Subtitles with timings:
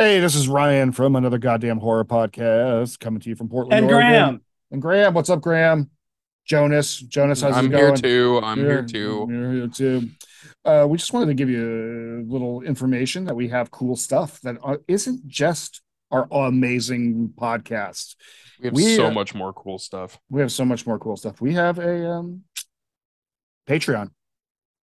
[0.00, 3.74] Hey, this is Ryan from another goddamn horror podcast coming to you from Portland.
[3.84, 4.10] And Oregon.
[4.10, 4.40] Graham.
[4.70, 5.90] And Graham, what's up, Graham?
[6.46, 8.00] Jonas, Jonas, how's I'm it here going?
[8.00, 8.40] too.
[8.42, 9.26] I'm You're- here too.
[9.28, 10.08] You're here too.
[10.64, 14.40] Uh, we just wanted to give you a little information that we have cool stuff
[14.40, 18.16] that uh, isn't just our amazing podcast.
[18.58, 20.18] We have We, so uh, much more cool stuff.
[20.30, 21.42] We have so much more cool stuff.
[21.42, 22.44] We have a um,
[23.68, 24.12] Patreon.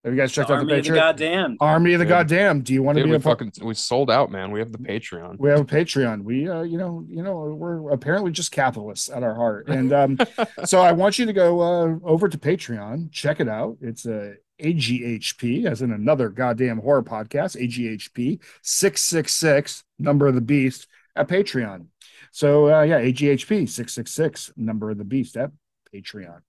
[0.05, 0.95] Have you guys checked out the Army of the Patreon?
[0.95, 1.57] goddamn.
[1.61, 2.11] Army of the Dude.
[2.11, 2.61] Goddamn.
[2.63, 3.41] Do you want to be we a part?
[3.41, 4.51] fucking we sold out, man.
[4.51, 5.39] We have the Patreon.
[5.39, 9.23] we have a patreon we uh you know you know we're apparently just capitalists at
[9.23, 10.19] our heart and um
[10.65, 14.35] so i want you to go uh over to patreon check it out it's a
[14.61, 20.87] aghp as in another goddamn horror podcast aghp 666 number of the beast
[21.17, 21.87] at patreon
[22.33, 25.51] so uh yeah aghp 666 number of the beast at
[25.95, 26.41] patreon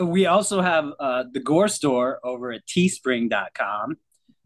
[0.00, 3.96] We also have uh, the Gore Store over at teespring.com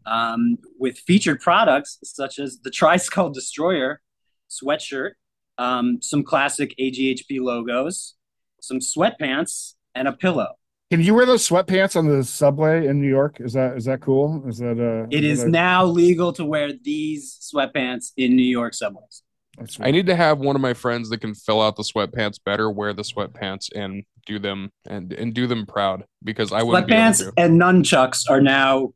[0.05, 4.01] um, with featured products such as the Tri Skull Destroyer
[4.49, 5.11] sweatshirt,
[5.57, 8.15] um, some classic AGHP logos,
[8.61, 10.53] some sweatpants, and a pillow.
[10.91, 13.99] can you wear those sweatpants on the subway in new york is that is that
[14.01, 18.49] cool is that uh It is that now legal to wear these sweatpants in New
[18.59, 19.23] York subways.
[19.59, 22.39] That's I need to have one of my friends that can fill out the sweatpants
[22.43, 26.87] better, wear the sweatpants and do them and and do them proud because I wouldn't
[26.87, 28.93] Sweatpants be and nunchucks are now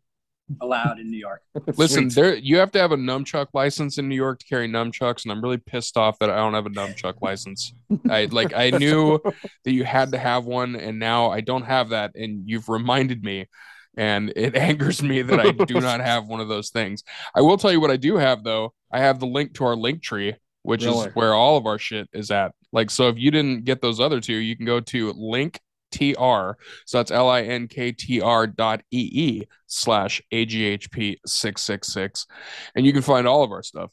[0.62, 1.42] allowed in New York.
[1.78, 2.22] Listen, Sweet.
[2.22, 5.32] there you have to have a nunchuck license in New York to carry nunchucks, and
[5.32, 7.74] I'm really pissed off that I don't have a nunchuck license.
[8.10, 9.20] I like I knew
[9.64, 13.24] that you had to have one, and now I don't have that, and you've reminded
[13.24, 13.48] me,
[13.98, 17.04] and it angers me that I do not have one of those things.
[17.36, 18.74] I will tell you what I do have though.
[18.92, 21.08] I have the link to our link tree, which Really?
[21.08, 22.54] is where all of our shit is at.
[22.72, 25.60] Like, so if you didn't get those other two, you can go to link
[25.92, 26.54] tr
[26.88, 32.26] so that's l-i-n-k-t-r dot e-e slash aghp 666
[32.76, 33.92] and you can find all of our stuff.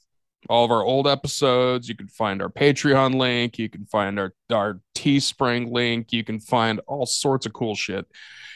[0.48, 1.86] All of our old episodes.
[1.91, 3.58] You can find our patreon link.
[3.58, 6.14] You can find our our teespring link.
[6.14, 8.06] You can find all sorts of cool shit.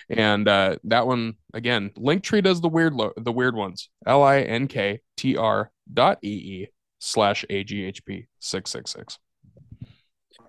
[0.08, 3.90] And uh that one again linktree does the weird lo- the weird ones.
[4.06, 6.68] L-i-n-k-t-r dot e-e
[7.04, 9.18] slash aghp 666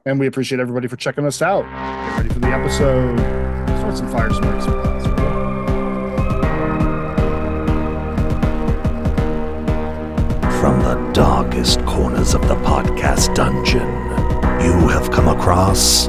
[0.05, 1.63] And we appreciate everybody for checking us out.
[1.63, 3.19] Get ready for the episode.
[3.79, 4.65] Start some fire smokes.
[4.65, 5.15] if possible.
[10.61, 13.87] From the darkest corners of the podcast dungeon,
[14.63, 16.07] you have come across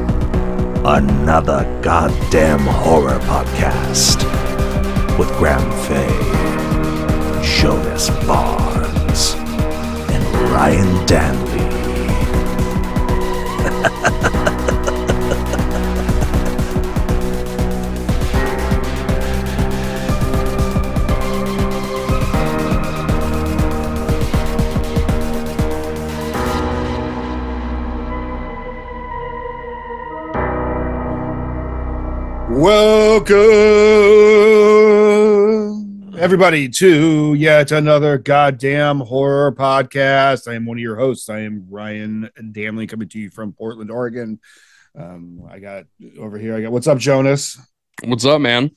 [0.84, 4.23] another goddamn horror podcast
[5.19, 6.07] with Graham Fay,
[7.43, 8.76] Jonas Barnes, and
[10.56, 11.65] Ryan Danby.
[32.49, 33.37] Welcome,
[36.27, 40.51] everybody, to yet another goddamn horror podcast.
[40.51, 41.29] I am one of your hosts.
[41.29, 44.41] I am Ryan Damley coming to you from Portland, Oregon.
[44.99, 45.85] Um, I got
[46.19, 46.57] over here.
[46.57, 47.65] I got what's up, Jonas?
[48.07, 48.73] what's up man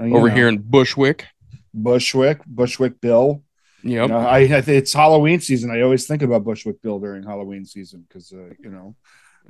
[0.00, 1.26] Uh, over know, here in bushwick
[1.74, 3.42] Bushwick, Bushwick Bill.
[3.84, 5.70] yep You know, I, I it's Halloween season.
[5.70, 8.96] I always think about Bushwick Bill during Halloween season because uh, you know.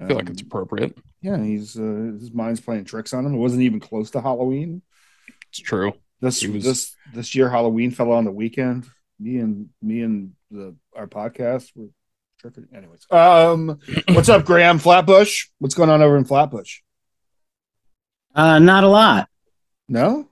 [0.00, 0.98] I feel like um, it's appropriate.
[1.22, 1.40] yeah.
[1.40, 3.34] He's uh, his mind's playing tricks on him.
[3.34, 4.82] It wasn't even close to Halloween.
[5.50, 5.92] It's true.
[6.20, 8.86] This was- this this year Halloween fell on the weekend.
[9.20, 11.88] Me and me and the our podcast were
[12.40, 12.68] tripping.
[12.74, 13.78] Anyways, um,
[14.10, 15.46] what's up, Graham Flatbush?
[15.58, 16.80] What's going on over in Flatbush?
[18.34, 19.28] Uh, not a lot.
[19.88, 20.28] No,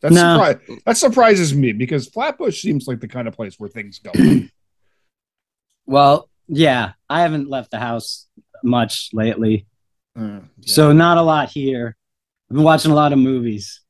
[0.00, 0.38] that's No.
[0.40, 4.10] surpri- that surprises me because Flatbush seems like the kind of place where things go.
[5.86, 8.26] Well, yeah, I haven't left the house
[8.62, 9.66] much lately.
[10.18, 10.74] Uh, yeah.
[10.74, 11.96] So not a lot here.
[12.50, 13.80] I've been watching a lot of movies.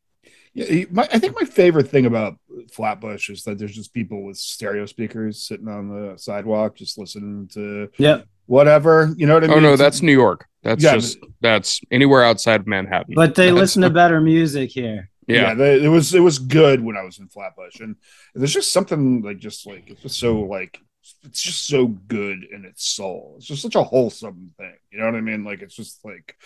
[0.58, 2.36] Yeah, my, I think my favorite thing about
[2.72, 7.48] Flatbush is that there's just people with stereo speakers sitting on the sidewalk, just listening
[7.54, 8.26] to Yep.
[8.46, 9.14] whatever.
[9.16, 9.58] You know what I oh, mean?
[9.58, 10.46] Oh no, that's New York.
[10.62, 13.14] That's Yeah, just that's anywhere outside of Manhattan.
[13.14, 15.08] But they That's- listen to better music here.
[15.28, 15.36] yeah.
[15.36, 15.54] yeah.
[15.54, 17.96] they, it was it was good when I was in Flatbush, and
[18.34, 20.80] there's just something like just like it's just so like
[21.22, 23.34] it's just so good in its soul.
[23.36, 24.74] It's just such a wholesome thing.
[24.90, 25.44] You know what I mean?
[25.44, 26.36] Like it's just like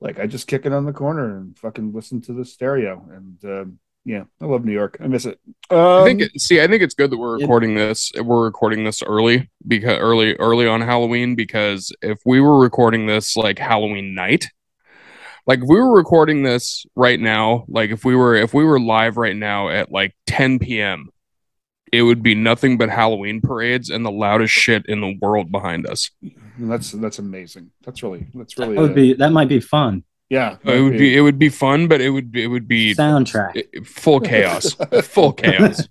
[0.00, 3.44] like I just kick it on the corner and fucking listen to the stereo, and
[3.44, 4.96] um, yeah, I love New York.
[5.00, 5.38] I miss it.
[5.70, 8.10] Um, I think it, see, I think it's good that we're recording this.
[8.16, 13.36] We're recording this early because early early on Halloween because if we were recording this
[13.36, 14.48] like Halloween night,
[15.46, 18.80] like if we were recording this right now, like if we were if we were
[18.80, 21.10] live right now at like 10 p.m.
[21.92, 25.86] it would be nothing but Halloween parades and the loudest shit in the world behind
[25.86, 26.10] us.
[26.58, 27.70] That's that's amazing.
[27.84, 30.04] That's really that's really That would uh, be that might be fun.
[30.30, 30.56] Yeah.
[30.64, 33.84] It would be it would be fun, but it would be it would be Soundtrack.
[33.86, 35.86] full chaos, full chaos.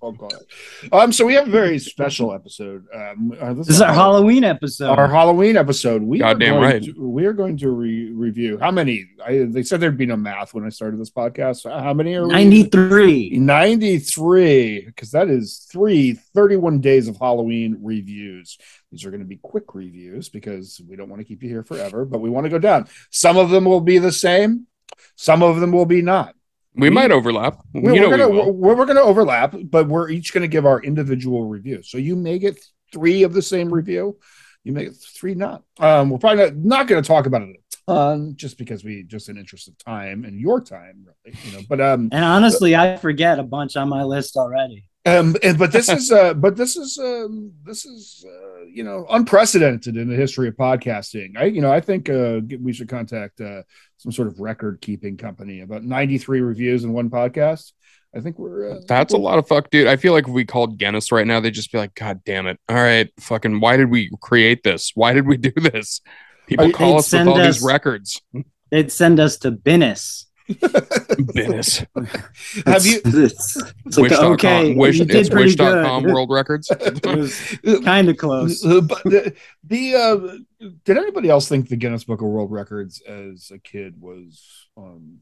[0.90, 2.86] Um, so we have a very special episode.
[2.92, 4.98] Um, uh, This is our Halloween episode.
[4.98, 6.02] our Halloween episode.
[6.02, 6.82] We Goddamn are going right.
[6.82, 9.10] To, we are going to re- review how many.
[9.24, 11.70] I, they said there'd be no math when I started this podcast.
[11.70, 12.32] How many are we?
[12.32, 13.30] 93.
[13.38, 18.58] 93 because that is three 31 days of halloween reviews
[18.90, 21.62] these are going to be quick reviews because we don't want to keep you here
[21.62, 22.88] forever but we want to go down.
[23.10, 24.66] Some of them will be the same
[25.16, 26.34] some of them will be not.
[26.74, 27.58] We might overlap.
[27.74, 30.66] we're, you we're gonna we we're, we're gonna overlap but we're each going to give
[30.66, 32.58] our individual review so you may get
[32.92, 34.18] three of the same review
[34.62, 35.62] you may get three not.
[35.78, 39.02] Um we're probably not, not going to talk about it a ton just because we
[39.02, 42.76] just in interest of time and your time really you know but um And honestly,
[42.76, 44.89] I forget a bunch on my list already.
[45.06, 49.06] Um and, but this is uh but this is um this is uh, you know
[49.10, 53.40] unprecedented in the history of podcasting i you know i think uh we should contact
[53.40, 53.62] uh
[53.96, 57.72] some sort of record keeping company about 93 reviews in one podcast
[58.14, 59.86] i think we're uh, That's a lot of fuck, dude.
[59.86, 62.46] I feel like if we called Guinness right now, they'd just be like, God damn
[62.46, 62.58] it.
[62.68, 64.92] All right, fucking, why did we create this?
[64.94, 66.00] Why did we do this?
[66.46, 68.20] People call us with all these records.
[68.70, 70.26] They'd send us to Guinness.
[71.34, 71.78] Guinness.
[72.66, 73.56] have you It's,
[73.86, 74.32] it's like, Wish.com.
[74.32, 76.12] okay, Wish, you did it's pretty wish.com good.
[76.12, 76.68] world records.
[77.84, 78.62] Kind of close.
[78.64, 83.50] But the, the uh did anybody else think the guinness book of world records as
[83.52, 85.18] a kid was um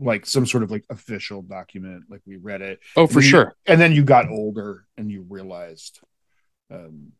[0.00, 3.30] like some sort of like official document like we read it oh, for And you-
[3.30, 3.56] sure.
[3.66, 6.00] and then you got older and you realized
[6.72, 7.12] um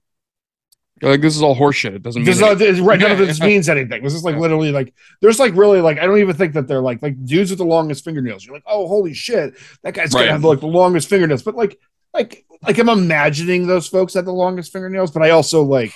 [1.03, 1.95] You're like, this is all horseshit.
[1.95, 4.35] It doesn't mean this is not, right none of this means anything this is like
[4.35, 4.41] Yeah.
[4.41, 7.51] literally like there's like really like i don't even think that they're like like dudes
[7.51, 10.23] with the longest fingernails you're like oh holy shit that guy's Right.
[10.23, 11.79] gonna have like the longest fingernails but like
[12.15, 15.93] like like i'm imagining those folks had the longest fingernails but i also like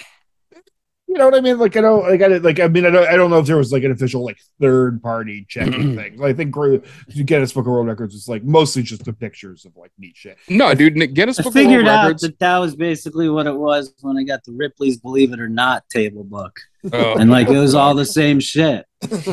[1.12, 1.58] you know what I mean?
[1.58, 3.58] Like I don't like I like I mean I don't I don't know if there
[3.58, 6.16] was like an official like third party checking thing.
[6.16, 6.76] Like, I think Gr-
[7.24, 10.38] Guinness Book of World Records is like mostly just the pictures of like neat shit.
[10.48, 10.96] No, dude.
[10.96, 12.22] Nick- Guinness I Book of World figured out Records.
[12.22, 15.48] that that was basically what it was when I got the Ripley's Believe It or
[15.50, 16.58] Not table book,
[16.92, 17.18] Oh.
[17.18, 18.86] and like it was all the same shit.
[19.02, 19.26] I was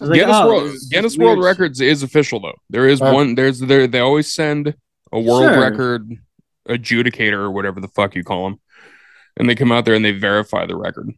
[0.00, 1.42] like, Guinness oh, World this is Guinness World.
[1.42, 2.54] Records is official though.
[2.70, 3.34] There is Uh, one.
[3.34, 3.86] There's there.
[3.88, 4.74] They always send
[5.12, 5.60] a world Sure.
[5.60, 6.12] record
[6.68, 8.60] adjudicator or whatever the fuck you call them,
[9.36, 11.12] and they come out there and they verify the record.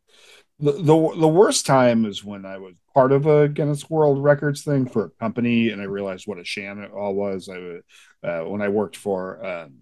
[0.59, 4.63] the, the the worst time is when I was part of a Guinness World Records
[4.63, 7.49] thing for a company, and I realized what a sham it all was.
[7.49, 7.81] I
[8.27, 9.75] uh, when I worked for um,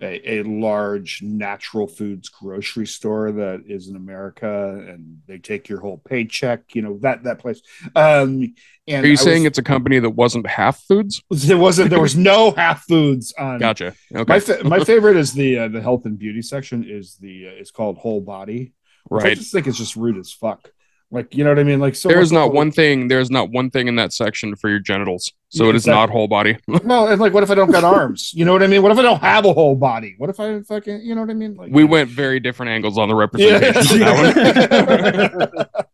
[0.00, 5.80] a, a large natural foods grocery store that is in America, and they take your
[5.80, 6.74] whole paycheck.
[6.74, 7.62] You know that that place.
[7.94, 8.54] Um,
[8.88, 11.22] and Are you I saying was, it's a company that wasn't half foods?
[11.30, 13.94] there wasn't there was no half foods on Gotcha.
[14.14, 14.32] Okay.
[14.32, 17.50] my fa- my favorite is the uh, the health and beauty section is the uh,
[17.52, 18.72] it's called whole body
[19.10, 19.26] Right.
[19.26, 20.70] I just think it's just rude as fuck.
[21.12, 21.78] Like, you know what I mean?
[21.78, 23.06] Like, so There's not one thing.
[23.06, 25.32] There's not one thing in that section for your genitals.
[25.50, 26.00] So it is Exactly.
[26.00, 26.58] not whole body.
[26.84, 28.32] No, and like, what if I don't got arms?
[28.34, 28.82] You know what I mean?
[28.82, 30.14] What if I don't have a whole body?
[30.18, 31.54] What if I fucking, you know what I mean?
[31.54, 34.00] Like, we went very different angles on the representation.
[34.00, 34.22] Yeah.
[34.22, 35.84] of that one.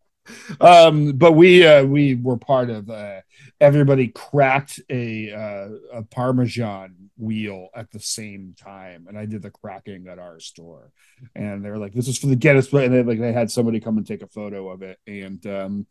[0.61, 3.21] um, but we uh, we were part of uh,
[3.63, 9.49] everybody cracked a uh, a Parmesan wheel at the same time, and I did the
[9.51, 10.91] cracking at our store,
[11.35, 13.49] and they were like, "This is for the Guinness," Book," and they like they had
[13.49, 15.87] somebody come and take a photo of it, and um,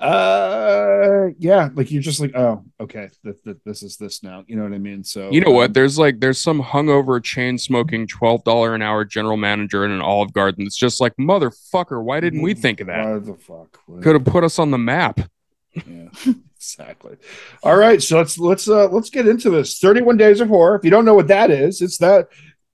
[0.00, 4.56] uh, yeah, like you're just like, oh, okay, th- th- this is this now, you
[4.56, 5.04] know what I mean?
[5.04, 5.66] So You know what?
[5.66, 9.92] um, There's like there's some hungover chain smoking twelve dollar an hour general manager in
[9.92, 10.66] an Olive Garden.
[10.66, 12.02] It's just like motherfucker.
[12.02, 13.06] Why didn't we think of that?
[13.06, 13.78] What the fuck?
[14.02, 15.20] Could have put us on the map.
[15.86, 16.08] yeah
[16.62, 17.16] exactly
[17.64, 20.84] all right so let's let's uh let's get into this 31 days of horror if
[20.84, 22.28] you don't know what that is it's that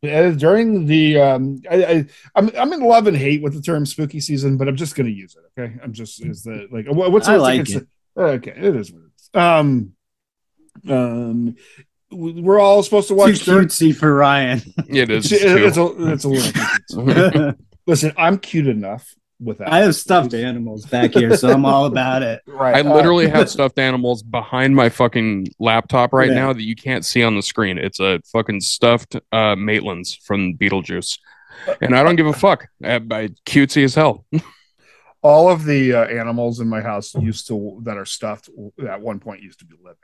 [0.07, 3.87] uh, during the um I, I i'm i'm in love and hate with the term
[3.87, 7.11] spooky season but i'm just gonna use it okay i'm just is the like what-
[7.13, 7.89] what's I like it's- it.
[8.21, 9.93] okay it is what it is um
[10.89, 11.57] um
[12.11, 14.63] we- we're all supposed to Too watch during- cutesy for Ryan.
[14.89, 15.33] It is.
[15.33, 16.29] it's, it's a it's a
[17.01, 17.55] little
[17.87, 22.23] listen i'm cute enough without I have stuffed animals back here, so I'm all about
[22.23, 22.43] it.
[22.47, 26.35] right I uh, literally have stuffed animals behind my fucking laptop right Yeah.
[26.35, 27.79] now that you can't see on the screen.
[27.79, 31.19] It's a fucking stuffed uh Maitland's from Beetlejuice.
[31.81, 32.69] And I don't give a fuck.
[32.83, 34.25] I, I cutesy as hell.
[35.23, 38.49] all of the uh, animals in my house used to that are stuffed
[38.89, 39.97] at one point used to be living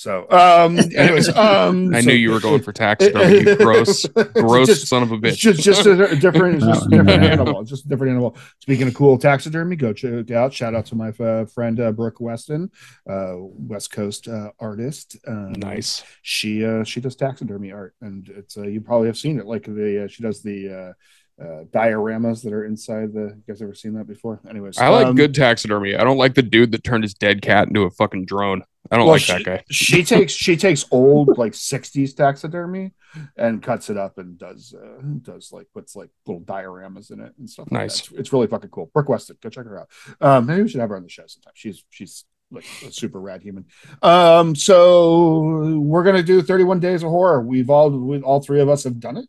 [0.00, 3.40] So, um, anyways, um, I so- knew you were going for taxidermy.
[3.40, 5.36] You gross, gross Just- son of a bitch.
[5.36, 7.62] just, just a different, just a Oh, different animal.
[7.64, 8.34] Just a different animal.
[8.60, 10.54] Speaking of cool taxidermy, go check it out.
[10.54, 12.70] Shout out to my uh, friend uh, Brooke Weston,
[13.10, 15.18] uh, West Coast uh, artist.
[15.28, 16.02] Um, nice.
[16.22, 19.44] She uh, she does taxidermy art, and it's uh, you probably have seen it.
[19.44, 20.94] Like the uh, she does the
[21.40, 23.34] uh, dioramas that are inside the.
[23.36, 24.40] You guys ever seen that before?
[24.48, 25.96] Anyways, I like um, good taxidermy.
[25.96, 28.62] I don't like the dude that turned his dead cat into a fucking drone.
[28.90, 29.64] I don't Well, like she, that guy.
[29.70, 32.92] she takes she takes old like 60s taxidermy
[33.36, 37.32] and cuts it up and does uh, does like puts like little dioramas in it
[37.38, 37.66] and stuff.
[37.70, 38.00] like Nice.
[38.02, 38.10] that.
[38.12, 38.90] It's, it's really fucking cool.
[38.92, 39.88] Brooke Weston, go check her out.
[40.20, 41.52] Um, maybe we should have her on the show sometime.
[41.54, 43.66] She's she's like a super rad human.
[44.02, 47.40] Um, so we're gonna do 31 days of horror.
[47.42, 49.26] We've all we, all three of us have done it.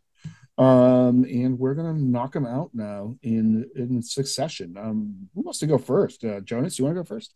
[0.58, 4.76] Um, and we're gonna knock them out now in in succession.
[4.78, 6.24] Um, who wants to go first?
[6.24, 7.34] Uh, Jonas, you want to go first?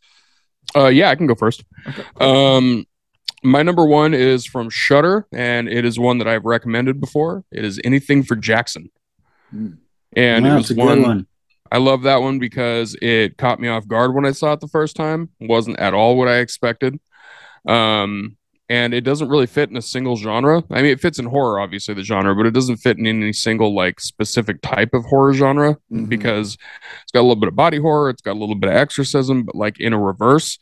[0.75, 1.63] Uh, yeah, I can go first.
[1.87, 2.03] Okay.
[2.19, 2.85] Um,
[3.43, 7.43] my number one is from Shudder, and it is one that I've recommended before.
[7.51, 8.89] It is Anything for Jackson,
[9.51, 9.73] Hmm.
[10.15, 11.27] and Wow, it was a good one, one.
[11.71, 14.67] I love that one because it caught me off guard when I saw it the
[14.67, 15.29] first time.
[15.39, 16.99] wasn't at all what I expected.
[17.67, 18.37] Um,
[18.69, 20.63] and it doesn't really fit in a single genre.
[20.71, 23.33] I mean, it fits in horror, obviously, the genre, but it doesn't fit in any
[23.33, 26.09] single like specific type of horror genre Mhm.
[26.09, 26.57] because
[27.03, 29.43] it's got a little bit of body horror, it's got a little bit of exorcism,
[29.43, 30.57] but like in a reverse.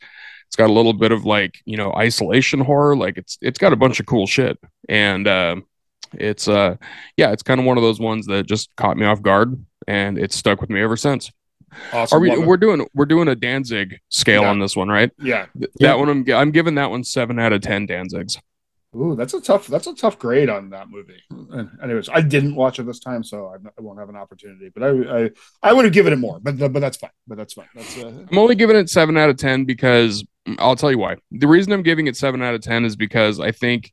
[0.46, 2.94] It's got a little bit of like you know isolation horror.
[2.96, 4.56] Like it's it's got a bunch of cool shit,
[4.88, 5.56] and uh,
[6.12, 6.76] it's uh
[7.16, 9.56] yeah, it's kind of one of those ones that just caught me off guard,
[9.88, 11.32] and it's stuck with me ever since.
[11.92, 12.16] Awesome.
[12.16, 12.36] Are we?
[12.38, 14.50] We're doing we're doing a Danzig scale Yeah.
[14.50, 15.10] on this one, right?
[15.18, 15.46] yeah.
[15.58, 15.88] Th- Yeah.
[15.88, 18.36] That one I'm I'm giving that one seven out of ten Danzigs.
[18.96, 19.66] Ooh, that's a tough.
[19.66, 21.20] That's a tough grade on that movie.
[21.30, 24.70] And anyways, I didn't watch it this time, so I, I won't have an opportunity.
[24.72, 25.30] But I, I,
[25.64, 26.38] I would have given it more.
[26.40, 27.10] But but that's fine.
[27.26, 27.66] But that's fine.
[27.74, 30.24] That's uh, I'm only giving it seven out of ten because
[30.60, 31.16] I'll tell you why.
[31.32, 33.92] The reason I'm giving it seven out of ten is because I think.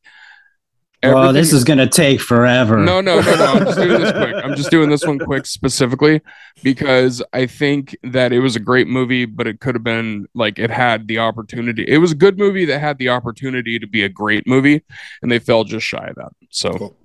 [1.04, 2.78] Oh, this is gonna take forever.
[2.78, 3.46] No, no, no, no.
[3.46, 4.36] I'm just doing this quick.
[4.44, 6.22] I'm just doing this one quick specifically
[6.62, 10.60] because I think that it was a great movie, but it could have been like
[10.60, 11.86] it had the opportunity.
[11.88, 14.84] It was a good movie that had the opportunity to be a great movie,
[15.24, 16.34] and they fell just shy of that.
[16.52, 16.98] So cool.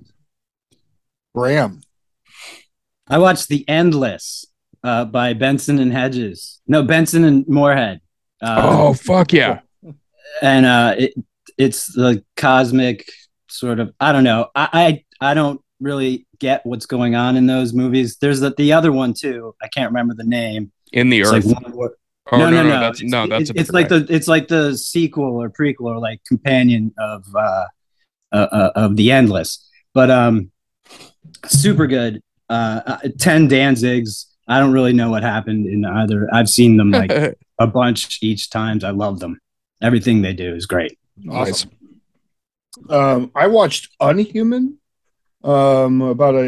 [1.35, 1.81] Bram.
[3.09, 4.45] I watched The Endless
[4.83, 6.61] uh, by Benson and Hedges.
[6.67, 8.01] No, Benson and Moorhead.
[8.43, 9.61] Uh, oh fuck yeah.
[10.43, 11.15] and uh, it,
[11.57, 13.09] it's the cosmic
[13.59, 13.93] sort of.
[14.01, 14.49] I don't know.
[14.55, 14.69] I,
[15.21, 18.17] I I don't really get what's going on in those movies.
[18.21, 19.55] There's the, the other one too.
[19.63, 20.73] I can't remember the name.
[20.93, 21.45] In the It's earth.
[21.47, 21.93] like one word.
[22.33, 22.81] oh, no, no, no.
[22.81, 25.87] That's It's- no, that's it- a it's like the it's like the sequel or prequel
[25.87, 27.65] or like companion of uh,
[28.33, 29.69] uh, uh of the Endless.
[29.95, 30.51] But um,
[31.47, 32.23] super good.
[32.49, 34.27] Uh, uh, ten Danzigs.
[34.49, 36.29] I don't really know what happened in either.
[36.33, 37.11] I've seen them like
[37.59, 38.85] a bunch each times.
[38.85, 39.41] I love them.
[39.83, 40.97] Everything they do is great.
[41.31, 41.71] Awesome.
[42.89, 44.79] Um, I watched Unhuman.
[45.45, 46.43] Um, about a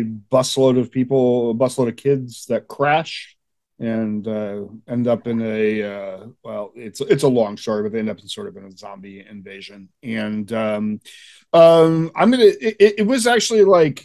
[0.00, 3.36] a busload of people, a busload of kids that crash
[3.80, 8.00] and uh, end up in a uh, well, it's it's a long story, but they
[8.00, 9.88] end up in sort of in a zombie invasion.
[10.02, 11.00] And um,
[11.52, 12.44] um, I'm gonna.
[12.46, 14.04] It, it- was actually like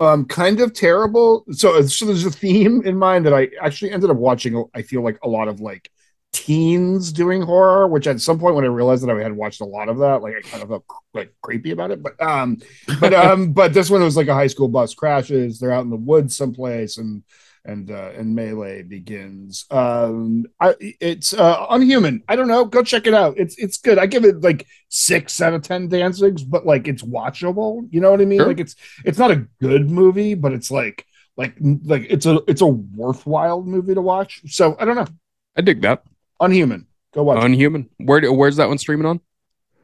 [0.00, 4.10] um kind of terrible so so there's a theme in mind that i actually ended
[4.10, 5.88] up watching i feel like a lot of like
[6.34, 9.64] teens doing horror which at some point when i realized that i had watched a
[9.64, 12.02] lot of that like i kind of felt like creepy about it.
[12.02, 12.58] But um
[13.00, 15.58] but um but this one was like a high school bus crashes.
[15.58, 17.22] They're out in the woods someplace and
[17.64, 19.64] and uh and melee begins.
[19.70, 22.22] Um i it's uh unhuman.
[22.28, 22.64] I don't know.
[22.64, 23.38] Go check it out.
[23.38, 23.98] It's it's good.
[23.98, 27.86] I give it like six out of ten danzigs but like it's watchable.
[27.90, 28.40] You know what i mean?
[28.40, 28.48] Sure.
[28.48, 28.74] like it's
[29.04, 33.62] it's not a good movie but it's like like like it's a it's a worthwhile
[33.62, 34.42] movie to watch.
[34.46, 35.08] So i don't know.
[35.56, 36.02] I dig that.
[36.44, 37.44] Unhuman go watch it.
[37.44, 37.88] Unhuman.
[37.98, 39.20] Where where's that one streaming on?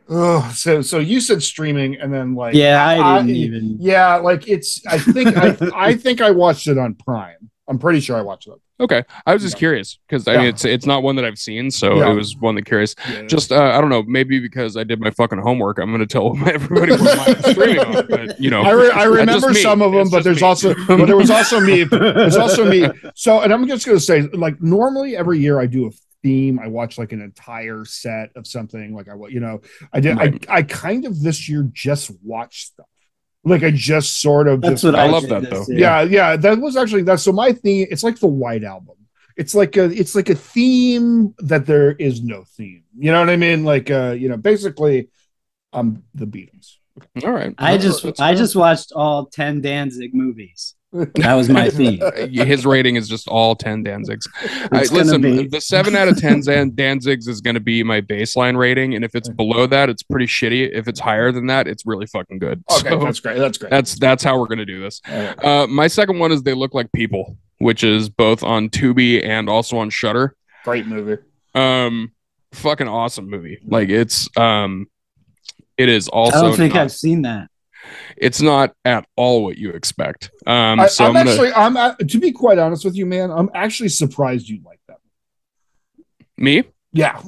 [0.09, 3.77] oh so so you said streaming and then like Yeah, I I- didn't even.
[3.79, 8.01] yeah like it's i think i i think i watched it on prime i'm pretty
[8.01, 9.59] sure i watched it Okay, I was just Yeah.
[9.59, 10.39] curious because I Yeah.
[10.39, 12.13] mean it's it's not one that I've seen, so Yeah.
[12.13, 12.95] it was one that curious.
[13.07, 13.27] Yeah.
[13.27, 16.35] Just uh, I don't know, maybe because I did my fucking homework, I'm gonna tell
[16.47, 18.07] everybody what my streaming on.
[18.09, 20.47] But you know, I, re- I remember some of them, It's but there's me.
[20.47, 21.85] also but there was also me.
[21.85, 22.89] There's also me.
[23.15, 25.91] So, and I'm just gonna say, like normally every year I do a
[26.23, 26.59] theme.
[26.59, 28.95] I watch like an entire set of something.
[28.95, 29.61] Like I, wa- you know,
[29.93, 30.17] I did.
[30.17, 30.47] Right.
[30.49, 32.87] I I kind of this year just watched stuff.
[33.45, 34.61] Like I just sort of.
[34.61, 35.65] That's just, what I I, love that, though.
[35.69, 35.79] year.
[35.79, 36.37] yeah, yeah.
[36.37, 37.21] That was actually that.
[37.21, 37.87] so my theme.
[37.91, 38.97] It's like the White Album.
[39.37, 42.85] It's like a it's like a theme that there is no theme.
[42.99, 43.65] You know what I mean?
[43.65, 45.09] Like uh, you know, basically,
[45.73, 46.77] I'm the Beatles.
[47.25, 47.55] all right.
[47.57, 50.75] I just I just watched all ten Danzig movies.
[50.93, 52.01] That was my theme.
[52.33, 54.27] His rating is just all 10 Danzigs.
[54.73, 58.01] I, listen, be- the 7 out of 10 Zan- Danzigs is going to be my
[58.01, 58.95] baseline rating.
[58.95, 60.71] And if it's below that, it's pretty shitty.
[60.73, 62.65] If it's higher than that, it's really fucking good.
[62.73, 63.39] Okay, So that's great.
[63.39, 63.71] That's great.
[63.71, 65.01] that's, that's how we're going to do this.
[65.09, 65.45] All right.
[65.45, 69.49] Uh, my second one is They Look Like People, which is both on Tubi and
[69.49, 70.35] also on Shudder.
[70.65, 71.23] Great movie.
[71.55, 72.13] Um,
[72.53, 73.59] fucking awesome movie.
[73.65, 74.87] Like it's, um,
[75.79, 77.50] it is also I don't think not- I've seen that.
[78.17, 80.31] It's not at all what you expect.
[80.47, 83.07] Um, I, so I'm, I'm, gonna, actually, I'm uh, to be quite honest with you,
[83.07, 83.31] man.
[83.31, 84.99] I'm actually surprised you like that.
[86.37, 86.65] me.
[86.93, 87.23] Yeah,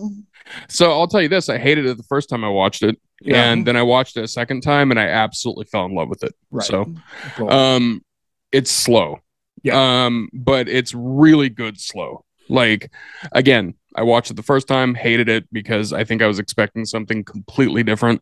[0.69, 3.45] So I'll tell you this: I hated it the first time I watched it, Yeah.
[3.53, 6.25] and then I watched it a second time, and I absolutely fell in love with
[6.25, 6.35] it.
[6.51, 6.67] right.
[6.67, 6.93] So,
[7.37, 7.49] Cool.
[7.51, 8.05] um,
[8.51, 9.21] it's slow,
[9.63, 10.07] Yeah.
[10.07, 12.25] um, but it's really good slow.
[12.49, 12.91] Like,
[13.31, 16.85] again, I watched it the first time, hated it because I think I was expecting
[16.85, 18.21] something completely different.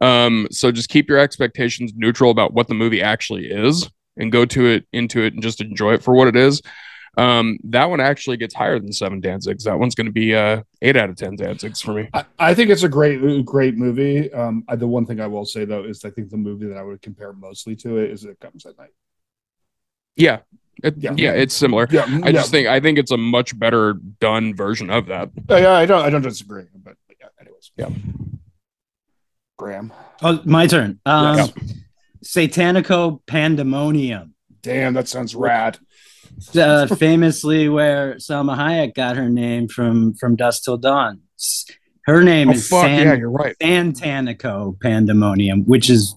[0.00, 4.44] Um, so just keep your expectations neutral about what the movie actually is, and go
[4.46, 6.60] to it into it and just enjoy it for what it is.
[7.16, 9.64] Um, that one actually gets higher than seven Danzigs.
[9.64, 12.08] That one's going to be uh eight out of ten Danzigs for me.
[12.14, 14.32] I, I think it's a great, great movie.
[14.32, 16.76] Um, I, the one thing I will say though is I think the movie that
[16.76, 18.90] I would compare mostly to it is It Comes at Night.
[20.14, 20.40] Yeah.
[20.84, 21.14] It- Yeah.
[21.16, 21.32] yeah.
[21.32, 21.88] it's similar.
[21.90, 25.30] Yeah, I just think I think it's a much better done version of that.
[25.48, 26.66] yeah, I don't, I don't disagree.
[26.84, 27.88] But yeah, anyways, Yeah.
[29.58, 31.00] Graham, Oh, my turn.
[31.04, 31.46] Um, Yeah.
[32.24, 34.34] Satanico Pandemonium.
[34.62, 35.78] damn, that sounds rad.
[36.56, 41.20] uh, famously where Salma Hayek got her name from from Dusk Till Dawn.
[42.06, 43.56] Her name Oh is fuck San- yeah, you're right.
[43.60, 46.14] Santanico Pandemonium, which is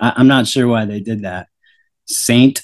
[0.00, 1.48] I, I'm not sure why they did that.
[2.06, 2.62] Saint,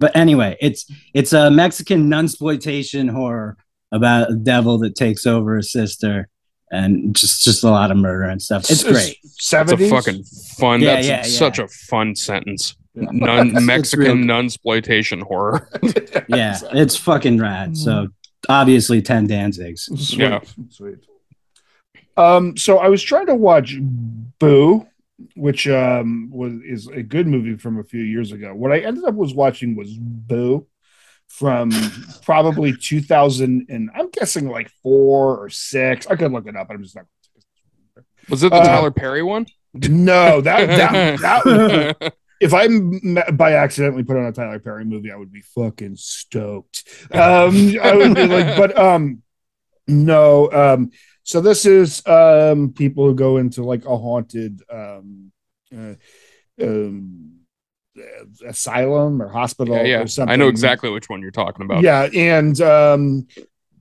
[0.00, 3.56] but anyway, it's it's a Mexican nunsploitation horror
[3.92, 6.28] about a devil that takes over a sister
[6.74, 8.70] and just just a lot of murder and stuff.
[8.70, 9.18] It's great.
[9.22, 10.24] It's a Seventies, fucking
[10.58, 10.80] fun.
[10.80, 11.64] Yeah, that's yeah, such yeah.
[11.64, 12.76] a fun sentence.
[12.94, 13.08] Yeah.
[13.12, 15.68] Nun, It's Mexican real- nunsploitation horror.
[16.28, 17.76] Yeah, it's fucking rad.
[17.76, 18.08] So
[18.48, 19.80] obviously ten Danzigs.
[19.98, 20.20] Sweet.
[20.20, 20.40] Yeah.
[20.70, 20.98] Sweet.
[22.16, 23.76] Um, so I was trying to watch
[24.38, 24.86] Boo,
[25.34, 28.54] which um was is a good movie from a few years ago.
[28.54, 30.66] What I ended up was watching was Boo
[31.28, 31.70] from
[32.22, 36.06] probably 2000 and I'm guessing like four or six.
[36.06, 36.68] I could look it up.
[36.70, 37.06] I'm just not.
[38.28, 39.46] Was it the Uh, Tyler Perry one?
[39.74, 42.68] No, that that that if I
[43.32, 46.84] by accidentally put on a Tyler Perry movie, I would be fucking stoked.
[47.10, 49.22] Um, I would be like, but um,
[49.88, 50.50] no.
[50.52, 50.90] Um,
[51.24, 55.32] so this is um people who go into like a haunted um,
[55.76, 55.94] uh,
[56.62, 57.33] um
[58.46, 59.98] asylum or hospital yeah, yeah.
[60.00, 60.32] or something.
[60.32, 61.82] I know exactly which one you're talking about.
[61.82, 63.26] Yeah, and um,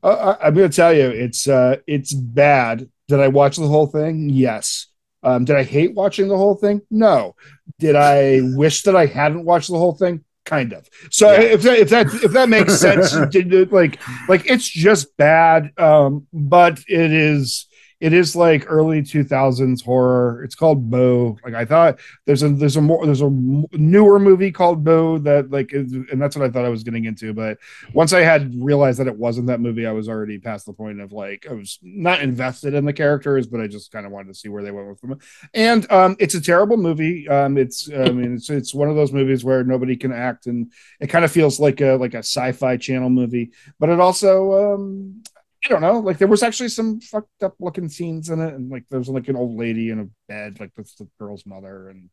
[0.03, 2.89] I, I'm going to tell you, it's uh, it's bad.
[3.07, 4.29] Did I watch the whole thing?
[4.29, 4.87] Yes.
[5.23, 6.81] Um, did I hate watching the whole thing?
[6.91, 7.35] No.
[7.79, 10.23] Did I wish that I hadn't watched the whole thing?
[10.45, 10.89] Kind of.
[11.09, 11.41] So Yeah.
[11.41, 15.71] if that if that if that makes sense, did like like it's just bad.
[15.77, 17.67] Um, but it is
[18.03, 20.43] it is like early 2000s horror.
[20.43, 21.37] It's called Boo.
[21.41, 25.51] Like I thought there's a there's a more there's a newer movie called Boo that
[25.51, 27.33] like and that's what I thought I was getting into.
[27.33, 27.59] But
[27.93, 30.99] once I had realized that it wasn't that movie, I was already past the point
[30.99, 34.33] of like I was not invested in the characters, but I just kind of wanted
[34.33, 35.17] to see where they went with them.
[35.53, 37.29] And um, it's a terrible movie.
[37.29, 40.73] Um, it's I mean it's it's one of those movies where nobody can act, and
[40.99, 45.23] it kind of feels like a like a sci-fi channel movie, but it also um,
[45.65, 45.99] I don't know.
[45.99, 49.27] Like there was actually some fucked up looking scenes in it, and like there's like
[49.27, 52.09] an old lady in a bed, like that's the girl's mother, and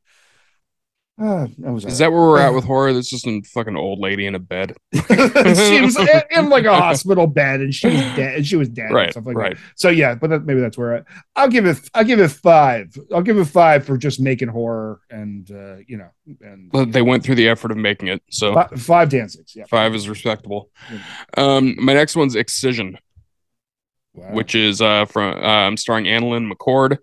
[1.21, 2.95] uh, that was Is that where we're at with horror?
[2.95, 4.75] There's just a fucking old lady in a bed.
[4.95, 8.37] she was in, in like a hospital bed, and she was dead.
[8.37, 9.57] And she was dead, Right, like right.
[9.57, 9.63] that.
[9.77, 11.03] So yeah, but that, maybe that's where I,
[11.37, 11.79] I'll give it.
[11.93, 12.97] I'll give it five.
[13.15, 16.09] I'll give it five for just making horror, and uh, you know,
[16.41, 19.55] and But They went through the effort of making it, so fi- five Danzigs.
[19.55, 20.71] Yeah, five is respectable.
[21.37, 22.97] Um, my next one's Excision,
[24.15, 24.33] Wow.
[24.33, 26.99] which is uh from I'm starring AnnaLynne McCord.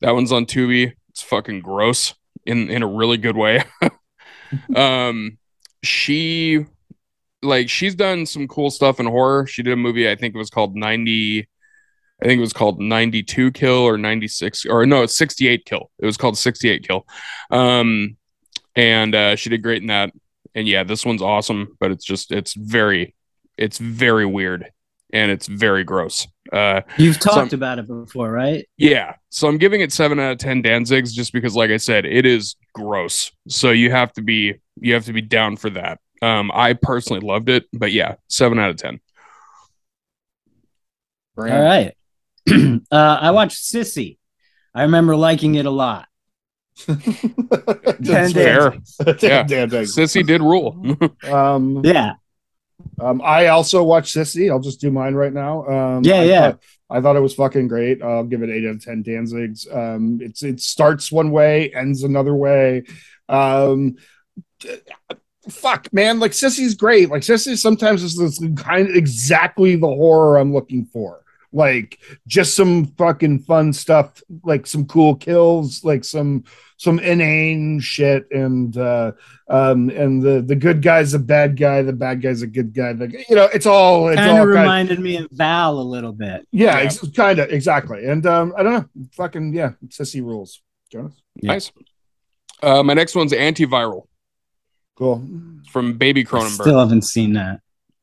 [0.00, 0.92] That one's on Tubi.
[1.08, 3.64] It's fucking gross in in a really good way.
[4.76, 5.38] um,
[5.82, 6.66] she
[7.42, 9.46] like she's done some cool stuff in horror.
[9.46, 11.48] She did a movie I think it was called 90
[12.22, 15.90] I think it was called 92 kill or 96 or no, it's 68 kill.
[15.98, 17.06] It was called 68 kill.
[17.50, 18.16] Um
[18.76, 20.12] and uh she did great in that.
[20.54, 23.14] And yeah, this one's awesome, but it's just it's very
[23.56, 24.70] it's very weird
[25.14, 26.26] and it's very gross.
[26.52, 28.68] Uh You've talked Some- about it before, right?
[28.76, 32.04] yeah, so I'm giving it seven out of ten Danzigs just because, like I said,
[32.04, 33.32] it is gross.
[33.48, 36.00] So you have to be you have to be down for that.
[36.20, 39.00] Um, I personally loved it, but yeah, seven out of ten.
[41.36, 41.94] All right.
[42.50, 44.18] uh, I watched Sissy.
[44.74, 46.06] I remember liking it a lot.
[46.86, 48.70] That's fair.
[48.70, 49.42] Damn, Yeah.
[49.44, 49.68] damn.
[49.70, 50.96] Sissy did rule.
[51.24, 52.14] Um, Yeah.
[53.00, 54.50] Um, I also watched Sissy.
[54.50, 55.66] I'll just do mine right now.
[55.66, 56.50] Um, Yeah, I yeah.
[56.50, 58.02] Thought, I thought it was fucking great.
[58.02, 59.74] I'll give it eight out of ten Danzigs.
[59.74, 62.84] Um, it's it starts one way, ends another way.
[63.28, 63.96] Um,
[65.50, 67.10] fuck, man, like Sissy's great.
[67.10, 71.23] Like Sissy sometimes is this kind of exactly the horror I'm looking for.
[71.56, 76.42] Like just some fucking fun stuff, like some cool kills, like some
[76.78, 79.12] some inane shit, and uh
[79.48, 82.92] um and the the good guy's a bad guy, the bad guy's a good guy.
[82.92, 86.12] The, you know, it's all it's Kind all of reminded me of Val a little
[86.12, 86.44] bit.
[86.50, 86.84] yeah, Yeah.
[86.86, 88.04] Ex- kind of exactly.
[88.04, 90.60] And um I don't know, fucking yeah, Sissy rules.
[90.90, 91.52] Jonas, Yeah.
[91.52, 91.70] Nice.
[92.64, 94.06] Uh, my next one's antiviral
[94.96, 95.24] cool.
[95.70, 96.62] from Baby I Cronenberg.
[96.62, 97.60] Still haven't seen that.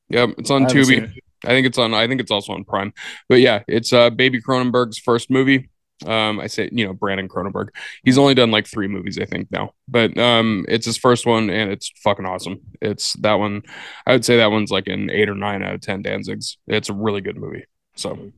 [0.09, 1.17] Yep, it's on I haven't seen Tubi.
[1.45, 1.93] I think it's on.
[1.93, 2.93] I think it's also on Prime.
[3.29, 5.69] But yeah, it's uh Baby Cronenberg's first movie.
[6.05, 7.67] Um, I say you know Brandon Cronenberg.
[8.03, 9.73] He's only done like three movies, I think now.
[9.87, 12.59] But um, it's his first one, and it's fucking awesome.
[12.81, 13.61] It's that one.
[14.07, 16.57] I would say that one's like an eight or nine out of ten Danzigs.
[16.67, 17.65] It's a really good movie.
[17.95, 18.31] So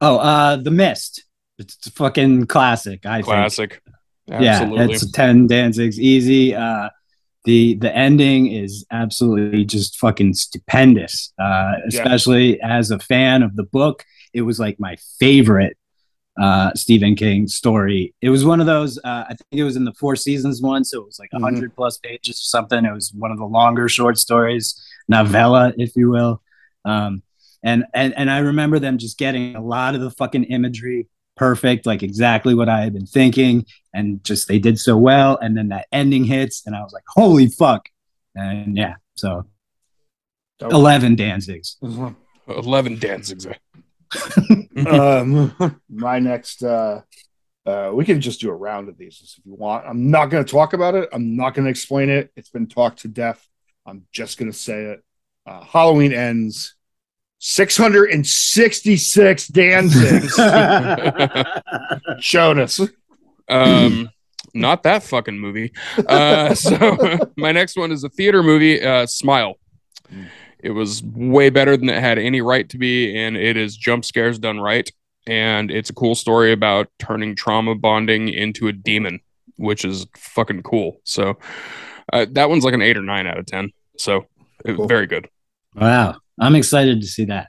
[0.00, 1.24] Oh, uh, The Mist.
[1.58, 3.06] It's a fucking classic.
[3.06, 3.26] I think.
[3.26, 3.82] classic.
[4.26, 6.54] Yeah, it's ten Danzigs easy.
[6.54, 6.90] Uh,
[7.46, 11.32] the the ending is absolutely just fucking stupendous.
[11.40, 14.04] Uh, especially as a fan of the book,
[14.34, 15.78] it was like my favorite
[16.38, 18.14] uh, Stephen King story.
[18.20, 18.98] It was one of those.
[18.98, 21.40] Uh, I think it was in the Four Seasons one, so it was like Mhm.
[21.40, 22.84] 100 plus pages or something.
[22.84, 24.78] It was one of the longer short stories,
[25.08, 26.42] novella, if you will.
[26.84, 27.22] Um,
[27.62, 31.86] and and and I remember them just getting a lot of the fucking imagery perfect,
[31.86, 35.38] like exactly what I had been thinking, and just they did so well.
[35.40, 37.88] And then that ending hits, and I was like, "Holy fuck!"
[38.34, 39.46] And yeah, so
[40.58, 40.72] Dope.
[40.72, 41.76] eleven Danzigs.
[42.48, 43.46] Eleven Danzigs.
[44.86, 47.00] um my next uh
[47.66, 50.44] uh we can just do a round of these if you want i'm not going
[50.44, 53.44] to talk about it i'm not going to explain it it's been talked to death
[53.84, 55.04] i'm just going to say it
[55.46, 56.75] uh halloween ends
[57.38, 60.36] 666 danzigs
[62.20, 62.80] showed us.
[63.48, 64.10] Um
[64.54, 65.72] not that fucking movie.
[66.08, 69.58] Uh so my next one is a theater movie uh smile.
[70.58, 74.04] It was way better than it had any right to be and it is jump
[74.04, 74.90] scares done right.
[75.26, 79.20] And it's a cool story about turning trauma bonding into a demon
[79.56, 81.00] which is fucking cool.
[81.04, 81.38] So
[82.12, 83.72] uh, that one's like an eight or nine out of ten.
[83.96, 84.26] So
[84.64, 84.86] it, Cool.
[84.86, 85.28] very good.
[85.74, 87.48] Wow, I'm excited to see that.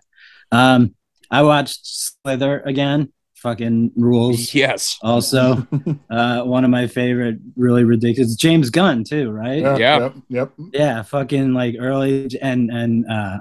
[0.51, 0.95] Um,
[1.29, 1.81] I watched
[2.23, 3.11] Slither again.
[3.37, 4.53] Fucking rules.
[4.55, 5.67] yes Also,
[6.09, 8.35] uh, one of my favorite, really ridiculous.
[8.35, 9.59] James Gunn too, right?
[9.61, 9.99] yeah, Yeah.
[9.99, 10.51] yep, yep.
[10.73, 13.37] Yeah, fucking like early and and uh,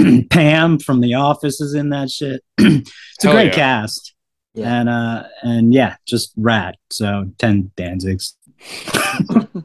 [0.00, 2.42] uh, Pam from The Office is in that shit.
[2.58, 2.90] it's
[3.24, 3.54] a Hell great yeah.
[3.54, 4.14] cast,
[4.54, 4.80] Yeah.
[4.80, 6.76] and uh and yeah, just rad.
[6.90, 8.32] So ten Danzigs.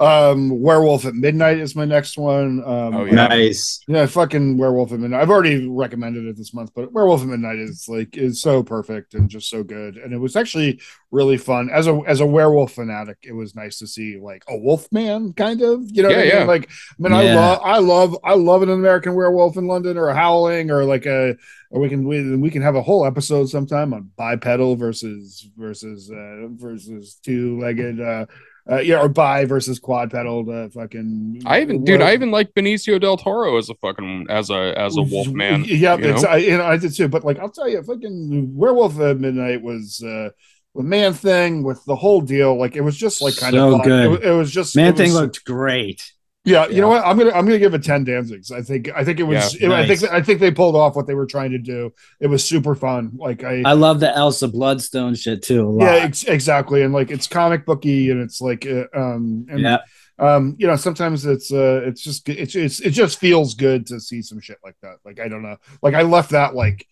[0.00, 3.14] um werewolf at midnight is my next one um Oh, yeah.
[3.14, 3.80] Nice.
[3.88, 5.22] Yeah, fucking Werewolf at Midnight.
[5.22, 9.14] I've already recommended it this month, but Werewolf at Midnight is like is so perfect
[9.14, 9.96] and just so good.
[9.96, 13.18] And it was actually really fun as a as a werewolf fanatic.
[13.22, 16.08] It was nice to see like a wolf man kind of, you know.
[16.08, 16.36] Yeah, what I mean?
[16.36, 16.44] yeah.
[16.44, 20.08] Like, I mean, I love, I love, I love an American Werewolf in London or
[20.08, 21.36] a Howling or like a.
[21.72, 26.10] Or we can we, we can have a whole episode sometime on bipedal versus versus
[26.10, 28.26] uh, versus two legged uh,
[28.70, 33.00] uh yeah or bi versus quadpedal uh, fucking i even dude i even like benicio
[33.00, 36.22] del toro as a fucking as a as a wolf man Yeah, you know?
[36.28, 37.08] I, you know, I did too.
[37.08, 40.30] But like, I'll tell you, fucking Werewolf at Midnight was uh,
[40.74, 42.58] the man thing with the whole deal.
[42.58, 44.04] Like, it was just like kind So of good.
[44.04, 46.12] It, was- it was just Man it was- thing looked great.
[46.44, 46.80] Yeah, you Yeah.
[46.80, 47.04] know what?
[47.04, 48.50] I'm gonna I'm gonna give it ten Danzigs.
[48.50, 49.60] I think I think it was.
[49.60, 51.92] Yeah, it- I think I think they pulled off what they were trying to do.
[52.18, 53.12] It was super fun.
[53.16, 53.62] Like I.
[53.64, 55.66] I love the Elsa Bloodstone shit too.
[55.66, 55.84] A lot.
[55.84, 59.78] yeah, ex- exactly, and like it's comic booky, and it's like, uh, um, and yeah.
[60.18, 64.00] um you know sometimes it's uh it's just it's it's it just feels good to
[64.00, 66.86] see some shit like that like i don't know like i left that like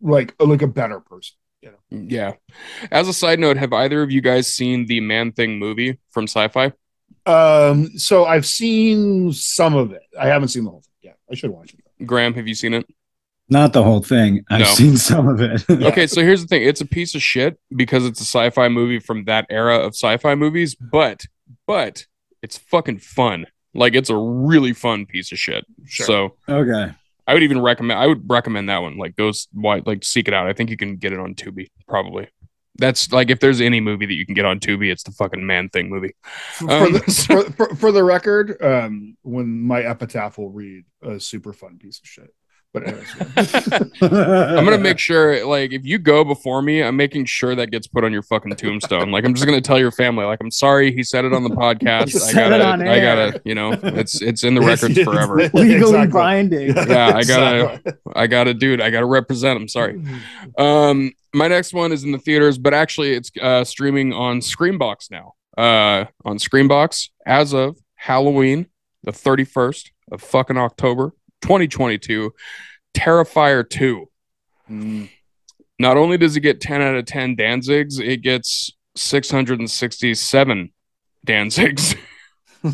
[0.00, 1.36] like like a better person
[1.90, 2.32] Yeah.
[2.90, 6.24] As a side note, have either of you guys seen the Man Thing movie from
[6.24, 6.72] Sci-Fi?
[7.26, 11.34] Um so i've seen some of it i haven't seen the whole thing yeah i
[11.34, 12.84] should watch it Graham, have you seen it?
[13.48, 14.44] Not the whole thing.
[14.50, 14.64] I've No.
[14.66, 15.64] seen some of it.
[15.70, 18.98] Okay, so here's the thing: it's a piece of shit because it's a sci-fi movie
[18.98, 21.26] from that era of sci-fi movies, but
[21.66, 22.06] but
[22.42, 23.46] it's fucking fun.
[23.72, 25.64] Like it's a really fun piece of shit.
[25.84, 26.06] Sure.
[26.06, 26.92] So okay.
[27.28, 28.00] I would even recommend.
[28.00, 28.98] I would recommend that one.
[28.98, 30.48] Like, go why like seek it out.
[30.48, 31.68] I think you can get it on Tubi.
[31.86, 32.28] Probably.
[32.76, 35.44] That's like if there's any movie that you can get on Tubi, it's the fucking
[35.46, 36.14] Man Thing movie.
[36.54, 41.20] for, Um, the, for, for, for the record um when my epitaph will read a
[41.20, 42.34] super fun piece of shit
[42.74, 42.88] But
[44.00, 47.86] I'm gonna make sure, like, if you go before me, I'm making sure that gets
[47.86, 49.10] put on your fucking tombstone.
[49.10, 51.50] Like, I'm just gonna tell your family, like, I'm sorry, he said it on the
[51.56, 52.02] podcast.
[52.02, 55.36] I said it gotta, on I gotta, you know, it's it's in the records forever.
[55.52, 56.12] Legally Exactly.
[56.12, 56.74] binding.
[56.76, 57.92] Yeah, I gotta- Exactly.
[58.14, 59.60] I gotta, dude, I gotta represent.
[59.60, 60.02] I'm sorry.
[60.58, 65.10] Um, my next one is in the theaters, but actually, it's uh streaming on Screambox
[65.10, 65.34] now.
[65.58, 68.66] Uh, on Screambox as of Halloween,
[69.02, 72.32] the 31st of fucking October, 2022.
[72.94, 74.08] Terrifier 2.
[74.70, 75.10] Mm.
[75.78, 80.72] Not only does it get 10 out of 10 Danzigs, it gets 667
[81.26, 81.96] Danzigs.
[82.64, 82.70] uh,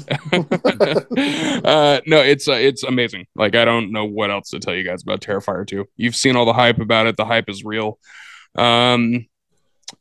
[2.06, 3.26] no, it's uh, it's amazing.
[3.34, 5.86] Like I don't know what else to tell you guys about Terrifier 2.
[5.96, 7.16] You've seen all the hype about it.
[7.16, 7.98] The hype is real.
[8.54, 9.26] Um,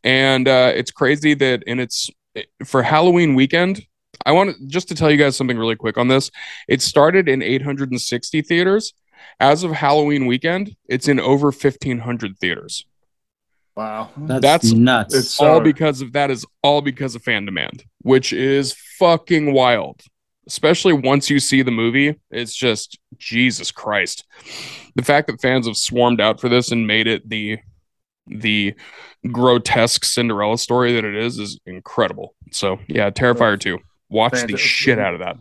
[0.04, 2.10] and uh, it's crazy that in its
[2.66, 3.86] for Halloween weekend.
[4.28, 6.30] I want to, just to tell you guys something really quick on this.
[6.68, 8.94] It started in 860 theaters.
[9.40, 12.86] As of Halloween weekend, it's in over 1,500 theaters.
[13.78, 14.10] Wow.
[14.18, 15.16] That's, That's- nuts.
[15.16, 20.02] It's all because of that is all because of fan demand, which is fucking wild.
[20.46, 24.26] Especially once you see the movie, it's just Jesus Christ.
[24.96, 27.60] The fact that fans have swarmed out for this and made it the
[28.30, 28.74] the
[29.32, 32.34] grotesque Cinderella story that it is is incredible.
[32.52, 33.78] So yeah, Terrifier 2.
[34.10, 35.38] Watch the shit out of that.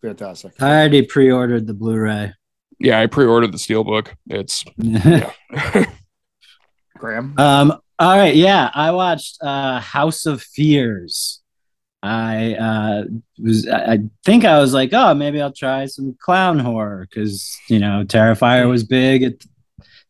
[0.00, 0.62] Fantastic.
[0.62, 2.32] I already pre-ordered the Blu-ray.
[2.78, 4.08] Yeah, I pre-ordered the steelbook.
[4.28, 4.64] It's
[6.98, 7.34] Graham.
[7.38, 7.80] Um.
[7.98, 8.34] All right.
[8.34, 11.40] Yeah, I watched uh, House of Fears.
[12.02, 13.04] I uh,
[13.38, 13.66] was.
[13.66, 17.78] I I think I was like, oh, maybe I'll try some clown horror because you
[17.78, 19.34] know Terrifier was big at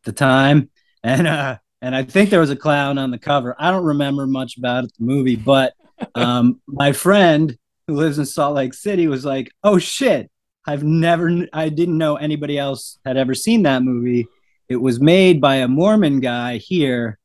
[0.03, 0.69] the time,
[1.05, 3.55] and uh, and I think there was a clown on the cover.
[3.59, 5.75] I don't remember much about it, the movie, but
[6.17, 7.57] um, my friend
[7.87, 10.31] who lives in Salt Lake City was like, oh shit,
[10.67, 14.29] I've never, I didn't know anybody else had ever seen that movie
[14.69, 17.19] it was made by a Mormon guy here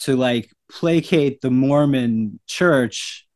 [0.00, 3.26] to like placate the Mormon church,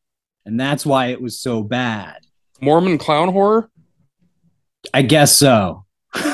[0.44, 2.18] and that's why it was so bad.
[2.61, 3.70] Mormon clown horror.
[4.94, 5.85] I guess so.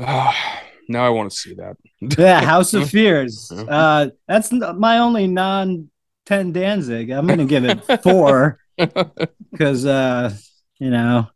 [0.00, 1.76] Ah, now I want to see that.
[2.18, 3.50] yeah, House of Fears.
[3.68, 5.88] Uh, that's my only non
[6.26, 7.10] 10 Danzig.
[7.10, 8.58] I'm gonna give it four
[9.50, 10.34] because uh,
[10.78, 11.28] you know,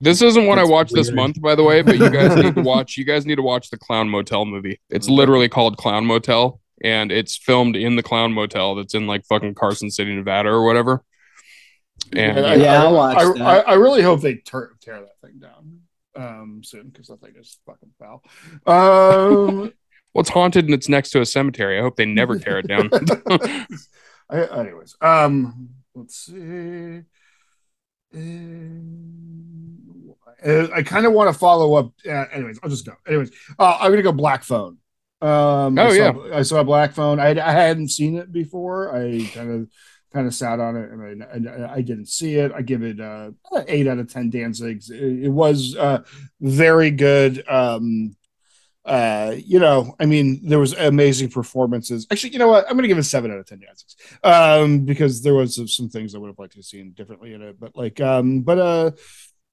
[0.00, 2.54] This isn't what I That's watched this month, by the way, but you guys need
[2.54, 2.96] to watch.
[2.96, 4.80] You guys need to watch the Clown Motel movie.
[4.90, 9.24] It's literally called Clown Motel, and it's filmed in the Clown Motel that's in like
[9.26, 11.04] fucking Carson City, Nevada, or whatever.
[12.12, 13.40] And I, Yeah, I, I'll watch I, that.
[13.42, 15.80] I, I really hope they tear, tear that thing down
[16.16, 18.22] um, soon because that thing is fucking foul.
[18.66, 19.72] Um,
[20.14, 21.78] well, it's haunted and it's next to a cemetery.
[21.78, 22.90] I hope they never tear it down.
[24.30, 27.02] I, anyways, um, let's see.
[30.44, 31.92] Uh, I kind of want to follow up.
[32.06, 32.92] Uh, anyways, I'll just go.
[33.06, 34.78] Anyways, uh, I'm gonna go Black Phone.
[35.20, 36.36] Um, Oh, I saw, yeah.
[36.36, 37.18] I saw Black Phone.
[37.18, 38.94] I, I hadn't seen it before.
[38.94, 39.68] I kind of
[40.12, 42.52] kind of sat on it and I, I, I didn't see it.
[42.54, 43.32] I give it uh,
[43.66, 44.90] eight out of ten Danzigs.
[44.90, 46.02] It, it was uh,
[46.40, 47.42] very good.
[47.48, 48.14] Um,
[48.84, 52.06] uh, you know, I mean, there was amazing performances.
[52.10, 52.66] Actually, you know what?
[52.66, 55.88] I'm going to give it seven out of ten Danzigs um, because there was some
[55.88, 57.58] things I would have liked to have seen differently in it.
[57.58, 58.90] But like, um, but uh,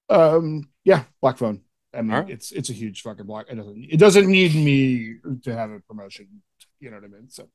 [0.08, 1.62] um, yeah, Black Phone.
[1.94, 2.30] I mean, right.
[2.30, 3.46] it's it's a huge fucking block.
[3.50, 6.42] It doesn't it doesn't need me to have a promotion.
[6.80, 7.30] You know what I mean?
[7.30, 7.48] So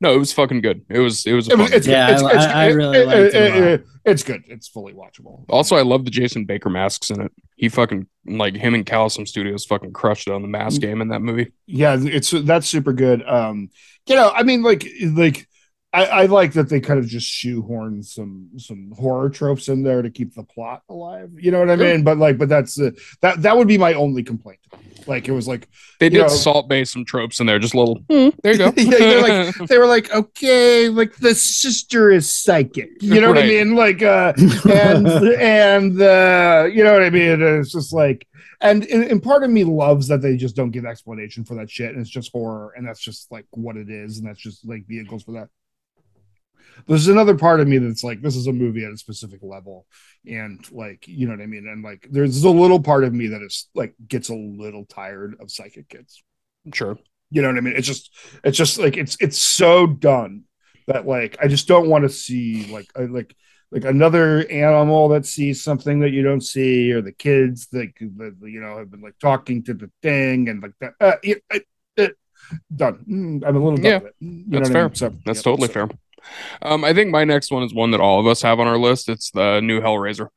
[0.00, 0.84] no, it was fucking good.
[0.90, 1.24] It was.
[1.26, 1.48] It was.
[1.48, 1.86] It was, it's.
[1.86, 4.44] Yeah, it's, I- it's, I- I really it- liked it it- It's good.
[4.46, 5.44] It's fully watchable.
[5.48, 7.32] Also, I love the Jason Baker masks in it.
[7.56, 10.52] He fucking like him and Callosum Studios fucking crushed it on the Mm.
[10.52, 11.52] mask game in that movie.
[11.66, 13.70] yeah it's that's super good um
[14.06, 15.48] you know i mean like like
[15.96, 20.02] I, I like that they kind of just shoehorn some some horror tropes in there
[20.02, 21.30] to keep the plot alive.
[21.38, 21.86] You know what i Sure.
[21.94, 22.04] mean?
[22.04, 22.90] But like but that's uh,
[23.22, 24.60] that that would be my only complaint.
[25.06, 25.68] Like it was like
[26.00, 27.96] They did know- salt base some tropes in there, just little.
[28.10, 28.72] "Hmm, there you go.
[28.76, 32.90] Yeah, they're like- they were like okay like the sister is psychic.
[33.00, 33.74] You know what i mean?
[33.74, 34.32] Like uh
[34.70, 35.06] and
[35.40, 37.40] and uh you know what i mean?
[37.40, 38.26] It's just like
[38.60, 41.70] and, and and part of me loves that they just don't give explanation for that
[41.70, 44.66] shit and it's just horror and that's just like what it is and that's just
[44.66, 45.48] like vehicles for that
[46.86, 49.86] there's another part of me that's like this is a movie at a specific level
[50.26, 53.28] and like you know what i mean and like there's a little part of me
[53.28, 56.22] that is like gets a little tired of psychic kids
[56.74, 56.98] Sure.
[57.30, 57.74] you know what I mean?
[57.76, 58.12] It's just,
[58.42, 60.44] it's just like it's it's so done
[60.88, 63.36] that like I just don't want to see like uh, like
[63.70, 68.34] like another animal that sees something that you don't see, or the kids that, that
[68.42, 70.94] you know have been like talking to the thing and like that.
[71.00, 72.16] Uh, it, it, it-
[72.74, 73.04] done.
[73.08, 74.14] Mm, I'm a little done Yeah, with it.
[74.20, 74.84] You that's what I fair.
[74.88, 74.94] mean?
[74.96, 75.88] So That's yeah, totally so- fair.
[76.62, 78.78] Um, I think my next one is one that all of us have on our
[78.78, 79.08] list.
[79.08, 80.28] It's the new Hellraiser.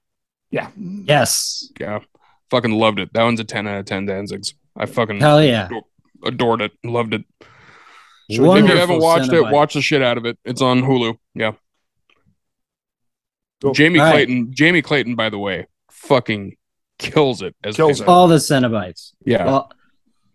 [0.51, 0.69] Yeah.
[0.77, 1.99] yes, Yeah.
[2.49, 3.13] Fucking loved it.
[3.13, 4.55] That one's a 10 out of 10 Danzigs.
[4.75, 5.69] I fucking Hell yeah.
[6.23, 6.71] adored it.
[6.83, 7.23] Loved it.
[8.31, 10.39] Should If you haven't watched it, watch the shit out of it.
[10.43, 11.17] It's on Hulu.
[11.35, 11.53] Yeah.
[13.61, 13.73] Cool.
[13.73, 14.25] Jamie All right.
[14.25, 14.53] Clayton.
[14.53, 16.55] Jamie Clayton, by the way, fucking
[16.97, 18.07] kills it as Kills it.
[18.07, 19.13] All the Cenobites.
[19.25, 19.45] Yeah.
[19.45, 19.71] All,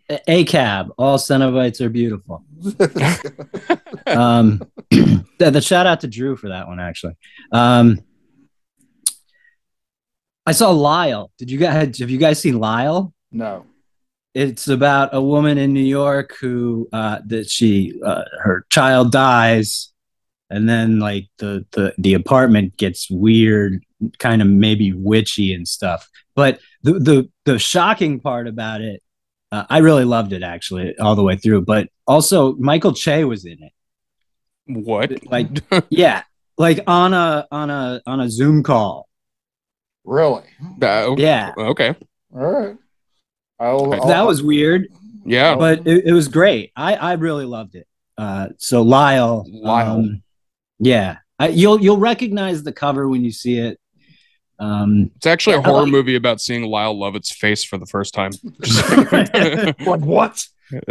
[0.08, 0.92] a cab.
[0.98, 2.44] All Cenobites are beautiful.
[4.06, 7.14] Um, the, the shout out to Drew for that one, actually.
[7.52, 8.00] Um,
[10.46, 11.30] I saw Lyle.
[11.38, 13.14] Did you guys have you guys seen Lyle?
[13.32, 13.66] no.
[14.34, 19.92] It's about a woman in New York who uh, that she uh, her child dies,
[20.50, 23.84] and then like the the the apartment gets weird,
[24.18, 26.08] kind of maybe witchy and stuff.
[26.34, 29.03] But the the the shocking part about it,
[29.54, 31.62] uh, I really loved it actually all the way through.
[31.62, 33.72] But also Michael Che was in it.
[34.66, 35.12] What?
[35.26, 35.48] Like
[35.90, 36.22] yeah,
[36.58, 39.08] like on a on a on a Zoom call.
[40.04, 40.44] Really?
[40.82, 41.94] Uh, Yeah, Okay.
[42.34, 42.76] All right.
[43.60, 44.88] I'll, I'll- that was weird,
[45.24, 45.54] Yeah.
[45.56, 46.72] but it, it was great.
[46.76, 47.86] I I really loved it.
[48.18, 49.96] Uh, so Lyle, Lyle.
[49.96, 50.22] um,
[50.78, 53.78] yeah, I, you'll you'll recognize the cover when you see it.
[54.58, 58.14] Um, It's actually a horror like- movie about seeing Lyle Lovett's face for the first
[58.14, 58.32] time.
[59.86, 60.44] Like what?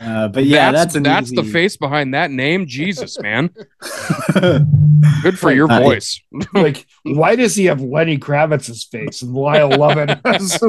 [0.00, 2.66] uh, but yeah, that's an that's the face behind that name.
[2.66, 3.50] Jesus, man.
[5.22, 6.20] Good for your Uh, voice.
[6.54, 10.20] Like, why does he have Lenny Kravitz's face and Lyle Lovett?
[10.24, 10.62] has-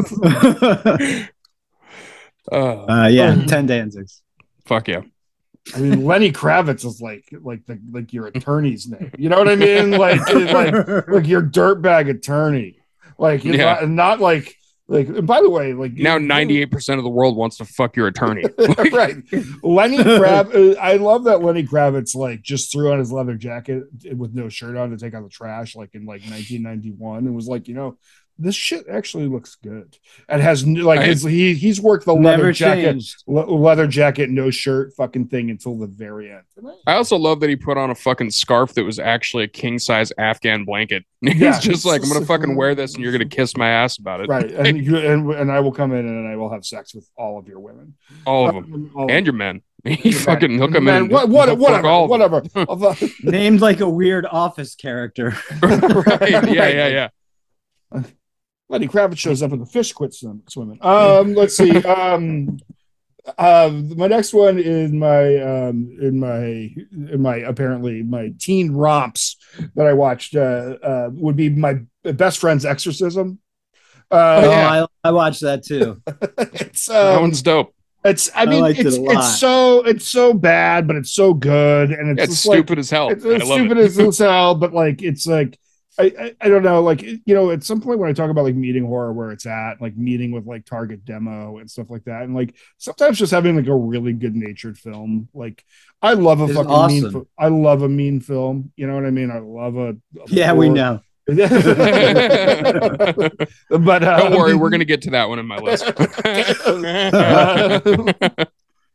[2.51, 4.21] Uh, uh, yeah, ten Danzigs.
[4.65, 5.01] fuck yeah.
[5.75, 9.11] I mean, Lenny Kravitz is like like the like your attorney's name.
[9.17, 9.91] You know what I mean?
[9.97, 12.79] Like like like your dirtbag attorney.
[13.17, 13.75] Like Yeah.
[13.81, 14.55] not, not like
[14.87, 15.07] like.
[15.07, 17.95] And by the way, like Now ninety eight percent of the world wants to fuck
[17.95, 18.43] your attorney.
[18.57, 19.15] Like, right.
[19.61, 20.75] Lenny Kravitz.
[20.75, 23.83] Uh, I love that Lenny Kravitz like just threw on his leather jacket
[24.15, 27.47] with no shirt on to take out the trash, like in like 1991, and was
[27.47, 27.97] like, you know,
[28.41, 33.03] this shit actually looks good, and has like his, he he's worked the leather jacket,
[33.27, 36.41] le- leather jacket, no shirt, fucking thing until the very end.
[36.87, 39.47] I- I also love that he put on a fucking scarf that was actually a
[39.47, 41.05] king size Afghan blanket.
[41.21, 41.59] He's Yeah.
[41.59, 44.27] just like, I'm gonna fucking wear this, and you're gonna kiss my ass about it.
[44.29, 47.09] Right, and, you, and and I will come in and I will have sex with
[47.17, 49.61] all of your women, All of them, Um, all of and your men.
[49.83, 51.09] He fucking hook them Man, in.
[51.09, 52.43] what, what, fuck whatever, all of whatever.
[53.23, 55.35] Named like a weird office character.
[55.59, 56.29] right?
[56.29, 57.07] Yeah, yeah, yeah.
[58.71, 60.79] Lenny Kravitz shows up and the fish quit swim, swimming.
[60.81, 61.71] Um, let's see.
[61.85, 62.57] Um,
[63.37, 66.73] um, my next one is my um in my
[67.13, 69.35] in my apparently my teen romps
[69.75, 73.37] that I watched uh, uh would be my best friend's exorcism.
[74.09, 74.85] Uh, oh, yeah.
[75.03, 76.01] I, I watched that too.
[76.37, 77.75] it's that um, one's dope.
[78.03, 79.17] it's I I mean liked it it's a lot.
[79.17, 82.79] it's so it's so bad, but it's so good, and it's, It's just like, stupid
[82.79, 83.09] as hell.
[83.09, 83.99] it's, I it's love stupid it.
[83.99, 85.59] as hell, but like it's like
[85.99, 88.43] I, I I don't know, like you know, at some point when I talk about
[88.43, 92.05] like meeting horror where it's at, like meeting with like Target demo and stuff like
[92.05, 95.65] that, and like sometimes just having like a really good natured film, like
[96.01, 97.13] I love a It's fucking awesome.
[97.13, 98.71] mean, fi- I love a mean film.
[98.77, 99.31] You know what I mean?
[99.31, 99.95] I love a, a
[100.27, 101.01] Yeah, we know.
[101.27, 101.39] but
[104.03, 105.85] uh, Don't worry, we're gonna get to that one in my list.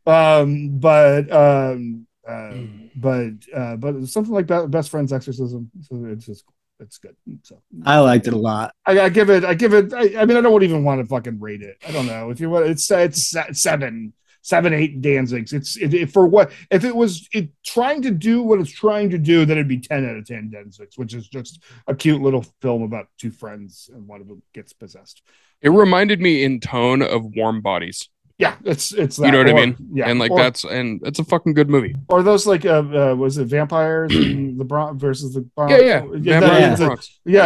[0.06, 2.52] um but um uh,
[2.96, 6.44] but uh but something like that best friend's exorcism so it's just
[6.80, 7.16] it's good.
[7.42, 8.74] So I liked it a lot.
[8.84, 11.06] I, I give it i give it I, I mean i don't even want to
[11.06, 11.76] fucking rate it.
[11.86, 12.30] I don't know.
[12.30, 14.12] If you want it's it's seven
[14.42, 15.52] seven eight danzigs.
[15.52, 19.10] It's it, it- for what if it was it trying to do what it's trying
[19.10, 22.22] to do then it'd be 10 out of 10 danzigs which is just a cute
[22.22, 25.22] little film about two friends and one of them gets possessed.
[25.62, 29.26] It reminded me in tone of Warm Bodies, yeah it's it's that.
[29.26, 29.54] You know that.
[29.54, 29.76] what I mean?
[29.94, 31.94] yeah and like or- that's and it's a fucking good movie.
[32.08, 35.72] or those like uh, uh was it vampires in the Bronx versus the Bronx?
[35.72, 36.04] Yeah, yeah.
[36.20, 36.86] yeah, Vampire that- yeah.
[36.86, 36.96] a- yeah,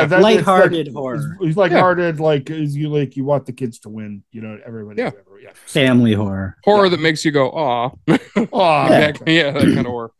[0.00, 0.04] Yeah.
[0.06, 1.14] that- Lighthearted like- horror.
[1.16, 4.58] It's, it's lighthearted, like is you like you want the kids to win, you know,
[4.66, 5.00] everybody.
[5.00, 5.10] Yeah.
[5.10, 5.50] whatever, yeah.
[5.66, 6.56] Family horror.
[6.64, 6.90] Horror Yeah.
[6.90, 7.90] that makes you go, aw.
[8.52, 9.12] Aw, Yeah.
[9.12, 10.12] That- yeah, that kind of horror.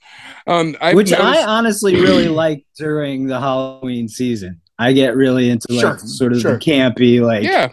[0.47, 4.61] Um, I've Which I noticed- honestly really like during the Halloween season.
[4.79, 6.53] I get really into like Sure, sort of sure.
[6.53, 7.69] the campy, like yeah.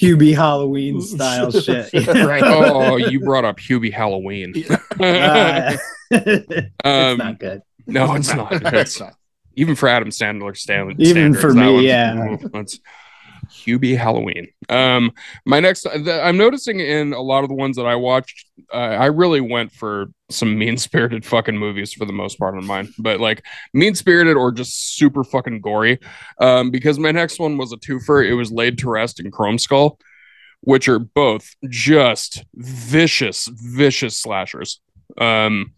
[0.00, 1.92] Hubie Halloween style shit.
[2.06, 2.42] right.
[2.44, 4.54] Oh, you brought up Hubie Halloween.
[5.00, 5.76] Uh,
[6.10, 7.62] it's um, not good.
[7.86, 8.52] no, it's not.
[8.52, 9.14] It's- It's not.
[9.54, 10.94] even for Adam Sandler, Stanley.
[10.98, 12.36] Even standards, for me, one's- yeah.
[13.50, 14.48] That's Hubie Halloween.
[14.68, 15.12] Um,
[15.44, 18.76] my next, the, I'm noticing in a lot of the ones that I watched, uh,
[18.76, 22.92] I really went for some mean spirited fucking movies for the most part on mine,
[22.98, 25.98] but like mean spirited or just super fucking gory.
[26.40, 28.26] Um, because my next one was a twofer.
[28.26, 29.98] It was Laid to Rest and Chrome Skull,
[30.60, 34.80] which are both just vicious, vicious slashers.
[35.18, 35.72] Um,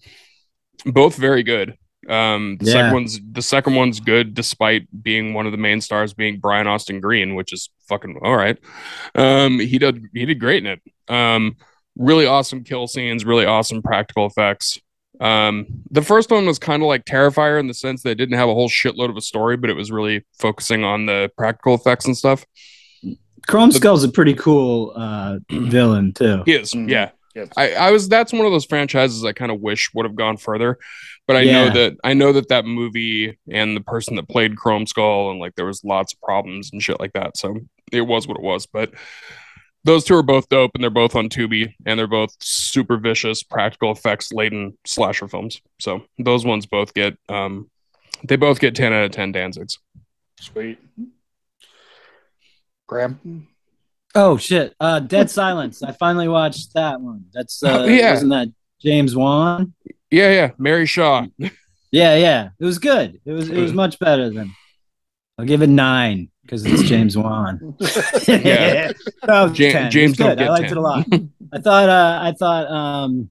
[0.85, 1.77] both very good.
[2.09, 2.73] Um, the Yeah.
[2.73, 6.67] second one's the second one's good despite being one of the main stars being Brian
[6.67, 8.59] Austin Green, which is fucking all right.
[9.15, 10.81] Um, he did he did great in it.
[11.13, 11.57] Um,
[11.97, 14.81] really awesome kill scenes, really awesome practical effects.
[15.21, 18.37] Um, the first one was kind of like Terrifier in the sense that it didn't
[18.39, 21.75] have a whole shitload of a story, but it was really focusing on the practical
[21.75, 22.45] effects and stuff.
[23.47, 26.43] Chrome Skull's a pretty cool uh, villain too.
[26.47, 26.89] He is, Mhm.
[26.89, 27.11] yeah.
[27.35, 27.49] Yes.
[27.57, 30.37] I, I was that's one of those franchises I kind of wish would have gone
[30.37, 30.79] further,
[31.27, 31.53] but I Yeah.
[31.69, 35.41] know that I know that that movie and the person that played Chrome Skull and
[35.41, 37.37] like there was lots of problems and shit like that.
[37.37, 37.57] So
[37.93, 38.67] it was what it was.
[38.67, 38.93] But
[39.85, 43.43] those two are both dope and they're both on Tubi and they're both super vicious
[43.43, 45.61] practical effects laden slasher films.
[45.81, 47.69] So those ones both get um
[48.25, 49.79] they both get ten out of ten Danzigs.
[50.41, 50.79] Sweet.
[52.87, 53.49] Graham.
[54.15, 54.75] Oh shit!
[54.79, 55.83] Uh, Dead Silence.
[55.83, 57.25] I finally watched that one.
[57.33, 58.11] That's uh, Oh, yeah.
[58.13, 58.49] wasn't that
[58.81, 59.73] James Wan?
[60.13, 60.51] Yeah, yeah.
[60.59, 61.27] Mary Shaw.
[61.39, 61.51] Yeah,
[62.17, 62.51] yeah.
[62.61, 63.21] It was good.
[63.25, 64.55] It was it was much better than.
[65.39, 67.75] I'll give it nine because it's James Wan.
[68.29, 68.93] Yeah.
[69.27, 70.43] No, Ja- James don't good.
[70.47, 70.73] I liked 10.
[70.73, 71.07] it a lot.
[71.53, 71.89] I thought.
[71.89, 72.71] Uh, I thought.
[72.71, 73.31] Um,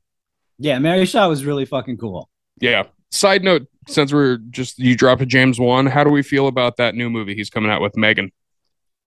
[0.58, 2.30] yeah, Mary Shaw was really fucking cool.
[2.60, 2.84] Yeah.
[3.12, 6.78] Side note, since we're just you dropped a James Wan, how do we feel about
[6.78, 8.32] that new movie he's coming out with Megan?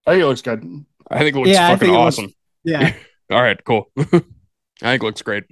[0.07, 0.85] I think it looks good.
[1.11, 2.33] I think it looks Yeah, fucking think it looks- awesome.
[2.63, 2.93] Yeah.
[3.31, 3.89] All right, cool.
[3.97, 5.43] I think it looks great.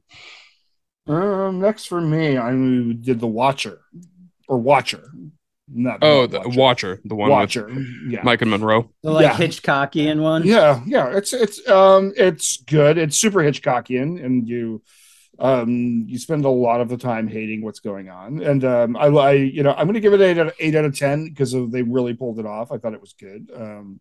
[1.07, 3.79] Um, next for me, I did the Watcher
[4.47, 5.09] or Watcher.
[5.67, 6.59] Not Oh, the Watcher.
[6.59, 7.69] Watcher, the one Watcher.
[8.07, 8.21] Yeah.
[8.21, 8.91] Maika Monroe.
[9.01, 9.35] The like Yeah.
[9.37, 10.43] Hitchcockian one.
[10.45, 12.97] Yeah, yeah, it's it's um it's good.
[12.97, 14.81] It's super Hitchcockian, and you
[15.39, 18.41] um you spend a lot of the time hating what's going on.
[18.41, 20.75] And um I, I you know I'm going to give it eight out of eight
[20.75, 22.71] out of ten because they really pulled it off.
[22.71, 23.49] I thought it was good.
[23.55, 23.99] Um,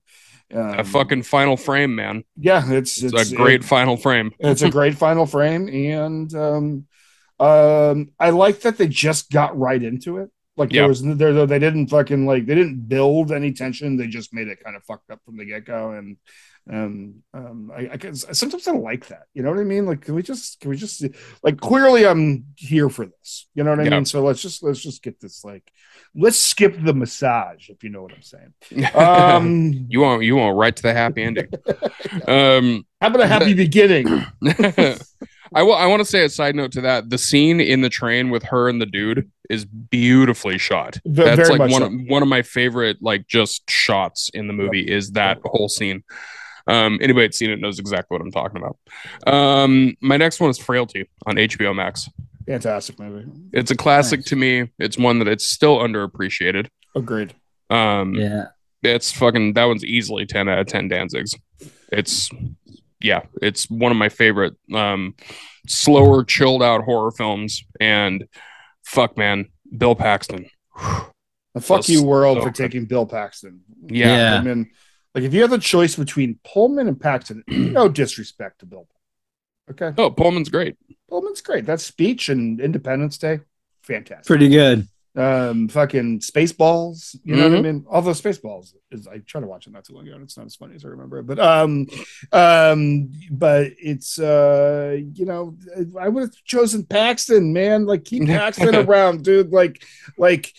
[0.52, 2.24] um a fucking final frame, man.
[2.36, 4.32] yeah, it's It's, it's, a great it- final frame.
[4.40, 6.86] it's a great final frame, and um
[7.42, 10.30] um I like that they just got right into it.
[10.56, 10.82] Like Yeah.
[10.82, 13.96] there was there though they didn't fucking like they didn't build any tension.
[13.96, 16.16] They just made it kind of fucked up from the get go, and
[16.70, 19.24] um um I, I sometimes I like that.
[19.34, 19.86] You know what I mean?
[19.86, 21.04] Like can we just can we just
[21.42, 23.48] like clearly I'm here for this.
[23.54, 23.90] You know what I Yeah.
[23.96, 24.04] mean?
[24.04, 25.64] So let's just let's just get this like
[26.14, 28.52] let's skip the massage if you know what I'm saying.
[28.94, 31.48] Um you want you want right to the happy ending.
[32.28, 34.32] um, how about a happy beginning?
[35.54, 35.74] I will.
[35.74, 37.10] I want to say a side note to that.
[37.10, 40.98] The scene in the train with her and the dude is beautifully shot.
[41.04, 41.86] Ve- That's like one so.
[41.86, 46.02] of, one of my favorite like just shots in the movie is that whole scene.
[46.68, 48.76] Um, anybody that's seen it knows exactly what I'm talking about.
[49.26, 52.08] Um, my next one is Frailty on HBO Max.
[52.46, 53.28] Fantastic movie.
[53.52, 54.26] It's a classic Nice.
[54.26, 54.68] to me.
[54.78, 56.68] It's one that it's still underappreciated.
[56.94, 57.34] Agreed.
[57.70, 58.46] Um, Yeah.
[58.82, 61.34] it's fucking that one's easily 10 out of 10 Danzigs.
[61.90, 62.30] It's
[63.02, 65.14] yeah, it's one of my favorite um
[65.66, 67.64] slower, chilled out horror films.
[67.80, 68.26] And
[68.84, 70.48] fuck man, Bill Paxton.
[71.54, 72.54] And fuck So- you, world, so for good.
[72.64, 73.60] taking Bill Paxton.
[73.86, 74.06] Yeah.
[74.16, 74.38] Yeah.
[74.38, 74.70] I mean,
[75.14, 78.88] like if you have the choice between Pullman and Paxton, no disrespect to Bill.
[79.70, 80.76] Okay, Oh, Pullman's great.
[81.10, 81.66] Pullman's great.
[81.66, 83.40] That speech and Independence Day,
[83.82, 84.24] fantastic.
[84.26, 84.88] Pretty good.
[85.14, 87.14] Um, fucking Spaceballs.
[87.24, 87.62] You know what I Mhm.
[87.64, 87.84] mean?
[87.90, 90.46] Although Spaceballs is, I tried to watch it not too long ago, and it's not
[90.46, 91.26] as funny as I remember it.
[91.26, 91.86] But um,
[92.32, 95.56] um, but it's uh, you know,
[96.00, 97.84] I would have chosen Paxton, man.
[97.86, 99.50] Like keep Paxton around, dude.
[99.52, 99.82] Like,
[100.16, 100.52] like.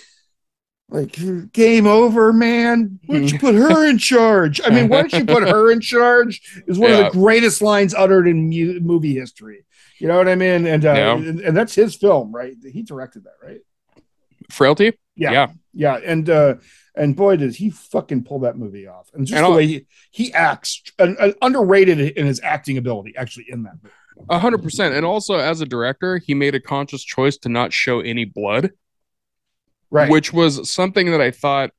[0.90, 1.18] Like
[1.54, 3.00] game over, man.
[3.08, 4.62] Why don't you put her in charge?
[4.64, 6.42] I mean, why don't you put her in charge?
[6.68, 7.08] Is one Yeah.
[7.08, 9.66] of the greatest lines uttered in mu- movie history.
[9.98, 10.68] You know what I mean?
[10.68, 11.14] And uh, Yeah.
[11.16, 12.54] and, and that's his film, right?
[12.64, 13.62] He directed that, right?
[14.52, 14.94] Frailty?
[15.16, 15.32] Yeah.
[15.32, 15.48] Yeah.
[15.74, 16.00] Yeah.
[16.06, 16.56] And uh
[16.96, 19.10] and boy did he fucking pull that movie off.
[19.14, 22.78] And just And the I'll- way he, he acts and, and underrated in his acting
[22.78, 23.94] ability actually in that movie.
[24.30, 24.94] A hundred percent.
[24.94, 28.72] And also as a director, he made a conscious choice to not show any blood.
[29.90, 30.10] Right.
[30.10, 31.70] which was something that I thought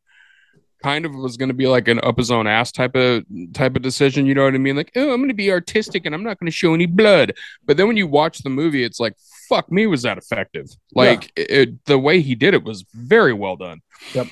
[0.84, 3.74] kind of was going to be like an up his own ass type of type
[3.74, 4.24] of decision.
[4.26, 4.76] You know what I mean?
[4.76, 7.32] Like, oh, I'm going to be artistic and I'm not going to show any blood.
[7.64, 9.14] But then when you watch the movie, it's like,
[9.48, 10.66] fuck me, was that effective?
[10.94, 13.80] Like it, it- the way he did it was very well done.
[14.14, 14.28] Yep.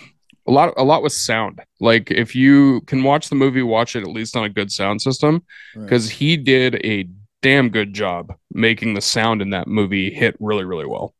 [0.48, 1.60] A lot, a lot was sound.
[1.78, 5.00] Like if you can watch the movie, watch it at least on a good sound
[5.00, 5.44] system
[5.74, 7.08] because he did a
[7.42, 11.14] damn good job making the sound in that movie hit really, really well.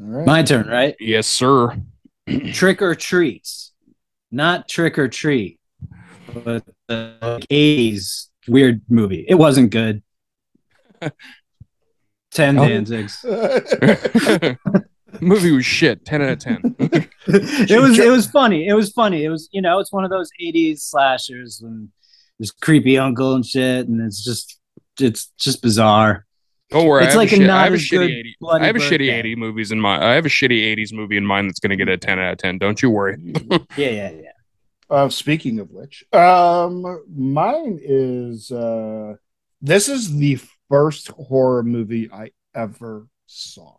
[0.00, 0.26] All right.
[0.26, 0.94] My turn, right?
[1.00, 1.76] Yes, sir.
[2.52, 3.72] Trick or treats,
[4.30, 5.58] not trick or treat,
[6.44, 9.24] but the 80s weird movie.
[9.26, 10.02] It wasn't good.
[12.32, 12.62] 10 Oh.
[12.62, 13.24] Danzigs.
[15.20, 16.04] movie was shit.
[16.04, 16.60] Ten out of ten.
[16.78, 18.66] it was it was funny.
[18.68, 19.24] It was funny.
[19.24, 21.88] It was you know it's one of those '80s slashers and
[22.38, 24.58] there's creepy uncle and shit, and it's just
[25.00, 26.26] it's just bizarre.
[26.70, 27.04] Don't worry.
[27.04, 28.36] It's I like a a shit- not I have a shitty 80.
[28.52, 29.18] I have a shitty Birthday.
[29.20, 30.04] 80 movies in mind.
[30.04, 32.32] I have a shitty 80s movie in mind that's going to get a 10 out
[32.32, 32.58] of 10.
[32.58, 33.16] Don't you worry.
[33.50, 34.30] Yeah, yeah, yeah.
[34.90, 39.14] Uh, speaking of which, um, mine is uh,
[39.62, 40.38] this is the
[40.68, 43.76] first horror movie I ever saw,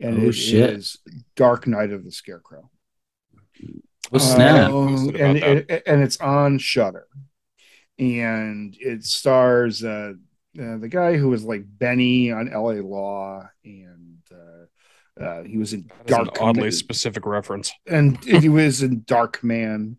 [0.00, 0.70] and Oh, it shit.
[0.70, 0.98] is
[1.36, 2.70] Dark Night of the Scarecrow.
[4.16, 4.70] Snap.
[4.70, 5.70] Um, Posted and that.
[5.70, 7.06] it, and it's on Shudder,
[7.98, 10.14] and it stars uh,
[10.58, 12.80] uh, the guy who was like Benny on L.A.
[12.82, 17.72] Law, and uh, uh, he was in That is an Dark oddly Man- specific reference.
[17.86, 19.96] and he was in Darkman.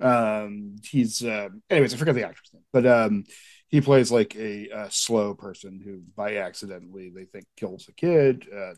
[0.00, 3.24] Um, he's uh, anyways, I forgot the actor's name, but um,
[3.68, 8.46] he plays like a, uh slow person who, by accidentally, they think kills a kid.
[8.54, 8.74] Uh,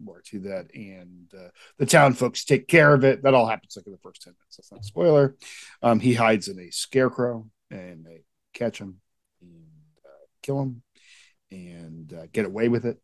[0.00, 3.22] more to that, and uh, the town folks take care of it.
[3.22, 4.56] That all happens like in the first ten minutes.
[4.56, 5.36] That's not a spoiler.
[5.82, 8.22] Um, he hides in a scarecrow, and they
[8.54, 9.00] catch him
[9.40, 9.66] and
[10.04, 10.82] uh, kill him.
[11.50, 12.98] And uh, get away with it,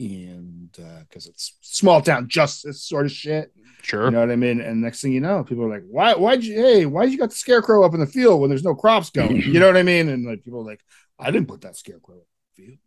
[0.00, 4.06] and because it's small town justice sort of shit, Sure.
[4.06, 4.60] you know what I mean?
[4.60, 6.14] And next thing you know, people are like, "Why?
[6.14, 6.56] Why'd you?
[6.56, 9.36] Hey, why'd you got the scarecrow up in the field when there's no crops going?"
[9.42, 10.08] You know what I mean?
[10.08, 10.80] And like people are like,
[11.20, 12.20] "I didn't put that scarecrow in
[12.56, 12.78] the field."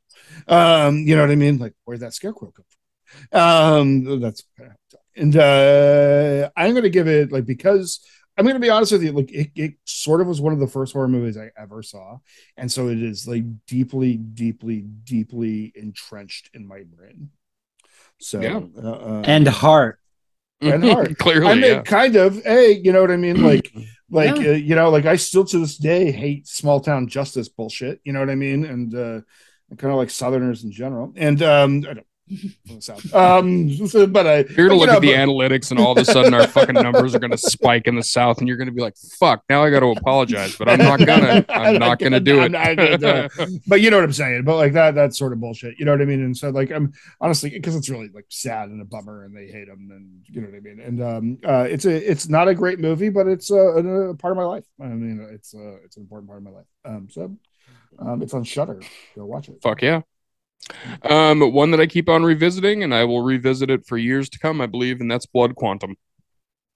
[0.49, 1.57] Um, you know what I mean?
[1.57, 2.65] Like, where'd that scarecrow come
[3.31, 3.39] from?
[3.39, 4.43] Um, that's
[5.15, 8.05] and uh, I'm gonna give it like because
[8.37, 10.67] I'm gonna be honest with you, like it, it sort of was one of the
[10.67, 12.19] first horror movies I ever saw,
[12.55, 17.31] and so it is like deeply, deeply, deeply entrenched in my brain.
[18.19, 18.61] So Yeah.
[18.83, 19.99] uh, uh, And heart.
[20.61, 21.81] and heart Clearly, I mean, yeah.
[21.83, 22.43] kind of.
[22.43, 23.43] Hey, you know what I mean?
[23.43, 23.71] Like,
[24.09, 24.49] like Yeah.
[24.49, 28.01] uh, you know, like I still to this day hate small town justice bullshit.
[28.03, 28.65] You know what I mean?
[28.65, 29.21] And uh,
[29.77, 31.13] kind of like Southerners in general.
[31.15, 32.07] And um, I don't.
[32.65, 33.13] From the South.
[33.15, 35.93] Um, so- but I You're gonna you look know, at the but- analytics, and all
[35.93, 38.71] of a sudden, our fucking numbers are gonna spike in the south, and you're gonna
[38.71, 41.45] be like, "Fuck!" Now I got to apologize, but I'm not gonna.
[41.49, 42.49] I'm not gonna do I'm it.
[42.51, 43.61] not gonna do it.
[43.67, 44.43] but you know what I'm saying.
[44.43, 45.79] But like that, that's sort of bullshit.
[45.79, 46.21] You know what I mean?
[46.21, 49.47] And so like I'm honestly because it's really like sad and a bummer, and they
[49.47, 50.79] hate them, and you know what I mean.
[50.81, 54.31] And um, uh, it's a it's not a great movie, but it's a, a part
[54.31, 54.65] of my life.
[54.81, 56.65] I mean, it's uh, it's an important part of my life.
[56.83, 57.37] Um, so
[57.99, 58.81] um, it's on Shudder.
[59.15, 59.61] Go watch it.
[59.61, 60.01] Fuck yeah.
[61.03, 64.39] Um, one that I keep on revisiting, and I will revisit it for years to
[64.39, 65.95] come, I believe, and that's Blood Quantum.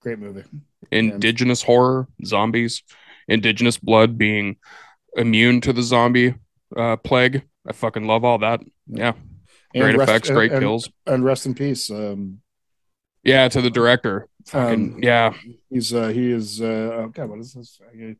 [0.01, 0.43] Great movie.
[0.91, 2.83] Indigenous horror, zombies,
[3.27, 4.57] indigenous blood being
[5.15, 6.33] immune to the zombie
[6.75, 7.43] uh, plague.
[7.67, 8.61] I fucking love all that.
[8.87, 9.13] Yeah,
[9.75, 10.89] great rest- effects, great and, kills.
[11.05, 11.91] and rest in peace.
[11.91, 12.41] Um,
[13.23, 14.27] Yeah, to the director.
[14.47, 15.33] Fucking, um, yeah,
[15.69, 17.79] He's uh he is uh oh god what is this?
[17.93, 18.15] I,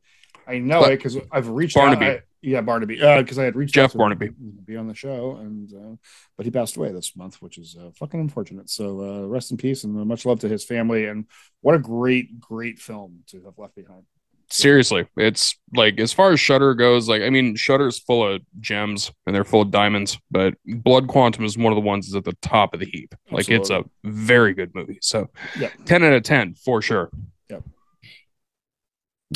[0.47, 2.05] I know But- it because I've reached Barnaby.
[2.05, 2.11] out.
[2.11, 3.01] I, yeah, Barnaby.
[3.01, 4.29] Uh, because I had reached Jeff out to Barnaby.
[4.65, 5.95] be on the show, and uh,
[6.37, 8.69] but he passed away this month, which is uh, fucking unfortunate.
[8.69, 11.05] So uh, rest in peace, and uh, much love to his family.
[11.05, 11.25] And
[11.61, 14.03] what a great, great film to have left behind.
[14.49, 19.11] seriously, it's like as far as Shudder goes, like I mean, Shudder's full of gems
[19.25, 22.25] and they're full of diamonds, but Blood Quantum is one of the ones that's at
[22.25, 23.13] the top of the heap.
[23.31, 24.97] Like it's a very good movie.
[25.01, 25.29] So
[25.59, 25.69] Yeah.
[25.85, 27.11] ten out of ten for sure.
[27.49, 27.63] Yep.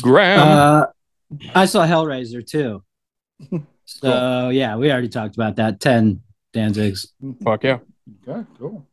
[0.02, 0.40] Graham.
[0.40, 0.86] Uh,
[1.54, 2.82] I saw Hellraiser too.
[3.88, 5.78] So yeah, we already talked about that.
[5.78, 6.20] Ten
[6.52, 7.06] Danzigs.
[7.44, 7.78] Fuck yeah.
[8.28, 8.84] Okay, cool.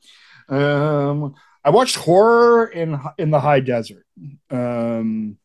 [0.48, 1.34] Um,
[1.64, 4.06] I watched horror in in the high desert.
[4.52, 5.38] Um,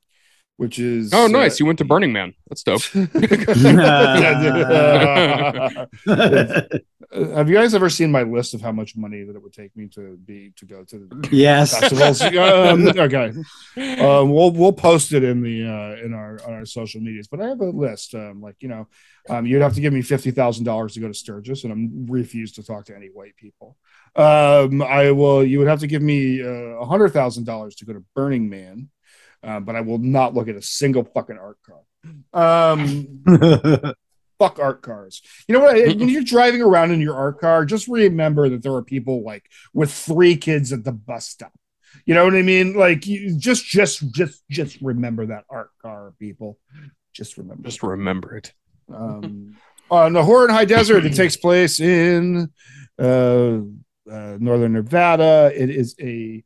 [0.59, 1.59] which is Oh, uh, nice.
[1.59, 2.35] You went to Burning Man.
[2.49, 2.83] That's dope.
[7.11, 9.53] Uh, have you guys ever seen my list of how much money that it would
[9.53, 11.79] take me to be to go to the yes.
[11.79, 12.21] festivals?
[12.21, 13.33] um, okay,
[13.99, 17.27] um, we'll we'll post it in the uh, in our on our social medias.
[17.27, 18.15] But I have a list.
[18.15, 18.89] Um, like you know,
[19.31, 22.07] um, you'd have to give me fifty thousand dollars to go to Sturgis, and I'm
[22.07, 23.79] refuse to talk to any white people.
[24.15, 25.43] Um, I will.
[25.43, 28.51] You would have to give me uh, a hundred thousand dollars to go to Burning
[28.51, 28.91] Man,
[29.43, 32.73] uh, but I will not look at a single fucking art car.
[32.73, 33.23] Um,
[34.39, 35.23] fuck art cars.
[35.47, 35.77] You know what?
[35.77, 39.51] When you're driving around in your art car, just remember that there are people like
[39.75, 41.53] with three kids at the bus stop.
[42.05, 42.75] You know what I mean?
[42.75, 46.59] Like you just, just, just, just remember that art car, people.
[47.13, 47.65] Just remember.
[47.65, 48.53] Just remember it.
[48.95, 49.57] um,
[49.91, 52.51] on the Horror in High Desert, it takes place in
[52.99, 53.59] uh,
[54.11, 55.51] uh, northern Nevada.
[55.55, 56.45] It is a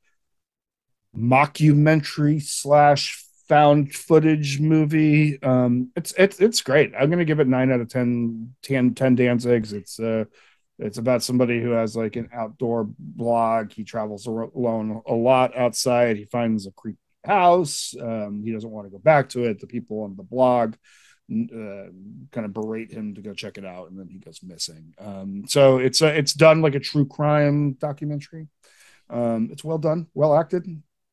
[1.17, 5.43] mockumentary slash found footage movie.
[5.43, 6.93] Um, it's it's it's great.
[6.99, 9.73] I'm gonna give it nine out of 10, 10, 10 Danzigs.
[9.73, 10.25] It's uh
[10.79, 13.73] it's about somebody who has like an outdoor blog.
[13.73, 16.17] He travels alone a lot outside.
[16.17, 17.95] He finds a creepy house.
[18.01, 19.61] Um, he doesn't want to go back to it.
[19.61, 20.75] The people on the blog
[21.31, 21.91] uh,
[22.33, 24.95] kind of berate him to go check it out, and then he goes missing.
[24.99, 28.49] Um, so it's uh, it's done like a true crime documentary.
[29.09, 30.67] Um, it's well done, well acted.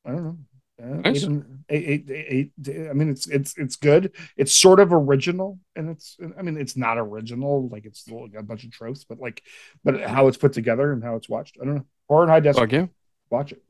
[0.09, 0.37] I don't know.
[0.81, 1.23] Uh, Nice.
[1.25, 1.39] eight
[1.69, 4.15] eight- eight- eight- I mean, it's it's it's good.
[4.37, 7.67] It's sort of original, and it's I mean, it's not original.
[7.67, 9.43] Like it's like a bunch of tropes, but like,
[9.83, 11.57] but how it's put together and how it's watched.
[11.61, 11.85] I don't know.
[12.07, 12.55] Horror and high def.
[12.55, 12.85] Fuck yeah.
[13.29, 13.61] Watch it.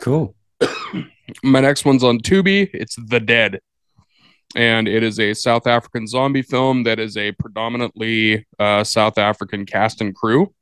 [0.00, 0.34] Cool.
[1.42, 2.68] My next one's on Tubi.
[2.74, 3.60] It's The Dead.
[4.54, 9.66] And it is a South African zombie film that is a predominantly uh, South African
[9.66, 10.52] cast and crew,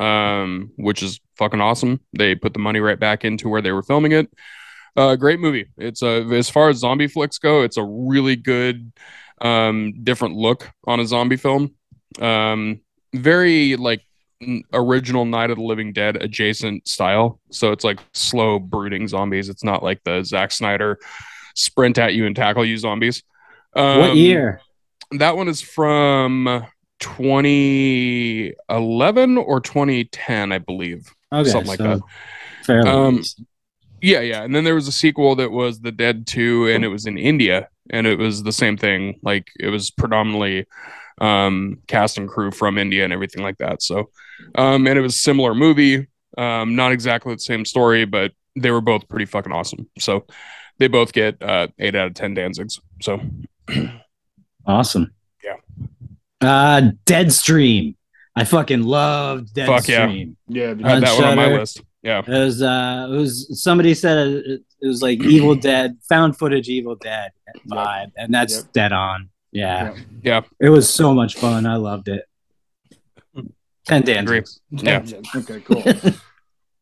[0.00, 2.00] um, which is fucking awesome.
[2.16, 4.32] They put the money right back into where they were filming it.
[4.96, 5.66] Uh, great movie.
[5.76, 8.92] It's a as far as zombie flicks go, it's a really good,
[9.40, 11.74] um, different look on a zombie film.
[12.20, 12.80] Um,
[13.12, 14.02] very like
[14.72, 17.40] original Night of the Living Dead adjacent style.
[17.50, 19.48] So it's like slow brooding zombies.
[19.48, 20.98] It's not like the Zack Snyder
[21.54, 23.22] sprint at you and tackle you zombies.
[23.74, 24.60] Um, what year?
[25.12, 26.64] That one is from
[27.00, 31.12] 2011 or 2010, I believe.
[31.32, 32.00] Okay, something like so that.
[32.64, 33.22] Fairly Um.
[34.04, 34.42] Yeah, yeah.
[34.42, 37.16] And then there was a sequel that was The Dead 2, and it was in
[37.16, 39.18] India, and it was the same thing.
[39.22, 40.66] Like it was predominantly
[41.22, 43.80] um cast and crew from India and everything like that.
[43.80, 44.10] So
[44.56, 46.08] um and it was a similar movie.
[46.36, 49.88] Um, not exactly the same story, but they were both pretty fucking awesome.
[49.98, 50.26] So
[50.78, 52.80] they both get uh eight out of ten Danzigs.
[53.00, 53.20] So
[54.66, 55.14] Awesome.
[55.42, 55.56] Yeah.
[56.42, 57.94] Uh Deadstream.
[58.36, 60.08] I fucking loved Fuck yeah.
[60.08, 60.36] Deadstream.
[60.48, 60.74] Yeah.
[60.84, 61.80] I had On that one on my list.
[62.04, 62.18] Yeah.
[62.18, 66.68] It was uh it was somebody said it, it was like Evil Dead, found footage
[66.68, 67.32] Evil Dead
[67.68, 68.72] vibe, and that's Yep.
[68.74, 69.30] dead on.
[69.52, 69.96] Yeah.
[70.22, 70.42] Yeah.
[70.60, 71.64] It was so much fun.
[71.66, 72.24] I loved it.
[73.86, 74.40] Ten Agree.
[74.42, 74.60] Danzigs.
[74.70, 75.40] Yeah.
[75.40, 75.60] Okay.
[75.60, 75.82] Cool.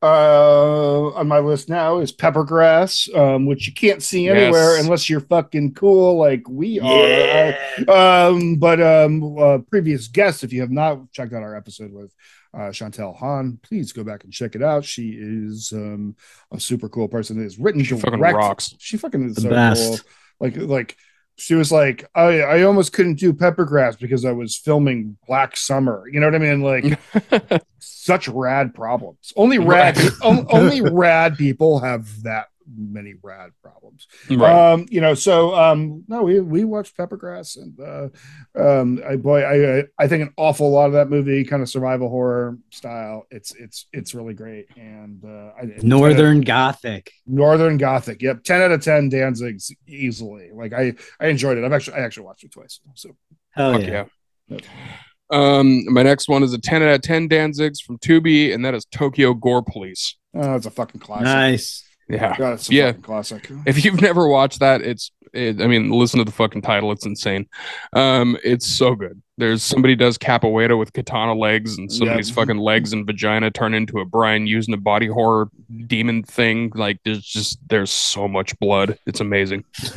[0.03, 4.85] uh, on my list now is Peppergrass, um, which you can't see anywhere Yes.
[4.85, 7.55] unless you're fucking cool like we are.
[7.89, 12.13] Um, but um, uh, previous guests, if you have not checked out our episode with
[12.55, 14.85] uh, Chantel Hahn, please go back and check it out.
[14.85, 16.17] She is um,
[16.51, 17.43] a super cool person.
[17.43, 18.75] It's written She fucking rocks.
[18.79, 19.89] She fucking is The so best.
[19.91, 19.99] cool.
[20.41, 20.97] Like like
[21.43, 26.05] she was like, I I almost couldn't do Peppergrass because I was filming Black Summer.
[26.11, 26.61] You know what I mean?
[26.63, 29.33] Like such rad problems.
[29.37, 30.13] Only rad Right.
[30.23, 32.47] only rad people have that
[32.77, 34.07] many rad problems.
[34.31, 34.73] Right.
[34.73, 38.09] Um, you know, so um no, we we watched Peppergrass and uh
[38.81, 41.69] um I boy I I- I think an awful lot of that movie kind of
[41.69, 43.27] survival horror style.
[43.31, 47.11] It's it's it's really great and uh I, it's Northern Gothic.
[47.27, 48.23] Northern Gothic.
[48.23, 50.51] Yep, ten out of ten Danzigs easily.
[50.53, 51.65] Like I, I enjoyed it.
[51.65, 52.81] I've actually, I actually watched it twice.
[52.95, 53.11] So
[53.51, 54.05] Hell Fuck yeah.
[54.49, 54.59] yeah.
[55.31, 58.75] Um, my next one is a 10 out of 10 Danzigs from Tubi, and that
[58.75, 60.17] is Tokyo Gore Police.
[60.35, 61.25] oh, it's a fucking classic.
[61.25, 61.85] Nice.
[62.13, 62.37] Yeah.
[62.37, 62.93] God, it's Yeah.
[62.93, 63.51] classic.
[63.67, 66.93] If you've never watched that, it's, it, I mean, listen to the fucking title.
[66.93, 67.49] It's insane.
[67.95, 69.23] Um, it's so good.
[69.43, 72.35] There's somebody does capoeira with katana legs, and somebody's Yeah.
[72.37, 75.49] fucking legs and vagina turn into a Brian using a body horror
[75.89, 76.71] demon thing.
[76.77, 78.99] Like, there's just, there's so much blood.
[79.05, 79.65] It's amazing.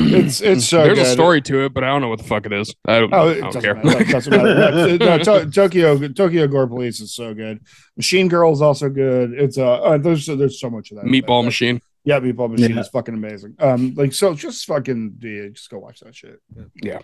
[0.00, 1.06] It's it's so there's good.
[1.06, 2.74] a story to it, but I don't know what the fuck it is.
[2.86, 3.74] I don't, Oh, I don't care.
[3.74, 4.00] matter.
[4.02, 4.32] It doesn't.
[4.32, 7.60] Yeah, no, To- Tokyo Tokyo Gore Police is so good.
[7.96, 9.32] Machine Girl is also good.
[9.32, 11.04] It's uh, uh there's there's so much of that.
[11.06, 11.82] Meatball That- machine.
[12.04, 12.80] Yeah, Meatball Machine Yeah.
[12.80, 13.56] is fucking amazing.
[13.58, 16.40] Um, like so, just fucking yeah, just go watch that shit.
[16.82, 17.00] Yeah.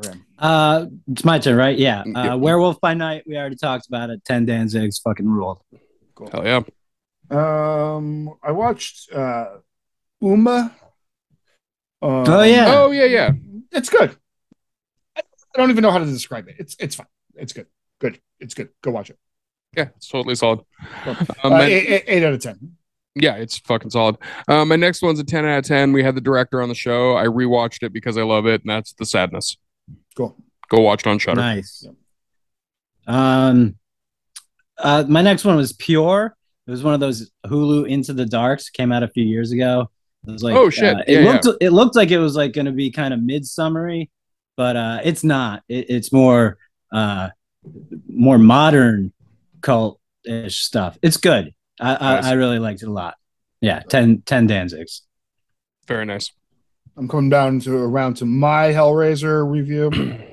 [0.00, 0.24] Graham.
[0.38, 1.76] Uh, it's my turn, right?
[1.78, 2.00] Yeah.
[2.14, 2.38] Uh, Yep.
[2.40, 3.24] Werewolf by Night.
[3.26, 4.24] We already talked about it.
[4.24, 5.60] Ten Danzigs fucking ruled.
[6.14, 6.30] Cool.
[6.30, 6.60] Hell yeah.
[7.30, 9.46] Um, I watched uh
[10.22, 10.70] Umma.
[12.02, 12.66] Um, Oh, yeah.
[12.68, 13.30] Oh, yeah, yeah.
[13.72, 14.14] it's good.
[15.16, 16.56] I, I don't even know how to describe it.
[16.58, 17.06] It's it's fine.
[17.34, 17.66] It's good.
[18.00, 18.20] Good.
[18.38, 18.68] It's good.
[18.82, 19.18] Go watch it.
[19.76, 20.60] Yeah, it's totally solid.
[21.06, 22.76] Um, Uh, my- eight, eight- eight out of ten.
[23.14, 24.16] yeah, it's fucking solid.
[24.48, 25.92] Um, my next one's a 10 out of 10.
[25.92, 27.16] We had the director on the show.
[27.16, 29.56] I rewatched it because I love it, and that's The Sadness.
[30.16, 30.36] Cool.
[30.68, 31.40] Go watch it on Shudder.
[31.40, 31.82] Nice.
[31.84, 31.94] Yep.
[33.06, 33.76] Um,
[34.78, 36.36] uh, my next one was Pure.
[36.66, 38.70] It was one of those Hulu Into the Darks.
[38.70, 39.90] Came out a few years ago.
[40.26, 40.96] It was like, Oh, shit.
[40.96, 43.20] uh, it Yeah, looked it looked like it was like going to be kind of
[43.20, 44.10] midsummery,
[44.56, 45.62] but uh, it's not.
[45.68, 46.58] It, it's more
[46.92, 47.28] uh,
[48.08, 49.12] more modern
[49.60, 50.98] cult ish stuff.
[51.02, 51.54] It's good.
[51.80, 52.24] I, Nice.
[52.24, 53.14] I I really liked it a lot.
[53.60, 55.02] Yeah, 10, 10 Danzigs.
[55.86, 56.32] Very nice.
[56.96, 59.90] I'm coming down to around to my Hellraiser review.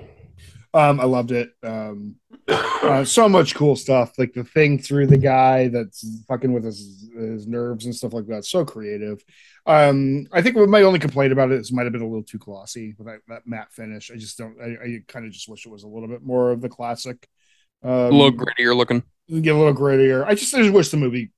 [0.75, 1.51] Um, I loved it.
[1.61, 2.15] Um,
[2.47, 7.11] uh, so much cool stuff, like the thing through the guy that's fucking with his
[7.15, 8.43] his nerves and stuff like that.
[8.43, 9.23] So creative.
[9.67, 12.23] Um, I think my only complaint about it is it might have been a little
[12.23, 14.09] too glossy with that, that matte finish.
[14.09, 14.59] I just don't.
[14.59, 17.27] I, I kind of just wish it was a little bit more of the classic.
[17.83, 19.03] Um, A little grittier looking.
[19.29, 20.25] get a little grittier.
[20.25, 21.31] I just, I just wish the movie.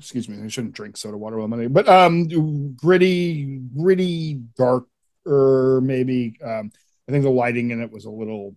[0.00, 2.26] Excuse me, I shouldn't drink soda water while I'm on it, but um,
[2.74, 6.36] gritty, gritty, darker, maybe.
[6.42, 6.72] Um,
[7.08, 8.56] I think the lighting in it was a little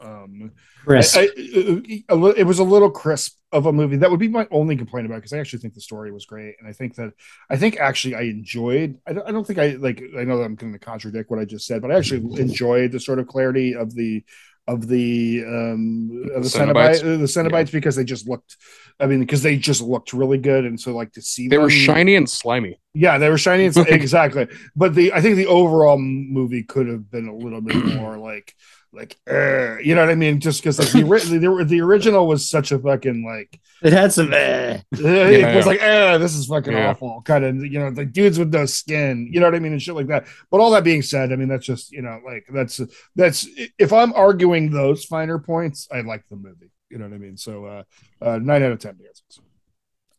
[0.00, 0.52] Um,
[0.84, 1.16] Chris.
[1.16, 3.96] I- I- a li- it was a little crisp of a movie.
[3.96, 6.54] That would be my only complaint about because I actually think the story was great,
[6.60, 7.12] and I think that
[7.50, 8.98] I think actually I enjoyed.
[9.08, 10.00] I don't, I don't think I like.
[10.16, 12.92] I know that I'm going to contradict what I just said, but I actually enjoyed
[12.92, 14.22] the sort of clarity of the
[14.68, 17.00] of the um of the Cenobites?
[17.00, 18.56] The Cenobites because they just looked.
[19.00, 21.70] I mean, because they just looked really good, and so like to see They were
[21.70, 22.80] shiny and slimy.
[22.94, 23.64] yeah, they were shiny.
[23.64, 24.46] It's, exactly.
[24.76, 28.54] But the I think the overall movie could have been a little bit more like
[28.98, 30.40] like uh, you know what I mean?
[30.40, 34.12] Just because like the, ori- the the original was such a fucking like it had
[34.12, 34.32] some.
[34.34, 34.80] eh.
[34.92, 35.70] it Yeah, was yeah.
[35.72, 36.90] like eh, this is fucking Yeah.
[36.90, 39.72] awful kind of you know like dudes with no skin you know what I mean
[39.72, 40.26] and shit like that.
[40.50, 42.80] But all that being said, I mean that's just you know like that's
[43.16, 43.46] that's
[43.78, 46.70] if I'm arguing those finer points, I like the movie.
[46.90, 47.36] You know what I mean?
[47.36, 47.82] So uh,
[48.20, 49.40] uh nine out of ten dances.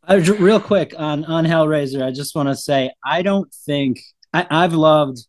[0.07, 3.99] Uh, j- real quick on on Hellraiser, I just want to say I don't think
[4.33, 5.19] I, I've loved.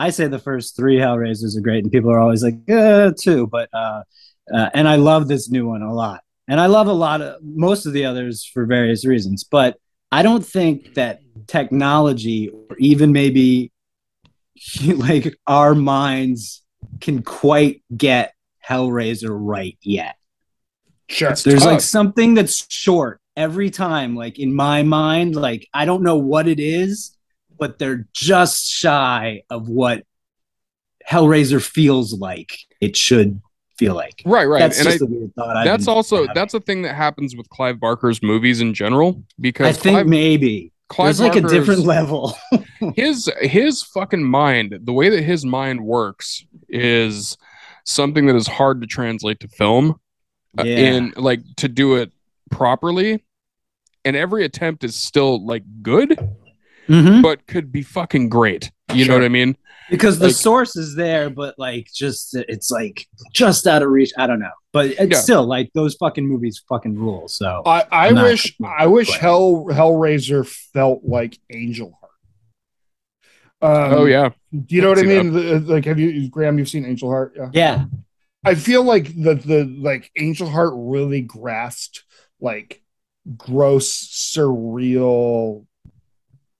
[0.00, 3.46] I say the first three Hellraisers are great, and people are always like, uh, two,
[3.46, 4.02] but uh,
[4.52, 7.42] uh, and I love this new one a lot, and I love a lot of
[7.42, 9.76] most of the others for various reasons, but
[10.10, 13.72] I don't think that technology or even maybe
[14.86, 16.62] like our minds
[17.02, 18.32] can quite get
[18.66, 20.16] Hellraiser right yet.
[21.08, 21.34] Sure.
[21.34, 25.36] There's like something that's short every time, like in my mind.
[25.36, 27.18] Like I don't know what it is,
[27.60, 30.04] but they're just shy of what
[31.08, 33.40] Hellraiser feels like it should
[33.76, 34.22] feel like.
[34.24, 34.58] Right, right.
[34.60, 35.56] That's and just a weird thought.
[35.56, 36.30] I've also having.
[36.34, 40.06] that's a thing that happens with Clive Barker's movies in general because I think Clive,
[40.06, 42.36] maybe Clive there's like a different level.
[42.96, 47.36] his his fucking mind the way that his mind works is
[47.84, 50.00] something that is hard to translate to film
[50.58, 50.76] uh, Yeah.
[50.76, 52.12] and like to do it
[52.50, 53.24] properly
[54.04, 56.18] and every attempt is still like good
[56.90, 57.22] Mhm.
[57.22, 59.56] but could be fucking great you know what i mean
[59.88, 64.12] Because the Like- source is there, but like just it's like just out of reach.
[64.16, 65.18] I don't know, but it's Yeah.
[65.18, 67.26] still like those fucking movies fucking rule.
[67.26, 69.20] So I, I wish I wish Right.
[69.20, 71.98] Hell Hellraiser felt like Angel
[73.60, 73.92] Heart.
[73.92, 75.32] Um, oh yeah Do you know I what I mean?
[75.32, 76.56] The- Like, have you, Graham?
[76.58, 77.32] You've seen Angel Heart?
[77.36, 77.50] Yeah.
[77.52, 77.84] yeah,
[78.44, 82.04] I feel like the the like Angel Heart really grasped
[82.40, 82.80] like
[83.36, 85.66] gross, surreal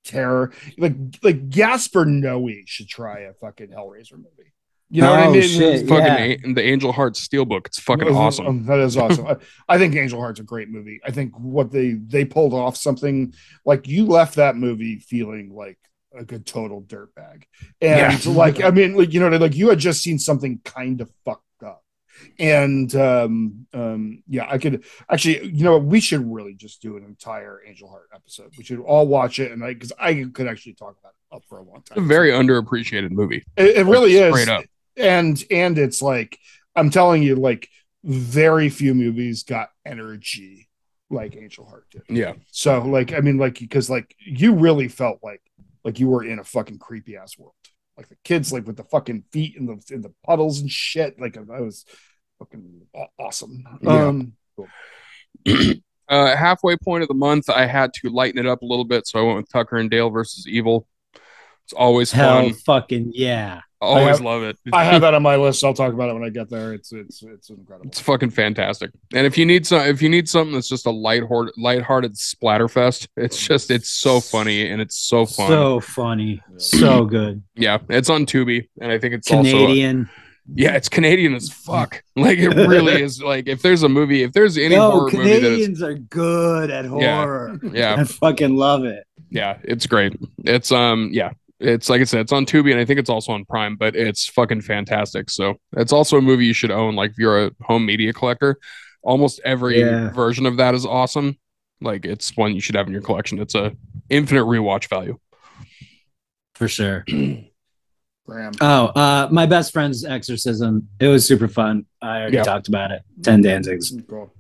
[0.05, 0.53] terror.
[0.79, 4.53] Like like Gaspar Noé should try a fucking Hellraiser movie.
[4.93, 5.43] You know what I Oh, mean?
[5.43, 5.89] shit.
[5.89, 6.17] fucking Yeah.
[6.51, 9.27] A- the angel heart steelbook it's fucking That is- awesome um, That is awesome.
[9.29, 9.37] I,
[9.69, 11.01] I think Angel Heart's a great movie.
[11.05, 13.33] I think what they they pulled off something
[13.65, 15.79] like you left that movie feeling like
[16.13, 17.45] a good total dirtbag.
[17.81, 18.33] And Yeah.
[18.33, 21.39] like I mean, like you know, like you had just seen something kind of fucked
[21.39, 21.45] up.
[22.39, 27.05] And um um yeah, I could actually, you know, we should really just do an
[27.05, 28.53] entire Angel Heart episode.
[28.57, 31.43] We should all watch it, and I because I could actually talk about it up
[31.49, 32.09] for a long it's a time.
[32.09, 33.45] very underappreciated movie.
[33.57, 34.33] It, it really is.
[34.33, 34.65] straight up.
[34.97, 36.39] And and it's like
[36.77, 37.69] i'm telling you like
[38.05, 40.69] very few movies got energy
[41.11, 42.03] like angel heart did.
[42.09, 42.35] Yeah.
[42.51, 45.43] So like i mean like because like you really felt like
[45.85, 47.55] like you were in a fucking creepy ass world.
[47.97, 51.21] Like the kids like with the fucking feet in the in the puddles and shit.
[51.21, 51.85] Like i was
[52.41, 52.81] fucking
[53.19, 54.07] awesome Yeah.
[54.09, 54.33] um
[56.09, 59.07] uh halfway point of the month i had to lighten it up a little bit
[59.07, 60.87] so i went with tucker and dale versus evil
[61.65, 63.61] it's always hell fun fucking yeah.
[63.81, 66.25] always have- love it i have that on my list i'll talk about it when
[66.25, 68.91] i get there it's it's it's incredible It's fucking fantastic.
[69.15, 73.09] And if you need some, if you need something that's just a light-hearted, light-hearted splatterfest,
[73.17, 75.49] it's just it's so funny and it's so fun.
[75.49, 77.43] So funny, so good.
[77.55, 80.09] yeah, it's on Tubi, and I think it's also Canadian.
[80.55, 82.03] Yeah, it's Canadian as fuck.
[82.17, 83.23] Like it really is.
[83.23, 86.85] Like if there's a movie, if there's any Yo, horror movie Canadians are good at
[86.85, 87.59] horror.
[87.73, 89.05] yeah, I fucking love it.
[89.31, 90.17] yeah, it's great.
[90.45, 91.31] It's um, yeah.
[91.61, 93.95] It's like I said, it's on Tubi, and I think it's also on Prime, but
[93.95, 95.29] it's fucking fantastic.
[95.31, 96.97] So it's also a movie you should own.
[96.97, 98.57] Like if you're a home media collector,
[99.03, 100.11] almost every Yeah.
[100.11, 101.39] version of that is awesome.
[101.83, 103.39] Like it's one you should have in your collection.
[103.39, 103.73] It's a
[104.09, 105.19] infinite rewatch value.
[106.55, 107.05] For sure.
[108.31, 110.89] graham Oh, uh, my best friend's exorcism.
[111.01, 111.87] It was super fun.
[112.01, 112.45] I already Yeah.
[112.45, 113.03] talked about it.
[113.23, 113.93] Ten Danzigs.
[114.09, 114.33] Cool.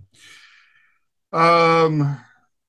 [1.32, 2.16] Um,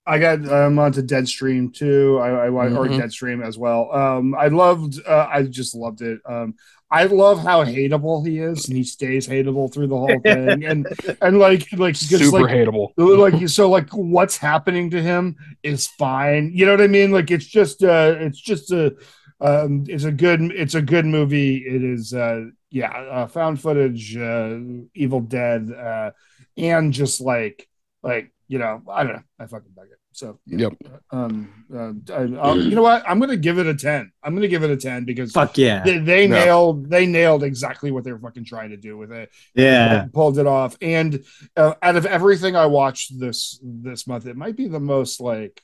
[0.05, 2.19] I got I'm onto Deadstream too.
[2.21, 2.99] I, I or Mhm.
[2.99, 3.91] Deadstream as well.
[3.93, 4.99] Um, I loved.
[5.07, 6.19] Uh, I just loved it.
[6.25, 6.55] Um,
[6.89, 10.87] I love how hateable he is, and he stays hateable through the whole thing, and
[11.21, 12.89] and like like just Super like hateable.
[12.97, 16.51] like so like what's happening to him is fine.
[16.53, 17.11] You know what I mean?
[17.11, 18.95] Like it's just uh it's just a
[19.41, 21.57] um it's a good it's a good movie.
[21.57, 24.57] It is uh yeah, uh, found footage, uh
[24.93, 26.11] Evil Dead, uh
[26.57, 27.67] and just like
[28.03, 29.23] like you know, I don't know.
[29.39, 29.97] I fucking bug it.
[30.13, 30.73] So Yep.
[31.11, 33.01] um, uh, I, I'll, you know what?
[33.07, 34.11] I'm gonna give it a ten.
[34.21, 35.83] I'm gonna give it a ten because Fuck yeah.
[35.83, 36.43] they, they Yeah.
[36.45, 39.29] nailed they nailed exactly what they were fucking trying to do with it.
[39.55, 40.07] Yeah.
[40.13, 40.75] pulled it off.
[40.81, 41.23] And
[41.55, 45.61] uh, out of everything I watched this this month, it might be the most like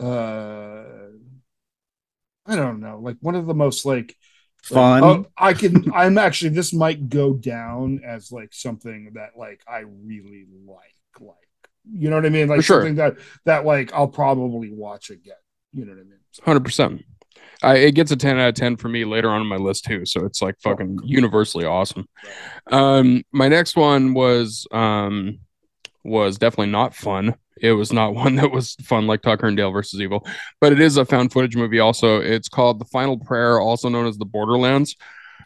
[0.00, 0.82] uh
[2.50, 4.16] I don't know, like one of the most like
[4.62, 5.02] Fun.
[5.02, 5.90] Oh, I can.
[5.94, 6.50] I'm actually.
[6.50, 10.78] This might go down as like something that like I really like.
[11.18, 11.36] Like
[11.90, 12.48] you know what I mean?
[12.48, 12.80] Like sure.
[12.80, 15.34] something that that like I'll probably watch again.
[15.72, 16.18] You know what I mean?
[16.32, 17.04] So, Hundred percent.
[17.62, 19.84] I it gets a ten out of ten for me later on in my list
[19.84, 20.04] too.
[20.04, 22.06] So it's like fucking universally awesome.
[22.70, 25.40] Um, my next one was um
[26.04, 27.34] was definitely not fun.
[27.60, 30.26] It was not one that was fun like Tucker and Dale versus Evil,
[30.60, 31.78] but it is a found footage movie.
[31.80, 34.96] Also, it's called The Final Prayer, also known as The Borderlands.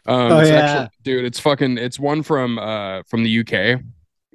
[0.07, 0.55] Um, Oh, it's yeah.
[0.59, 1.77] actually, dude, it's fucking.
[1.79, 3.81] It's one from uh from the UK,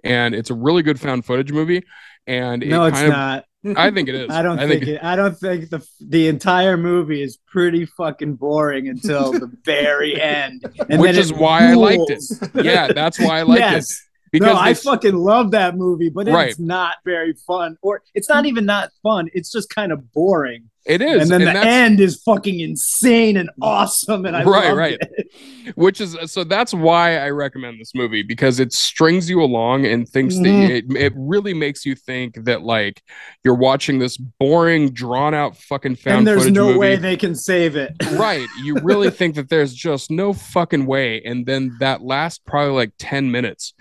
[0.04, 1.84] and it's a really good found footage movie.
[2.26, 3.44] And no, it's kind of, not.
[3.76, 4.30] I think it is.
[4.34, 5.02] I don't think, it.
[5.04, 10.64] I don't think the the entire movie is pretty fucking boring until the very end,
[10.88, 12.22] and Which is why I liked it.
[12.64, 13.84] yeah, that's why I liked it.
[14.32, 16.54] Because no, I fucking love that movie, but it's Right.
[16.58, 19.28] not very fun, or it's not even not fun.
[19.34, 20.64] It's just kind of boring.
[20.86, 24.98] it is, and then the end is fucking insane and awesome, and I Right, right.
[25.00, 25.26] it.
[25.76, 30.08] which is so that's why I recommend this movie because it strings you along and
[30.08, 30.42] thinks Mhm.
[30.44, 33.02] that it, it really makes you think that like
[33.44, 36.78] you're watching this boring, drawn out fucking found And there's no movie.
[36.78, 37.92] way they can save it.
[38.12, 38.46] right.
[38.64, 41.20] You really think that there's just no fucking way.
[41.24, 43.74] And then that last probably like 10 minutes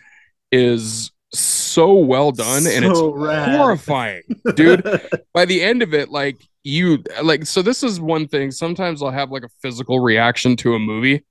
[0.52, 3.58] is so well done and it's rad.
[3.58, 4.24] horrifying,
[4.56, 4.84] dude.
[5.34, 8.52] By the end of it, like you like so this is one thing.
[8.52, 11.26] Sometimes I'll have like a physical reaction to a movie.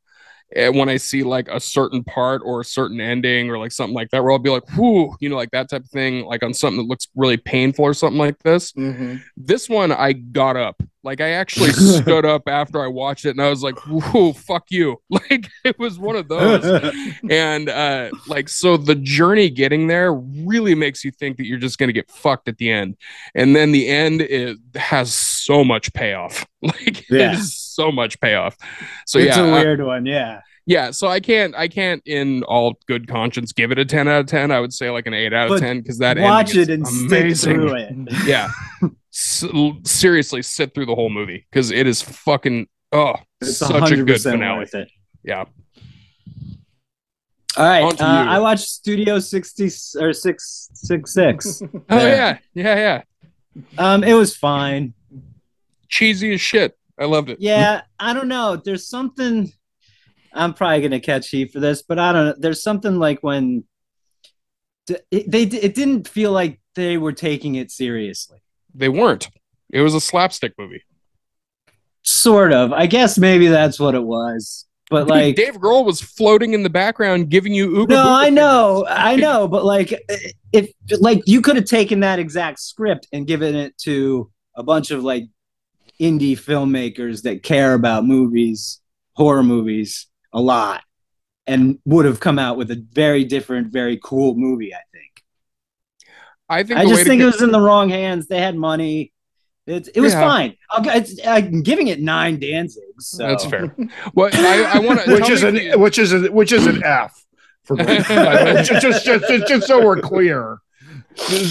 [0.57, 3.95] And when I see like a certain part or a certain ending or like something
[3.95, 6.43] like that, where I'll be like, whoo, you know, like that type of thing, like
[6.43, 9.17] on something that looks really painful or something like this mm-hmm.
[9.37, 10.83] this one I got up.
[11.05, 14.65] Like I actually stood up after I watched it and I was like, whoa, fuck
[14.71, 15.01] you.
[15.11, 16.65] Like it was one of those.
[17.31, 21.79] and uh like so the journey getting there really makes you think that you're just
[21.79, 22.97] gonna get fucked at the end.
[23.35, 26.47] And then the end it has so much payoff.
[26.63, 27.33] Like Yeah.
[27.33, 28.57] it is so much payoff.
[29.07, 30.41] So it's yeah, a I- weird one, yeah.
[30.67, 34.21] yeah, so I can't I can't in all good conscience give it a 10 out
[34.23, 34.51] of 10.
[34.51, 36.83] I would say like an 8 out of But 10 because that Watch it and
[36.87, 37.93] is stick amazing through it.
[38.27, 38.51] yeah
[39.11, 44.21] seriously sit through the whole movie because it is fucking oh It's such a good
[44.21, 44.91] finale worth it.
[45.25, 45.45] yeah
[47.57, 48.05] All right, uh.
[48.29, 51.63] I watched Studio sixty or six six six.
[51.91, 52.39] oh Yeah.
[52.55, 53.03] yeah yeah
[53.79, 54.95] Um, it was fine.
[55.89, 58.57] cheesy as shit i loved it Yeah, I don't know.
[58.57, 59.53] There's something.
[60.35, 62.35] I'm probably gonna catch heat for this, but I don't know.
[62.39, 63.65] There's something like when
[64.87, 68.41] they it didn't feel like they were taking it seriously.
[68.75, 69.29] They weren't
[69.71, 70.83] it was a slapstick movie
[72.09, 72.73] Sort of.
[72.73, 74.65] I guess maybe that's what it was.
[74.91, 78.31] But Dude, like, dave grohl was floating in the background giving you ooga no, I
[78.31, 78.97] know, fingers.
[78.99, 79.93] I know, but like,
[80.51, 84.91] if like you could have taken that exact script and given it to a bunch
[84.91, 85.25] of like
[86.01, 88.81] indie filmmakers that care about movies,
[89.13, 90.83] horror movies, a lot,
[91.47, 94.75] and would have come out with a very different, very cool movie.
[94.75, 94.79] I.
[96.49, 98.27] i think I just think it was in the wrong hands.
[98.29, 99.13] They had money.
[99.67, 100.21] It, it was Yeah.
[100.21, 100.57] fine.
[100.71, 103.01] I'll, it's, I'm giving it nine Danzigs.
[103.01, 103.19] So.
[103.27, 103.67] that's fair
[104.15, 107.25] what i, I want to which is an which is an which is an F
[107.65, 107.85] for me.
[108.65, 110.59] just, just, just, just so we're clear.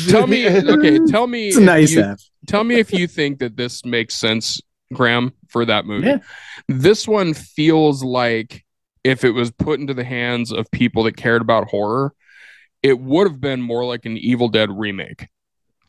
[0.10, 2.22] tell me okay tell me It's a if nice you- F.
[2.48, 4.62] tell me if you think that this makes sense,
[4.94, 6.08] Graham, for that movie.
[6.08, 6.18] Yeah.
[6.68, 8.64] This one feels like
[9.04, 12.14] if it was put into the hands of people that cared about horror,
[12.88, 15.28] it would have been more like an Evil Dead remake.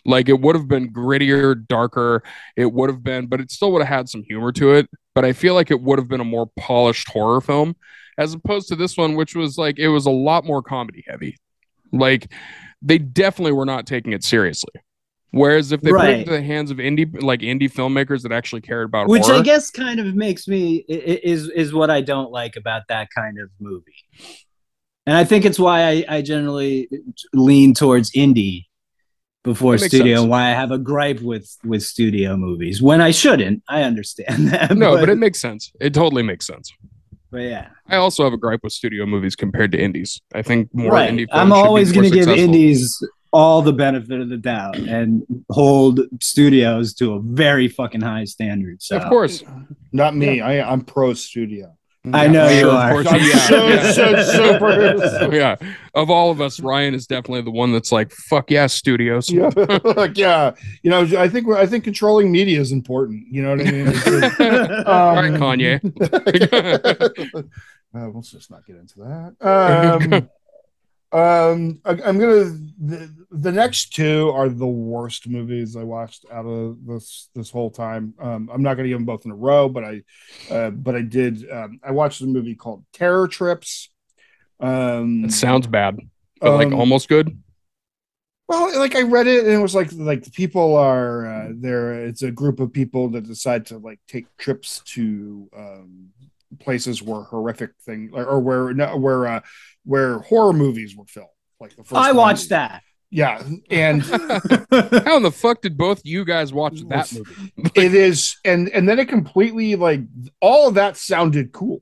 [0.05, 2.23] Like it would have been grittier, darker.
[2.57, 4.89] It would have been, but it still would have had some humor to it.
[5.15, 7.77] But I feel like it would have been a more polished horror film
[8.17, 11.37] as opposed to this one, which was like it was a lot more comedy heavy.
[11.93, 12.33] Like
[12.81, 14.73] they definitely were not taking it seriously.
[15.31, 16.19] Whereas if they put it Right.
[16.21, 19.19] into the hands of indie like indie filmmakers that actually cared about horror.
[19.19, 22.83] which horror, I guess kind of makes me is is what I don't like about
[22.89, 23.93] that kind of movie,
[25.09, 26.87] and I think it's why I, I generally
[27.33, 28.67] lean towards indie
[29.43, 33.11] before That studio, and why I have a gripe with with studio movies when I
[33.11, 33.63] shouldn't.
[33.67, 34.77] I understand that.
[34.77, 35.73] no, but, but it makes sense.
[35.81, 36.71] It totally makes sense.
[37.31, 40.21] but yeah, I also have a gripe with studio movies compared to indies.
[40.35, 41.11] I think more right.
[41.11, 43.03] indie films I'm always going to give indies
[43.33, 48.83] all the benefit of the doubt and hold studios to a very fucking high standard.
[48.83, 49.43] So Of course.
[49.91, 50.43] Not me.
[50.43, 51.78] I I'm pro studio.
[52.15, 52.91] I know you Sure, of are.
[52.93, 53.07] course.
[53.11, 53.93] I'm Yeah, so, yeah.
[53.93, 55.35] so super.
[55.35, 55.57] yeah,
[55.95, 59.51] of all of us, Ryan is definitely the one that's like, "Fuck yeah, studios." yeah,
[59.97, 60.53] like yeah,
[60.83, 63.27] you know, I think I think controlling media is important.
[63.31, 63.87] You know what I mean?
[63.89, 64.41] It's just-
[64.87, 65.81] All right, um, Kanye.
[67.95, 69.35] uh, let's just not get into that.
[70.13, 70.29] Um,
[71.13, 72.45] um, I, I'm gonna.
[72.81, 77.71] The, the next two are the worst movies I watched out of this this whole
[77.71, 78.15] time.
[78.21, 80.03] Um, I'm not gonna give them both in a row, but I,
[80.51, 81.51] uh, but I did.
[81.51, 83.91] Um, I watched a movie called Terror Trips.
[84.61, 85.99] Um, It sounds bad,
[86.41, 87.39] but like um, almost good.
[88.49, 92.07] Well, like I read it and it was like like people are uh, there.
[92.07, 96.09] It's a group of people that decide to like take trips to um,
[96.59, 99.41] places where horrific thing or, or where no, where uh,
[99.89, 101.29] where horror movies were filmed.
[101.59, 102.17] Like the first I one.
[102.17, 102.83] watched that.
[103.11, 107.53] Yeah, and How in the fuck did both you guys watch that movie?
[107.75, 110.01] it is, and and then it completely like
[110.43, 111.81] all of that sounded cool.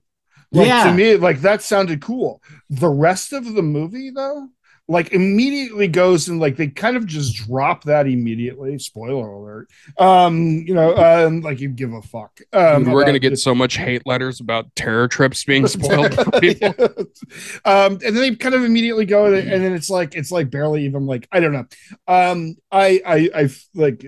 [0.53, 0.85] Like Yeah.
[0.85, 2.41] to me, like that sounded cool.
[2.71, 4.49] The rest of the movie, though,
[4.89, 8.79] like immediately goes and like they kind of just drop that immediately.
[8.79, 9.69] Spoiler alert.
[9.99, 12.41] Um, you know, um, like you give a fuck.
[12.53, 16.15] Um, Dude, we're gonna get this- so much hate letters about terror trips being spoiled
[16.15, 16.75] for people.
[17.65, 20.85] um, and then they kind of immediately go, and then it's like it's like barely
[20.85, 21.67] even like I don't know.
[22.07, 24.05] Um, I I I like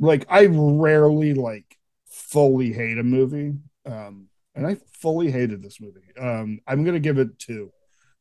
[0.00, 1.64] like I rarely like
[2.10, 3.54] fully hate a movie.
[3.86, 6.00] Um, and I fully hated this movie.
[6.20, 7.72] Um, I'm gonna give it two,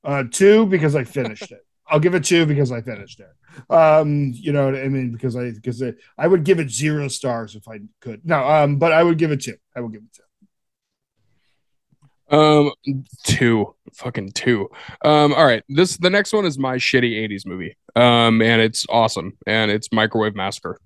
[0.04, 1.66] uh, two because I finished it.
[1.89, 3.73] I'll give it two because I finished it.
[3.73, 5.11] Um, you know what I mean?
[5.11, 8.25] Because I because I, I would give it zero stars if I could.
[8.25, 9.55] No, um, but I would give it two.
[9.75, 10.23] I will give it two.
[12.29, 12.73] Um,
[13.23, 14.69] two, fucking two.
[15.03, 15.63] Um, all right.
[15.69, 17.77] This the next one is my shitty '80s movie.
[17.95, 20.79] Um, and it's awesome, and it's Microwave Massacre,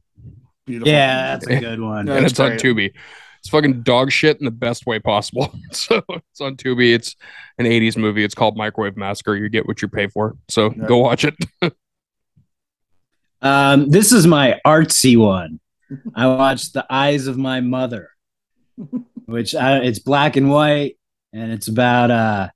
[0.65, 0.91] Beautiful.
[0.91, 2.07] Yeah, that's a good one.
[2.07, 2.13] Yeah.
[2.13, 2.61] and That's it's on great.
[2.61, 2.93] Tubi.
[3.41, 5.51] It's fucking dog shit in the best way possible.
[5.71, 6.93] so it's on Tubi.
[6.93, 7.15] It's
[7.57, 8.23] an '80s movie.
[8.23, 9.35] It's called Microwave Massacre.
[9.35, 10.35] You get what you pay for.
[10.47, 10.85] So Yeah.
[10.85, 11.35] go watch it.
[13.41, 15.59] Um, this is my artsy one.
[16.15, 18.09] I watched The Eyes of My Mother,
[19.25, 20.97] which I, it's black and white,
[21.33, 22.49] and it's about uh,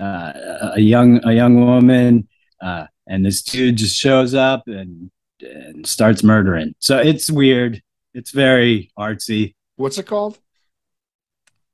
[0.00, 2.28] uh, a young a young woman,
[2.62, 5.10] uh, and this dude just shows up and
[5.40, 6.74] and starts murdering.
[6.78, 7.82] So it's weird.
[8.14, 9.54] It's very artsy.
[9.80, 10.38] What's it called?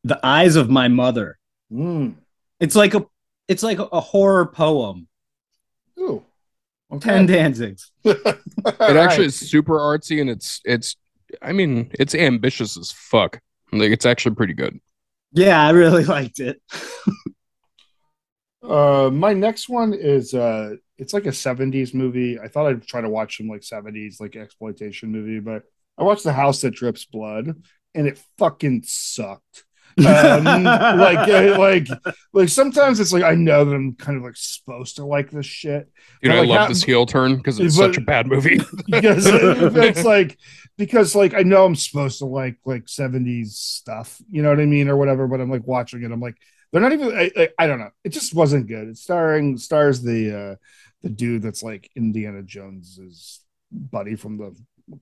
[0.04, 1.38] The Eyes of My Mother.
[1.72, 2.14] Mm.
[2.61, 3.04] It's like a
[3.48, 5.09] it's like a horror poem.
[5.98, 6.24] Ooh.
[6.92, 7.11] Okay.
[7.11, 7.90] Ten Danzigs.
[8.04, 10.96] It actually is super artsy, and it's it's.
[11.42, 13.40] I mean, it's ambitious as fuck.
[13.72, 14.80] Like it's actually pretty good.
[15.32, 16.62] Yeah, I really liked it.
[18.62, 22.38] Uh, my next one is uh, it's like a '70s movie.
[22.38, 25.64] I thought I'd try to watch some like '70s like exploitation movie, but
[25.98, 27.54] I watched The House That Drips Blood,
[27.97, 29.64] and it fucking sucked.
[29.99, 30.05] um,
[30.44, 31.26] like,
[31.59, 31.88] like,
[32.34, 35.47] like sometimes it's like I know that I'm kind of like supposed to like this
[35.47, 35.90] shit
[36.22, 38.59] Dude, But, I love how- this heel turn because it's but- such a bad movie.
[38.86, 40.38] because it's like
[40.76, 44.66] because like I know I'm supposed to like like 70s stuff, you know what I
[44.66, 45.26] mean, or whatever.
[45.26, 46.36] But I'm like watching it, I'm like
[46.72, 47.16] they're not even.
[47.16, 47.90] I, I, I don't know.
[48.05, 48.88] It just wasn't good.
[48.88, 50.55] It's starring stars the uh
[51.03, 53.40] the dude that's like Indiana Jones's
[53.72, 54.55] buddy from the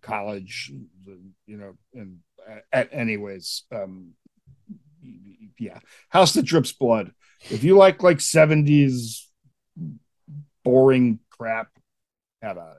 [0.02, 0.70] college,
[1.04, 2.18] the, you know, and
[2.72, 4.12] at anyways, um,
[5.58, 5.78] yeah,
[6.08, 7.12] House that drips blood.
[7.50, 9.26] If you like like 70s
[10.64, 11.68] boring crap,
[12.42, 12.76] have a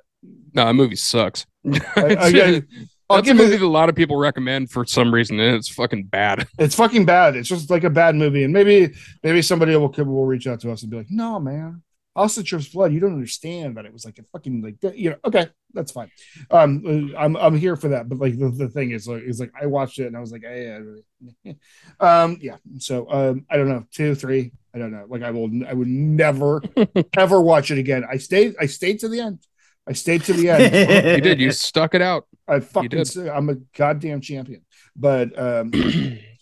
[0.54, 1.46] no, that movie sucks.
[1.66, 2.68] I- It's- again,
[3.08, 3.60] I'll That's a movie it.
[3.60, 6.48] that a lot of people recommend for some reason, and it's fucking bad.
[6.58, 7.36] It's fucking bad.
[7.36, 10.72] It's just like a bad movie, and maybe maybe somebody will will reach out to
[10.72, 11.84] us and be like, "No, man,
[12.16, 12.94] House that Drips Blood.
[12.94, 16.10] You don't understand that it was like a fucking like you know." Okay, that's fine.
[16.50, 18.08] Um, uh, I'm I'm here for that.
[18.10, 20.32] But like the, the thing is like is like I watched it and I was
[20.32, 20.82] like, hey,
[21.44, 21.54] yeah,
[22.00, 22.58] um, yeah.
[22.80, 24.52] So um, I don't know, two, three.
[24.74, 25.06] I don't know.
[25.08, 26.62] Like I will, I would never
[27.18, 28.04] ever watch it again.
[28.10, 29.40] I stayed, I stayed to the end.
[29.88, 31.16] I stayed to the end.
[31.16, 31.40] You did.
[31.40, 32.28] You stuck it out.
[32.48, 33.06] I fucking.
[33.30, 34.62] I'm a goddamn champion.
[34.96, 35.72] But um,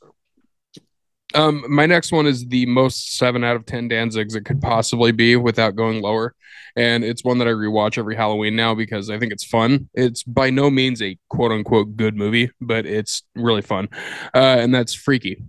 [1.36, 5.12] Um, my next one is the most seven out of ten Danzigs it could possibly
[5.12, 6.36] be without going lower,
[6.76, 9.90] and it's one that I rewatch every Halloween now because I think it's fun.
[9.94, 13.90] It's by no means a quote unquote good movie, but it's really fun,
[14.34, 15.44] uh, and that's Freaky,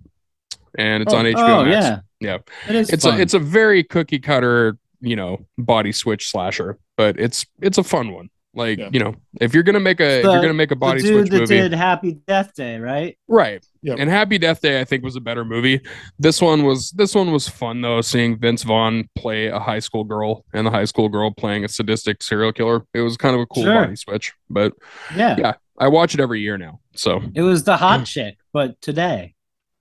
[0.77, 1.85] and it's on HBO oh Max.
[1.85, 2.39] yeah, Yeah.
[2.69, 2.91] It is.
[2.91, 3.19] It's fun.
[3.19, 7.85] a it's a very cookie cutter, you know, body switch slasher, but it's it's a
[7.85, 8.31] fun one.
[8.55, 8.91] Like Yeah.
[8.93, 11.17] you know, if you're gonna make a if you're gonna make a body the dude
[11.27, 13.19] switch that movie, did Happy Death Day, right?
[13.29, 13.65] right?
[13.83, 13.99] Yep.
[13.99, 15.81] And Happy Death Day, I think, was a better movie.
[16.19, 20.05] This one was this one was fun though, seeing Vince Vaughn play a high school
[20.05, 22.85] girl and the high school girl playing a sadistic serial killer.
[22.95, 23.75] It was kind of a cool Sure.
[23.85, 24.73] body switch, but
[25.17, 25.37] Yeah.
[25.39, 25.53] Yeah.
[25.79, 26.79] I watch it every year now.
[26.95, 29.35] So It was the hot chick, but today.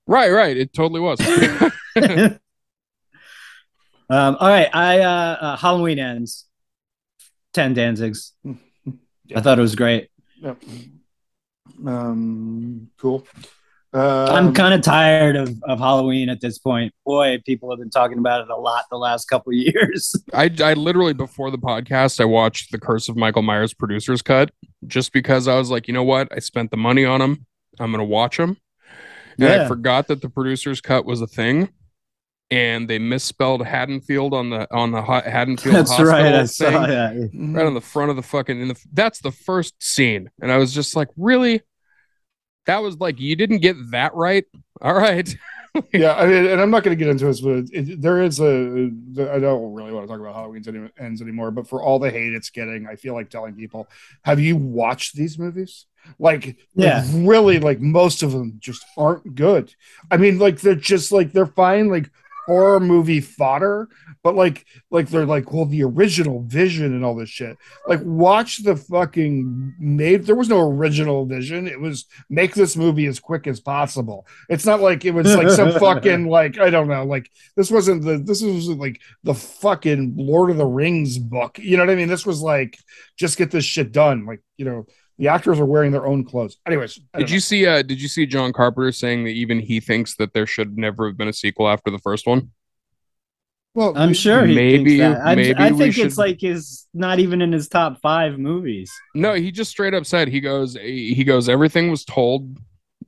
[0.08, 0.58] Right, right.
[0.58, 1.20] It totally was.
[4.10, 6.46] um, all right, I uh, uh, Halloween ends.
[7.54, 8.32] Ten Danzigs.
[9.36, 10.10] I thought it was great.
[10.42, 10.64] Yep.
[11.86, 13.26] Um, cool.
[13.94, 16.94] Uh, I'm kind of tired of, of Halloween at this point.
[17.06, 20.16] Boy, people have been talking about it a lot the last couple of years.
[20.34, 24.50] I, I literally before the podcast I watched the Curse of Michael Myers producer's cut
[24.88, 26.28] just because I was like, you know what?
[26.36, 27.46] I spent the money on them.
[27.80, 28.58] I'm gonna watch them.
[29.38, 31.70] And I forgot that the producer's cut was a thing,
[32.54, 36.26] and they misspelled Haddonfield on the on the Haddonfield That's hospital right.
[36.36, 36.48] I thing.
[36.48, 37.16] saw that.
[37.16, 37.56] mm-hmm.
[37.56, 40.58] right on the front of the fucking in the that's the first scene and i
[40.58, 41.62] was just like really
[42.68, 44.46] that was like you didn't get that right
[44.82, 45.36] all right
[45.92, 48.40] yeah, I mean, and I'm not going to get into this, but it, there is
[48.40, 48.92] a.
[49.18, 51.50] I don't really want to talk about Halloween any, ends anymore.
[51.50, 53.88] But for all the hate it's getting, I feel like telling people,
[54.24, 55.88] "Have you watched these movies?"
[56.20, 56.98] Like, Yeah.
[57.04, 59.74] like, really, like most of them just aren't good.
[60.12, 62.12] I mean, like they're just like they're fine, like
[62.46, 63.88] horror movie fodder,
[64.24, 67.58] but like, like they're like, well, the original vision and all this shit.
[67.88, 70.26] Like, watch the fucking made.
[70.26, 71.68] There was no original vision.
[71.68, 74.28] It was make this movie as quick as possible.
[74.50, 78.04] It's not like it was like some fucking like I don't know, like this wasn't
[78.04, 81.60] the this was like the fucking Lord of the Rings book.
[81.60, 82.08] You know what I mean?
[82.08, 82.78] This was like
[83.18, 84.26] just get this shit done.
[84.26, 84.86] Like you know,
[85.20, 86.58] the actors are wearing their own clothes.
[86.66, 89.80] Anyways, did don't you see uh did you see john carpenter saying that even he
[89.80, 92.50] thinks that there should never have been a sequel after the first one
[93.76, 95.26] well, I'm sure he Maybe- thinks that.
[95.26, 98.38] I, maybe I we think should- it's like his not even in his top five
[98.38, 98.92] movies.
[99.16, 102.56] no he just straight up said he goes he goes everything was told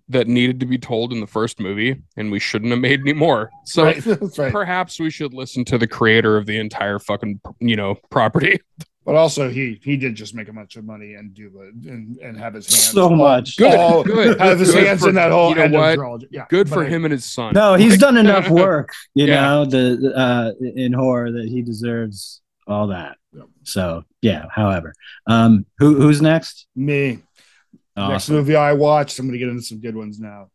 [0.09, 3.13] that needed to be told in the first movie and we shouldn't have made any
[3.13, 4.05] more so right,
[4.37, 4.51] right.
[4.51, 8.59] perhaps we should listen to the creator of the entire fucking you know property
[9.05, 12.17] But also, he he did just make a bunch of money and do the and,
[12.17, 13.55] and have his hands So all- much.
[13.55, 14.39] Good, all- good.
[14.39, 16.27] have his Good hands for- in that whole you know end of trilogy.
[16.31, 18.89] Yeah, good but for I- him and his son No, he's Like- done enough work,
[19.13, 19.41] you Yeah.
[19.41, 23.17] know, the uh in horror that he deserves all that.
[23.33, 23.45] Yep.
[23.61, 24.93] So yeah, however.
[25.27, 26.65] Um who who's next?
[26.75, 27.19] Me.
[27.95, 30.49] Next movie I watched, I'm gonna get into some good ones now.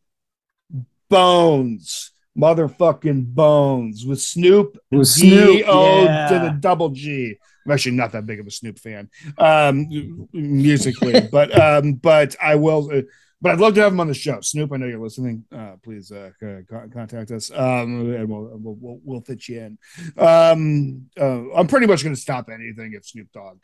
[1.08, 4.78] Bones, motherfucking Bones with Snoop.
[4.90, 6.28] With Snoop, D O yeah.
[6.28, 7.36] to the double G.
[7.64, 12.56] I'm actually not that big of a Snoop fan, um, musically, but um, but I
[12.56, 12.90] will.
[12.92, 13.02] Uh,
[13.42, 14.40] but I'd love to have him on the show.
[14.42, 15.44] Snoop, I know you're listening.
[15.50, 19.60] Uh, please uh, co- co- contact us, um, and we'll, we'll we'll we'll fit you
[19.60, 19.78] in.
[20.18, 23.58] Um, uh, I'm pretty much going to stop anything if Snoop Dogg,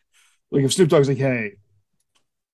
[0.51, 1.57] like if Snoop Dogg's like, hey,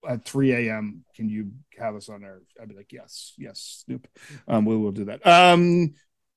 [0.09, 1.05] at 3 a.m.
[1.15, 2.41] Can you have us on there?
[2.61, 4.09] I'd be like, yes, yes, Snoop.
[4.49, 5.27] Um, we will do that.
[5.27, 5.95] Um,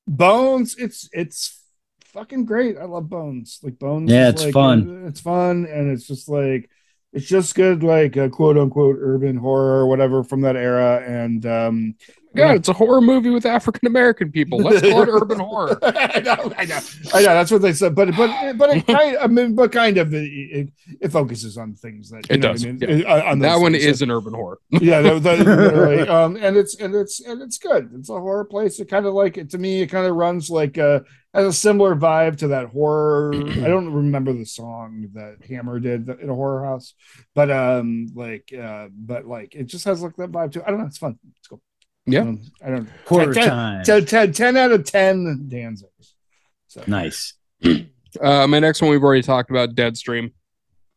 [0.07, 1.61] Bones, it's it's
[2.05, 2.77] fucking great.
[2.77, 3.59] I love Bones.
[3.63, 5.05] Like Bones, Yeah, it's like, fun.
[5.07, 6.69] it's fun, and it's just like
[7.11, 11.01] it's just good, like a quote unquote urban horror or whatever from that era.
[11.05, 11.95] And um,
[12.35, 14.59] God, it's a horror movie with African American people.
[14.59, 15.79] Let's call it urban horror.
[15.81, 16.79] I know, I know,
[17.13, 17.33] I know.
[17.33, 20.69] That's what they said, but but but it kind, I mean, but kind of it,
[21.01, 22.87] it, focuses on things that you It know does, I yeah.
[22.87, 23.05] mean?
[23.05, 23.85] Uh, on that one things.
[23.85, 24.59] is an urban horror.
[24.69, 27.91] yeah, that, that, um, and it's and it's and it's good.
[27.97, 28.79] It's a horror place.
[28.79, 29.81] It kind of like it to me.
[29.81, 31.01] It kind of runs like uh
[31.35, 33.35] has a similar vibe to that horror.
[33.35, 36.93] I don't remember the song that Hammer did in a horror house,
[37.33, 40.63] but um, like uh, but like it just has like that vibe too.
[40.65, 40.85] I don't know.
[40.85, 41.19] It's fun.
[41.37, 41.61] It's cool.
[42.05, 42.21] Yeah.
[42.21, 42.89] Um, I don't.
[43.07, 43.83] Horror 10, time.
[43.83, 46.13] 10, 10, 10 out of ten Danzigs.
[46.67, 47.33] So Nice.
[48.21, 50.31] Uh, my next one we've already talked about, Deadstream.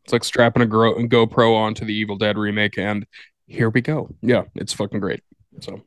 [0.05, 3.05] It's like strapping a Gro- GoPro onto the Evil Dead remake, and
[3.45, 4.09] here we go.
[4.21, 5.21] Yeah, it's fucking great.
[5.59, 5.81] So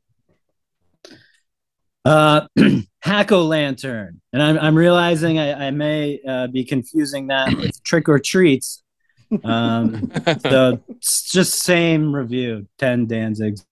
[2.05, 2.47] Uh,
[3.01, 7.83] Hack o' Lantern, and I'm I'm realizing I, I may uh, be confusing that with
[7.83, 8.83] Trick or Treats.
[9.43, 13.64] Um, so it's just same review, ten Danzigs.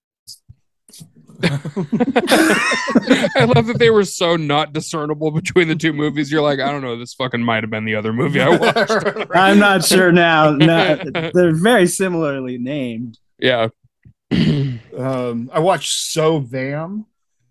[3.35, 6.31] I love that they were so not discernible between the two movies.
[6.31, 9.29] You're like, I don't know, this fucking might have been the other movie I watched.
[9.35, 10.51] I'm not sure now.
[10.61, 10.95] No,
[11.33, 13.17] they're very similarly named.
[13.39, 13.67] yeah.
[14.31, 17.05] um, I watched So Vam.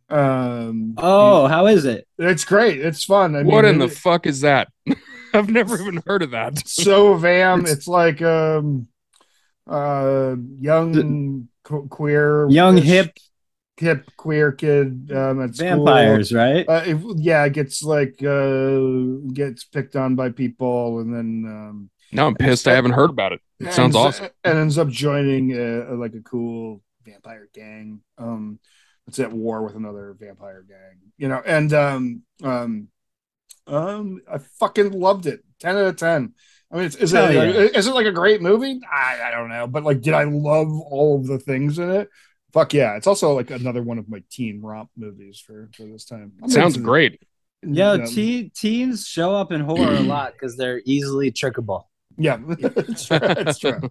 [0.09, 2.07] Um, Oh, how is it?
[2.19, 2.81] it's great.
[2.81, 3.37] It's fun.
[3.37, 4.69] I what mean, in the it- fuck is that?
[5.35, 6.67] I've never even heard of that.
[6.67, 8.89] so vam it's, like um
[9.69, 13.13] uh young que- queer Young hip
[13.81, 15.87] hip queer kid um at school.
[15.87, 16.69] vampires, right?
[16.69, 18.79] uh, if, yeah gets like uh
[19.33, 22.69] gets picked on by people and then um No, I'm pissed.
[22.69, 23.41] I haven't heard about it.
[23.61, 24.29] It sounds ends- awesome.
[24.45, 28.59] and ends up joining uh like a cool vampire gang um
[29.09, 32.89] it's at war with another vampire gang you know and um um
[33.67, 36.35] um i fucking loved it 10 out of 10
[36.71, 37.79] i mean it's, is, Hell it, yeah.
[37.79, 40.69] is it like a great movie I, I don't know but like did i love
[40.69, 42.09] all of the things in it
[42.53, 42.97] Fuck yeah!
[42.97, 46.33] It's also like another one of my teen romp movies for for this time.
[46.43, 47.23] I'm Sounds into- great.
[47.63, 51.85] Yeah, um, te- teens show up in horror a lot because they're easily trickable.
[52.17, 53.19] Yeah, that's true.
[53.19, 53.81] That's true.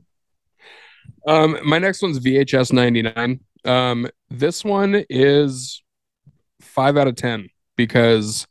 [1.27, 3.39] Um, my next one's VHS 99.
[3.65, 5.83] Um, this one is
[6.61, 8.47] five out of 10 because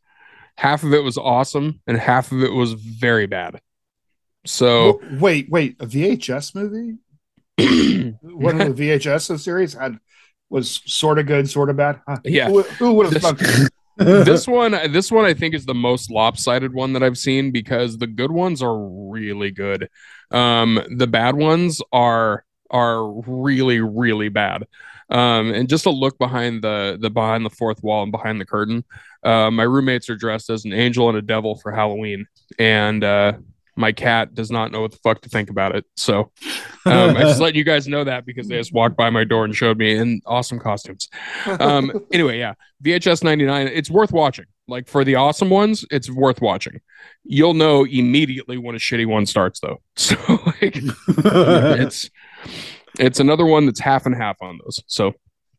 [0.57, 3.61] half of it was awesome and half of it was very bad.
[4.45, 6.99] So, wait, wait, a VHS movie?
[8.23, 9.99] One of the VHS series had
[10.51, 12.01] was sort of good, sort of bad.
[12.07, 12.19] Huh?
[12.25, 12.49] Yeah.
[12.49, 13.73] Who, who would have This- thunk?
[13.99, 17.99] this one, this one, I think is the most lopsided one that I've seen because
[17.99, 19.89] the good ones are really good.
[20.31, 24.69] Um, the bad ones are are really, really bad.
[25.11, 28.45] Um, and just a look behind the the behind the fourth wall and behind the
[28.45, 28.85] curtain.
[29.25, 32.27] Uh, my roommates are dressed as an angel and a devil for Halloween,
[32.57, 33.33] and uh,
[33.79, 35.85] my cat does not know what the fuck to think about it.
[35.97, 36.33] So
[36.85, 39.45] um, I just let you guys know that because they just walked by my door
[39.45, 41.09] and showed me in awesome costumes.
[41.47, 44.47] Um, anyway, yeah, VHS 99, it's worth watching.
[44.67, 46.81] Like for the awesome ones, it's worth watching.
[47.23, 49.81] You'll know immediately when a shitty one starts, though.
[49.97, 50.75] So like,
[51.81, 52.11] it's
[52.99, 54.83] it's another one that's half and half on those.
[54.87, 55.15] So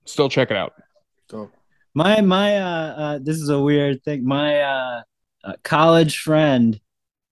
[0.05, 0.73] still check it out.
[1.31, 1.49] So,
[1.93, 5.01] my my uh, uh this is a weird thing my uh,
[5.43, 6.79] uh college friend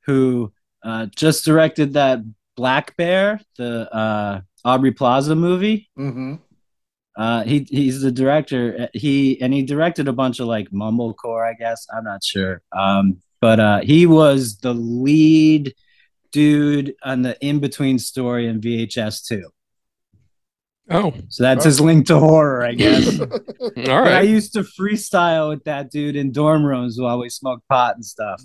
[0.05, 0.51] who
[0.83, 2.19] uh just directed that
[2.55, 5.89] black bear the uh aubrey plaza movie.
[5.97, 6.39] Mhm.
[7.17, 8.89] uh he he's the director.
[8.93, 11.85] He and he directed a bunch of like mumblecore i guess.
[11.95, 12.61] I'm not sure.
[12.77, 15.73] Um but uh he was the lead
[16.31, 19.43] dude on the in between story in vhs 2
[20.89, 23.19] Oh, so that's his link to horror i guess.
[23.21, 23.27] All
[23.75, 27.95] But I used to freestyle with that dude in dorm rooms while we smoked pot
[27.95, 28.41] and stuff.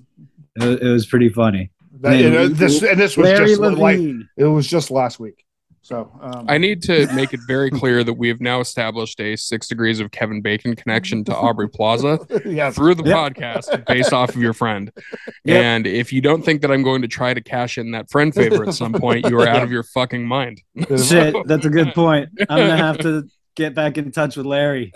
[0.57, 1.71] It, it was pretty funny.
[2.01, 4.01] That- and, uh, this and this was Larry just like
[4.37, 5.45] it was just last week.
[5.85, 9.35] So um, I need to make it very clear that we have now established a
[9.35, 12.21] six degrees of Kevin Bacon connection to Aubrey Plaza.
[12.47, 13.17] yeah, through the Yep.
[13.17, 14.91] podcast based off of your friend.
[15.45, 15.57] Yep.
[15.65, 18.33] And if you don't think that I'm going to try to cash in that friend
[18.33, 20.63] favor at some point, you are out of your fucking mind.
[21.05, 22.29] Shit, that's a good point.
[22.49, 23.25] I'm gonna have to
[23.57, 24.93] get back in touch with Larry.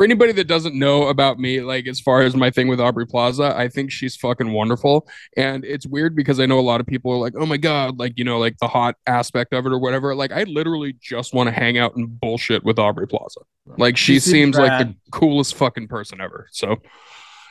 [0.00, 3.06] For anybody that doesn't know about me, like as far as my thing with Aubrey
[3.06, 5.06] Plaza, I think she's fucking wonderful.
[5.36, 7.98] And it's weird because I know a lot of people are like, oh my God,
[7.98, 10.14] like, you know, like the hot aspect of it or whatever.
[10.14, 13.40] Like, I literally just want to hang out and bullshit with Aubrey Plaza.
[13.76, 16.48] Like, she She seems like the coolest fucking person ever.
[16.50, 16.76] So,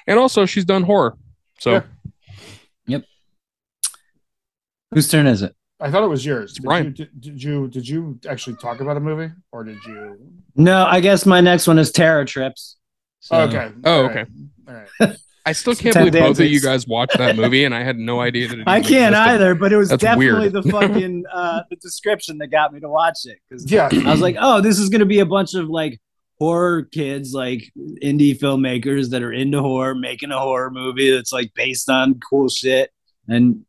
[0.07, 1.19] and also she's done horror.
[1.59, 1.83] So,
[2.87, 3.01] Yeah.
[4.89, 5.55] Whose turn is it?
[5.79, 6.53] I thought it was yours.
[6.53, 6.85] Did Brian.
[6.87, 10.17] you, did, did you did you actually talk about a movie or did you?
[10.55, 12.77] No, I guess my next one is Terror Trips.
[13.21, 13.71] So- okay.
[13.85, 14.17] Oh, All right.
[14.17, 14.31] okay.
[14.67, 15.17] All right.
[15.45, 17.97] I still can't Ted believe both of you guys watched that movie, and I had
[17.97, 19.15] no idea that it I can't existed.
[19.15, 20.53] either, but it was That's definitely weird.
[20.53, 23.39] the fucking uh the description that got me to watch it.
[23.49, 23.89] Because Yeah.
[23.91, 25.99] I was like, oh, this is gonna be a bunch of like
[26.39, 27.71] horror kids, like
[28.03, 32.49] indie filmmakers that are into horror, making a horror movie that's like based on cool
[32.49, 32.91] shit.
[33.27, 33.65] And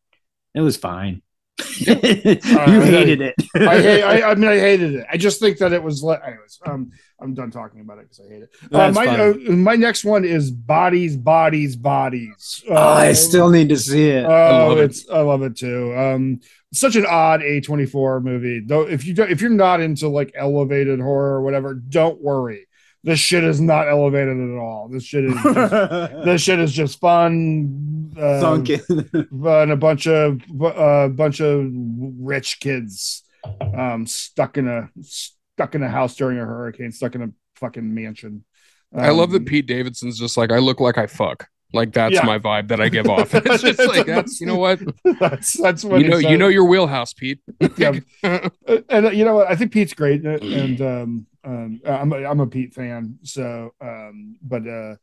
[0.55, 1.23] it was fine.
[1.81, 3.35] you hated it.
[3.55, 5.07] I, hate, I I mean I hated it.
[5.11, 6.03] I just think that it was.
[6.03, 8.51] Le- anyways, um, I'm done talking about it because I hate it.
[8.73, 12.65] Uh, my uh, my next one is bodies, bodies, bodies.
[12.69, 14.25] Oh, I still need to see it.
[14.25, 14.97] Oh, love it.
[15.13, 15.97] I love it too.
[15.97, 16.41] Um,
[16.73, 18.61] such an odd A24 movie.
[18.61, 22.67] Though, if you don't, if you're not into like elevated horror or whatever, don't worry.
[23.03, 24.89] This shit is not elevated at all.
[24.93, 25.55] This shit is just,
[26.25, 28.13] this shit is just fun.
[28.19, 28.81] Uh, Sunken.
[29.31, 33.23] and a bunch of a bunch of rich kids
[33.75, 37.95] um stuck in a stuck in a house during a hurricane stuck in a fucking
[37.95, 38.45] mansion
[38.95, 41.47] I love that Um, Pete Davidson's just like I look like I fuck.
[41.73, 42.25] Like that's Yeah.
[42.27, 43.33] my vibe that I give off.
[43.35, 44.81] it's just like that's you know what
[45.21, 47.39] that's that's what you know you know your wheelhouse, Pete.
[47.79, 48.01] Yeah.
[48.25, 48.49] Uh,
[48.89, 52.25] and uh, you know what i think pete's great uh, and um um i'm a,
[52.25, 54.95] i'm a pete fan so um but uh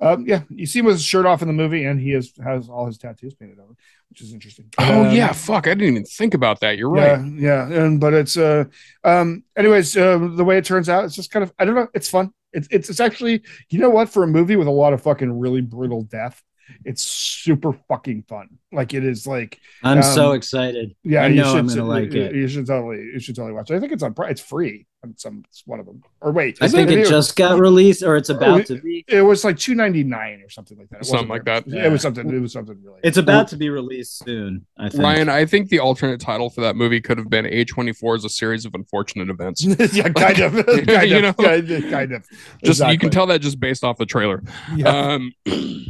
[0.00, 2.32] um yeah you see him with his shirt off in the movie and he has
[2.42, 3.74] has all his tattoos painted over
[4.10, 5.66] which is interesting oh Um, yeah, fuck!
[5.66, 6.76] I didn't even think about that.
[6.76, 7.32] You're yeah, right.
[7.34, 8.64] yeah, and but it's uh
[9.04, 11.88] um anyways, uh, the way it turns out, it's just kind of I don't know,
[11.94, 12.30] it's fun.
[12.52, 15.38] It's it's it's actually you know what for a movie with a lot of fucking
[15.38, 16.42] really brutal death,
[16.84, 18.58] it's super fucking fun.
[18.70, 20.94] Like it is like I'm Um, so excited.
[21.04, 22.34] yeah, I you know should I'm gonna you- like you, it.
[22.34, 23.76] You should totally you should totally watch it.
[23.76, 26.02] I think it's on it's free on some it's one of them.
[26.20, 29.04] Or wait, I think it It, just got released or it's about to be.
[29.08, 31.00] it was like two ninety nine or something like that.
[31.00, 31.86] It Something wasn't like very- that.
[31.86, 32.32] It was something.
[32.32, 33.00] It was something really.
[33.02, 34.64] It's about to be released soon.
[34.78, 35.02] I think.
[35.02, 38.28] Ryan, I think the alternate title for that movie could have been A24 is a
[38.28, 39.64] series of unfortunate events.
[39.92, 41.32] yeah, kind of, kind of, You know?
[41.32, 42.24] kind of, kind of.
[42.64, 44.42] Just you can tell that just based off the trailer.
[44.76, 44.88] Yeah.
[44.88, 45.32] Um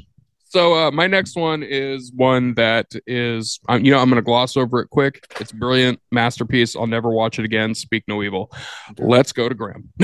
[0.53, 4.23] So uh, my next one is one that is, um, you know, I'm going to
[4.23, 5.27] gloss over it quick.
[5.41, 6.77] It's brilliant, masterpiece.
[6.77, 7.75] I'll never watch it again.
[7.75, 8.53] Speak no evil.
[8.99, 9.89] Let's go to Graham.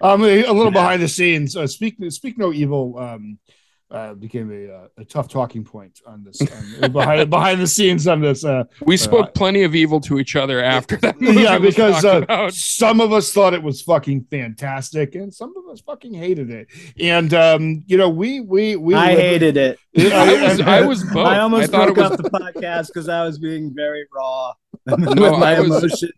[0.00, 1.56] um, a, a little behind the scenes.
[1.56, 2.96] Uh, speak speak no evil.
[2.96, 3.40] Um,
[3.90, 6.40] uh, became a, uh, a tough talking point on this
[6.82, 8.44] on, behind behind the scenes on this.
[8.44, 11.20] Uh, we spoke Uh, plenty of evil to each other after that.
[11.20, 12.54] Movie yeah, because talked uh, about.
[12.54, 16.68] some of us thought it was fucking fantastic, and some of us fucking hated it.
[17.00, 19.78] And um, you know, we we we I hated it.
[19.96, 21.26] I was I was both.
[21.26, 24.52] I almost thought broke it was up the podcast because I was being very raw
[24.69, 26.10] with No, my I was- emotion.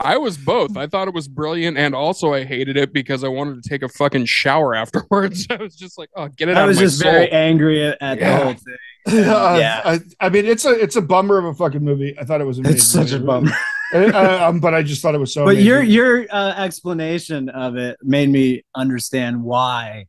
[0.00, 0.76] I was both.
[0.76, 3.82] I thought it was brilliant, and also I hated it because I wanted to take
[3.82, 5.46] a fucking shower afterwards.
[5.50, 7.12] I was just like, oh, get it I out was of my just soul.
[7.12, 8.38] very angry at, at Yeah.
[8.38, 8.76] the whole thing.
[9.06, 9.80] Uh, Yeah.
[9.84, 12.14] I, I mean, it's a it's a bummer of a fucking movie.
[12.20, 12.76] I thought it was amazing.
[12.76, 13.50] It's such a bummer.
[13.92, 15.44] Uh, um, but I just thought it was so.
[15.44, 20.06] but your your uh, explanation of it made me understand why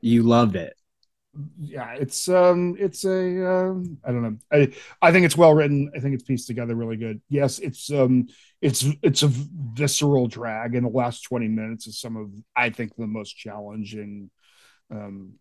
[0.00, 0.74] you loved it.
[1.58, 4.36] Yeah, it's um, it's a um, I don't know.
[4.52, 5.90] I I think it's well written.
[5.96, 7.20] I think it's pieced together really good.
[7.28, 8.28] Yes, it's um,
[8.62, 12.94] it's it's a visceral drag, and the last twenty minutes is some of I think
[12.96, 14.30] the most challenging
[14.90, 15.34] um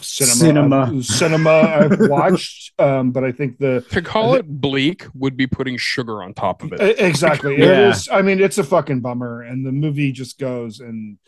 [0.00, 1.02] cinema Cinema.
[1.02, 2.72] cinema I've watched.
[2.78, 6.62] Um, but I think the to call it bleak would be putting sugar on top
[6.62, 7.00] of it.
[7.00, 7.54] Exactly.
[7.58, 7.90] It Yeah.
[7.90, 8.08] is.
[8.10, 11.18] I mean, it's a fucking bummer, and the movie just goes and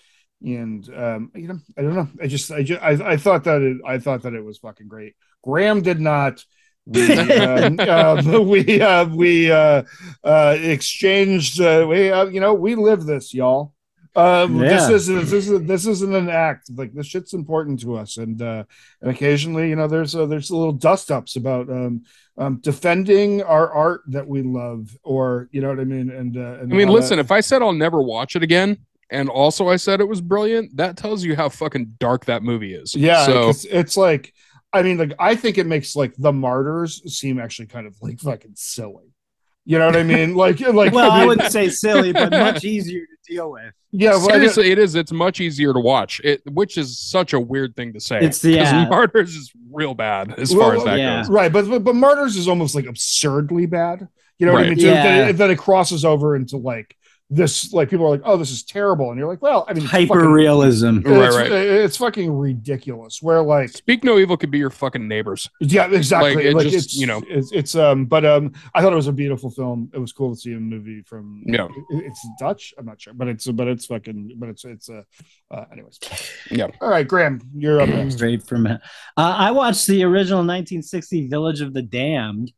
[0.43, 2.09] and um, you know, I don't know.
[2.23, 4.89] I just, I just, I, I thought that it, I thought that it was fucking
[4.89, 5.15] great.
[5.43, 6.45] Graham did not.
[6.87, 9.85] We, um, uh, we, uh, we, uh,
[10.23, 11.61] uh, exchanged.
[11.61, 13.73] Uh, we, uh, you know, we live this, y'all.
[14.17, 14.69] Um, Yeah.
[14.69, 16.71] this is this is this isn't an act.
[16.73, 18.63] Like this shit's important to us, and uh,
[19.01, 22.03] and occasionally, you know, there's a, there's a little dust ups about um,
[22.39, 26.11] um, defending our art that we love, or you know what I mean.
[26.11, 28.79] And, uh, and I mean, listen, that- if I said I'll never watch it again,
[29.15, 32.75] and also I said it was brilliant, that tells you how fucking dark that movie
[32.75, 32.95] is.
[32.95, 34.35] yeah, So it's, it's like,
[34.73, 38.21] I mean, like I think it makes like the martyrs seem actually kind of like
[38.21, 39.15] fucking silly.
[39.65, 40.35] You know what I mean?
[40.35, 43.73] Like, like Well, I mean, wouldn't say silly, but much easier to deal with.
[43.93, 44.95] yeah, well, seriously, it is.
[44.95, 46.21] It's much easier to watch.
[46.25, 48.19] It, which is such a weird thing to say.
[48.21, 48.87] It's the- yeah.
[48.89, 51.23] Martyrs is real bad as Well, far as that yeah.
[51.23, 51.31] goes.
[51.31, 54.07] right, but, but but martyrs is almost like absurdly bad.
[54.39, 54.71] You know what I Right.
[54.77, 54.81] mean?
[54.81, 55.03] So Yeah.
[55.27, 56.97] Then, then it crosses over into like
[57.31, 59.85] this, like people are like, oh, this is terrible, and you're like, well, I mean,
[59.85, 60.99] it's fucking- Hyper realism.
[61.01, 61.53] Right, it's, right.
[61.53, 63.23] it's fucking ridiculous.
[63.23, 65.49] Where like Speak no evil could be your fucking neighbors.
[65.61, 66.47] Yeah, exactly.
[66.47, 67.23] Like, Like, just, it's you know.
[67.29, 69.91] it's, it's um, but um, I thought it was a beautiful film.
[69.95, 71.69] It was cool to see a movie from Yeah.
[71.91, 72.75] it's Dutch.
[72.79, 75.03] I'm not sure, but it's but it's fucking but it's it's uh,
[75.51, 75.99] uh anyways.
[76.51, 76.69] Yeah.
[76.81, 78.17] All right, Graham, you're up next.
[78.17, 78.79] Straight from uh,
[79.17, 82.53] I watched the original 1960 Village of the Damned.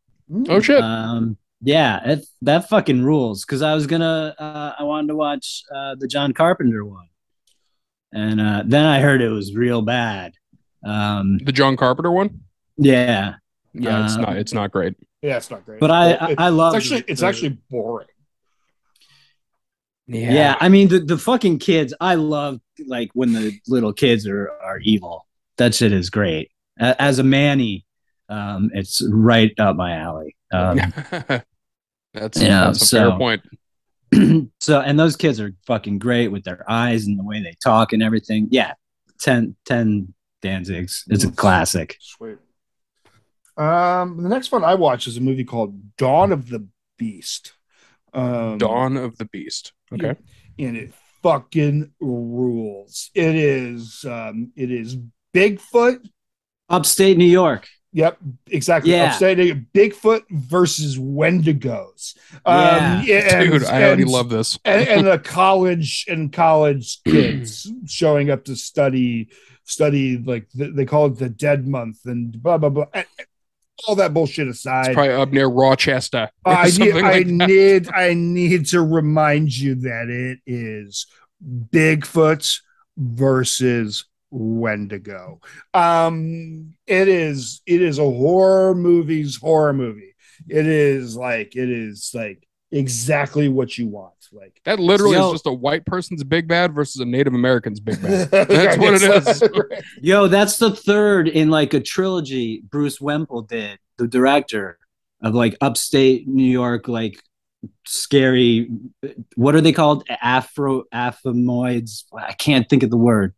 [0.49, 0.83] Oh shit.
[0.83, 1.37] Um,
[1.67, 3.45] yeah, it, that fucking rules.
[3.45, 7.09] Because I was gonna, uh, I wanted to watch uh, the John Carpenter one,
[8.13, 10.35] and uh, then I heard it was real bad.
[10.85, 12.41] Um, the John Carpenter one.
[12.77, 13.35] yeah,
[13.75, 14.37] Yeah, it's Um, not.
[14.37, 14.95] It's not great.
[15.23, 15.81] Yeah, it's not great.
[15.81, 18.07] but I, It- I, I love it's actually it's actually boring.
[20.09, 20.33] Yeah.
[20.33, 21.93] yeah, I mean the, the fucking kids.
[22.01, 25.27] I love like when the little kids are are evil.
[25.57, 26.51] That shit is great.
[26.79, 27.85] As a manny,
[28.29, 30.37] um, it's right up my alley.
[30.53, 30.79] Um,
[32.21, 33.43] that's Yeah, that's a so- fair point.
[34.61, 37.93] so and those kids are fucking great with their eyes and the way they talk
[37.93, 38.49] and everything.
[38.51, 38.75] Yeah,
[39.21, 41.03] 10, 10 Danzigs.
[41.09, 41.97] It's a classic.
[42.01, 42.39] Sweet.
[43.57, 46.67] Um, the next one I watched is a movie called Dawn of the
[46.99, 47.53] Beast.
[48.13, 49.73] Um, Dawn of the Beast.
[49.93, 50.15] Okay.
[50.59, 53.11] and it fucking rules.
[53.15, 54.97] It is um it is
[55.35, 56.09] Bigfoot.
[56.69, 57.69] Upstate New York.
[57.97, 58.19] Yep,
[58.49, 58.91] exactly.
[58.93, 59.05] Yeah.
[59.07, 62.15] Upstate Bigfoot versus Wendigos.
[62.47, 62.53] Yeah.
[63.01, 64.59] Um, and- Dude, I already and- love this.
[64.67, 69.31] and, and the college and college kids showing up to study
[69.65, 72.85] study like th- they call it the dead month and blah blah blah.
[72.93, 73.27] And- and
[73.89, 76.29] all that bullshit It's aside, probably up near Rochester.
[76.45, 81.07] I, need, something I need I need to remind you that it is
[81.43, 82.61] Bigfoot
[82.99, 85.41] versus Wendigo.
[85.75, 90.15] Um, it is it is a horror movie's horror movie.
[90.49, 94.13] It is like it is like exactly what you want.
[94.33, 95.29] Like That literally Yo.
[95.29, 98.31] is just a white person's big bad versus a Native American's big bad.
[98.49, 99.43] That's what it is.
[100.03, 104.79] Yo, that's the third in like a trilogy Bruce Wemple did, the director
[105.23, 107.23] of like upstate New York, like
[107.87, 108.69] scary.
[109.37, 110.05] What are they called?
[110.09, 112.05] Afro aphamoids.
[112.15, 113.35] I can't think of the word.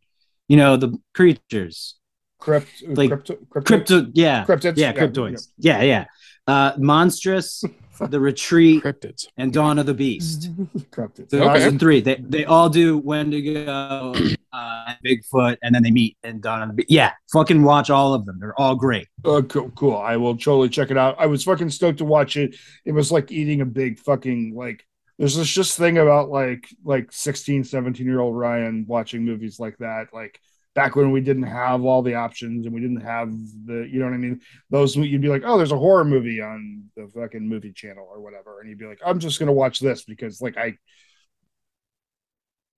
[0.49, 1.95] You know the creatures,
[2.39, 4.11] Crypt, Like, crypto, crypto, crypto.
[4.13, 4.75] Yeah, cryptids.
[4.77, 5.47] yeah, cryptoids.
[5.57, 6.05] Yeah, yeah.
[6.47, 7.63] Uh, monstrous,
[7.99, 9.27] The Retreat, Cryptids.
[9.37, 10.49] and Dawn of the Beast.
[10.91, 11.29] Cryptids.
[11.29, 11.63] Those Okay.
[11.65, 11.99] are three.
[12.01, 14.13] They they all do Wendigo,
[14.53, 16.89] uh, Bigfoot, and then they meet in Dawn of the Beast.
[16.89, 18.37] Yeah, fucking watch all of them.
[18.39, 19.07] They're all great.
[19.25, 19.97] Oh, cool, cool.
[19.97, 21.17] I will totally check it out.
[21.19, 22.55] I was fucking stoked to watch it.
[22.85, 24.85] It was like eating a big fucking like
[25.19, 29.77] there's this just thing about like like 16, 17 year old Ryan watching movies like
[29.79, 30.07] that.
[30.13, 30.39] Like
[30.75, 33.29] back when we didn't have all the options and we didn't have
[33.65, 34.39] the you know what I mean?
[34.69, 38.21] Those you'd be like, oh, there's a horror movie on the fucking movie channel or
[38.21, 38.61] whatever.
[38.61, 40.77] And you'd be like, I'm just gonna watch this because like I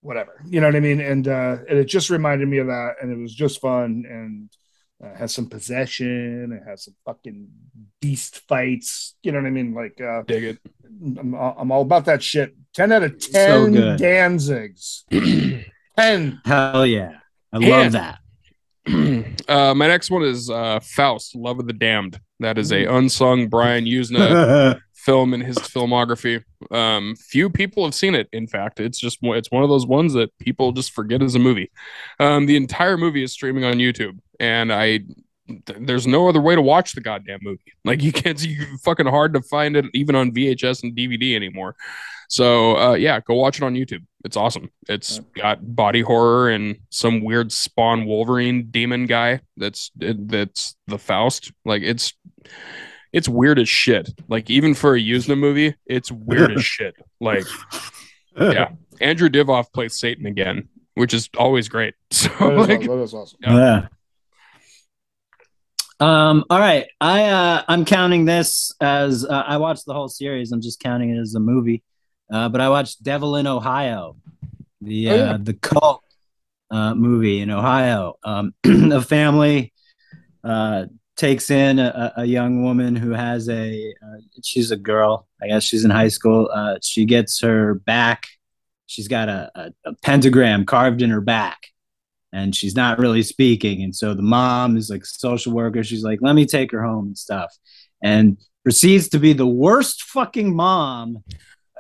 [0.02, 0.42] whatever.
[0.48, 1.00] You know what I mean?
[1.00, 4.50] And uh and it just reminded me of that and it was just fun and
[5.04, 6.52] uh, has some possession.
[6.52, 7.48] It has some fucking
[8.02, 9.16] beast fights.
[9.24, 9.74] You know what I mean?
[9.74, 10.58] Like, uh, Dig it.
[11.18, 12.56] I'm, I'm all about that shit.
[12.74, 14.00] 10 out of 10 good.
[14.00, 15.04] Danzigs.
[15.98, 16.42] 10.
[16.46, 17.18] Hell yeah,
[17.54, 17.78] I Yeah.
[17.78, 18.18] love that.
[19.48, 22.20] uh, my next one is uh, Faust, Love of the Damned.
[22.40, 22.88] That is Mm.
[22.88, 26.44] a unsung Brian Yuzna film in his filmography.
[26.70, 28.28] Um, few people have seen it.
[28.32, 31.40] In fact, it's just it's one of those ones that people just forget as a
[31.40, 31.72] movie.
[32.20, 35.00] Um, the entire movie is streaming on YouTube, and I
[35.48, 37.60] th- there's no other way to watch the goddamn movie.
[37.84, 41.76] Like you can't, you fucking hard to find it even on VHS and DVD anymore.
[42.30, 44.06] So uh, yeah, go watch it on YouTube.
[44.24, 44.70] It's awesome.
[44.88, 49.42] It's got body horror and some weird Spawn Wolverine demon guy.
[49.58, 51.52] That's that's the Faust.
[51.66, 52.14] Like it's
[53.14, 54.10] it's weird as shit.
[54.28, 56.96] Like even for a Yuzna movie, it's weird as shit.
[57.20, 57.46] Like
[58.40, 58.70] yeah,
[59.00, 61.94] Andrew Divoff plays Satan again, which is always great.
[62.12, 62.88] So That is, like, awesome.
[62.98, 63.40] That is awesome.
[63.44, 63.88] Yeah.
[66.00, 66.46] Um.
[66.50, 66.88] All right.
[67.00, 70.52] I uh, I'm counting this as uh, I watched the whole series.
[70.52, 71.84] I'm just counting it as a movie.
[72.32, 74.16] Uh, but I watched Devil in Ohio,
[74.82, 75.38] the Oh, uh, yeah.
[75.40, 76.02] the cult
[76.72, 78.16] uh, movie in Ohio.
[78.24, 79.74] Um, a family
[80.44, 80.86] uh,
[81.22, 85.28] takes in a, a young woman who has a uh, she's a girl.
[85.40, 86.50] I guess she's in high school.
[86.52, 88.26] Uh, she gets her back.
[88.88, 91.68] She's got a, a, a pentagram carved in her back
[92.34, 93.84] and she's not really speaking.
[93.84, 95.84] And so the mom is like social worker.
[95.84, 97.56] She's like, let me take her home and stuff.
[98.04, 101.24] And proceeds to be the worst fucking mom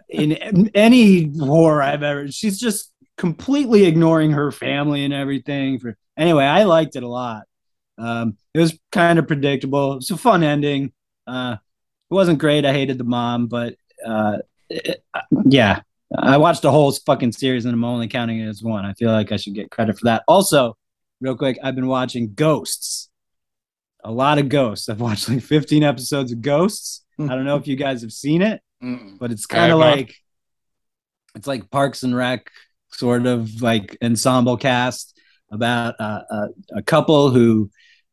[0.08, 2.32] in any horror I've ever.
[2.32, 5.80] She's just completely ignoring her family and everything.
[5.80, 7.44] For anyway, I liked it a lot.
[7.98, 9.94] Um, it was kind of predictable.
[9.94, 10.92] It was a fun ending.
[11.28, 11.58] Uh,
[12.10, 12.66] it wasn't great.
[12.66, 14.40] I hated the mom, but uh,
[14.70, 15.04] it-
[15.46, 15.82] yeah,
[16.18, 18.86] I watched the whole fucking series and I'm only counting it as one.
[18.86, 20.24] I feel like I should get credit for that.
[20.28, 20.78] Also,
[21.22, 23.10] real quick, I've been watching Ghosts.
[24.04, 24.90] A lot of Ghosts.
[24.90, 27.06] I've watched like 15 episodes of Ghosts.
[27.20, 28.62] I don't know if you guys have seen it,
[29.20, 29.96] but it's kind of not.
[29.98, 30.16] like
[31.36, 32.50] it's like Parks and Rec
[32.94, 35.18] sort of like ensemble cast
[35.52, 36.48] about uh, a,
[36.78, 37.70] a couple who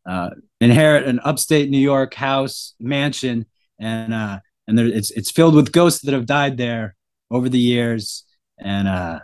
[0.09, 3.47] uh, inherit an upstate New York house mansion,
[3.79, 6.97] and uh, and there, it's it's filled with ghosts that have died there
[7.31, 8.25] over the years,
[8.59, 9.21] and uh,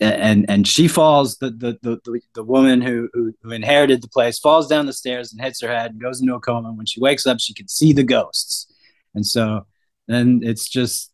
[0.00, 4.08] and and she falls the the the, the, the woman who, who who inherited the
[4.08, 6.68] place falls down the stairs and hits her head and goes into a coma.
[6.68, 8.72] And When she wakes up, she can see the ghosts,
[9.14, 9.66] and so
[10.08, 11.12] then it's just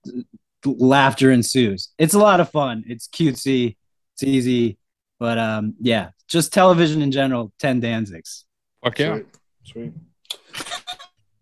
[0.64, 1.90] laughter ensues.
[1.98, 2.84] It's a lot of fun.
[2.86, 3.76] It's cutesy.
[4.14, 4.78] It's easy.
[5.20, 8.44] But um, yeah, just television in general, 10 Danzigs.
[8.82, 9.18] fuck yeah.
[9.64, 9.92] Sweet.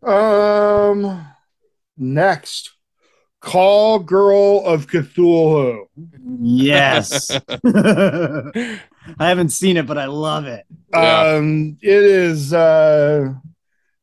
[0.03, 0.11] Sweet.
[0.11, 1.27] Um,
[1.97, 2.73] next,
[3.41, 5.85] Call Girl of Cthulhu.
[6.41, 7.31] Yes.
[9.19, 10.67] I haven't seen it, but I love it.
[10.93, 11.37] Yeah.
[11.37, 12.53] Um, it is.
[12.53, 13.35] Uh,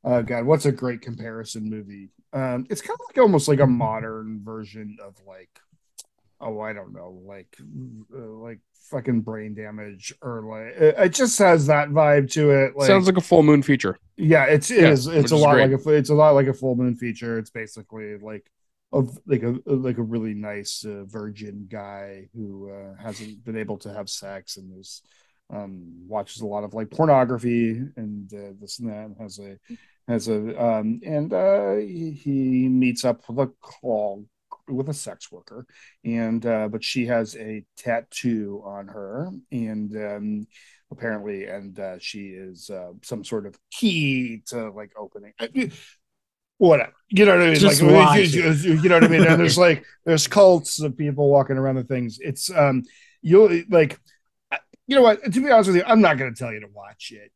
[0.06, 2.12] oh God, what's a great comparison movie?
[2.32, 5.50] Um, it's kind of like almost like a modern version of like,
[6.40, 7.56] oh, I don't know, like,
[8.14, 12.76] uh, like fucking brain damage or like it, it just has that vibe to it.
[12.76, 13.98] Like, Sounds like a full moon feature.
[14.18, 15.72] yeah, it's it Yeah, is- it's a lot great.
[15.72, 17.38] like a it's a lot like a full moon feature.
[17.38, 18.50] It's basically like
[18.94, 23.78] of like a like a really nice uh, virgin guy who uh, hasn't been able
[23.80, 25.02] to have sex and is
[25.52, 29.58] um watches a lot of like pornography and uh, this and that and has a
[30.08, 34.26] has a um and uh he, he meets up with a call
[34.68, 35.66] with a sex worker
[36.04, 40.48] and uh but she has a tattoo on her and um
[40.92, 45.34] apparently and uh she is uh some sort of key to like opening
[46.58, 47.56] whatever you know what i mean?
[47.56, 48.52] Just like you,
[48.82, 49.26] you- know what i mean?
[49.28, 52.18] And there's like there's cults of people walking around the things.
[52.22, 52.84] It's um
[53.22, 54.00] you'll like
[54.88, 55.24] you know what?
[55.24, 57.32] To be honest with you i'm not going to tell you to watch it.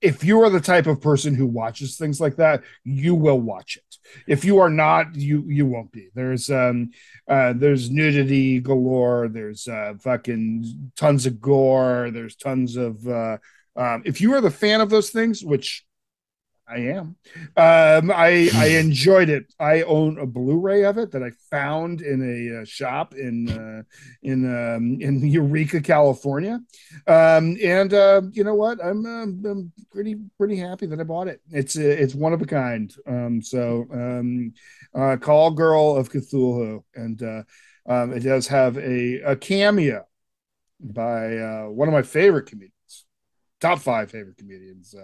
[0.00, 3.76] If you are the type of person who watches things like that you will watch
[3.76, 3.91] it
[4.26, 6.08] if you are not you you won't be.
[6.14, 6.90] There's um
[7.28, 9.28] uh there's nudity galore.
[9.28, 12.10] There's uh fucking tons of gore.
[12.12, 13.38] There's tons of uh
[13.76, 15.84] um if you are the fan of those things which
[16.72, 17.16] I am.
[17.56, 19.52] Um, I I enjoyed it.
[19.60, 23.82] I own a Blu-ray of it that I found in a uh, shop in uh,
[24.22, 26.60] in um, in Eureka, California.
[27.06, 28.82] Um, and uh, you know what?
[28.82, 31.42] I'm, um, I'm pretty pretty happy that I bought it.
[31.50, 32.92] It's uh, it's one of a kind.
[33.06, 34.54] Um, so um,
[34.94, 37.42] uh, Call Girl of Cthulhu, and uh,
[38.14, 40.06] it does have a, a cameo
[40.80, 43.04] by one of my favorite comedians,
[43.60, 44.94] top five favorite comedians,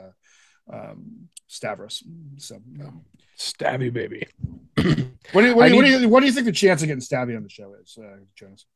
[0.72, 2.02] um, Stavros.
[2.36, 3.02] So, um,
[3.38, 4.26] Stabby baby.
[4.76, 6.82] what do you what do you, what, do you what do you think the chance
[6.82, 8.66] of getting Stabby on the show is, uh, Jonas?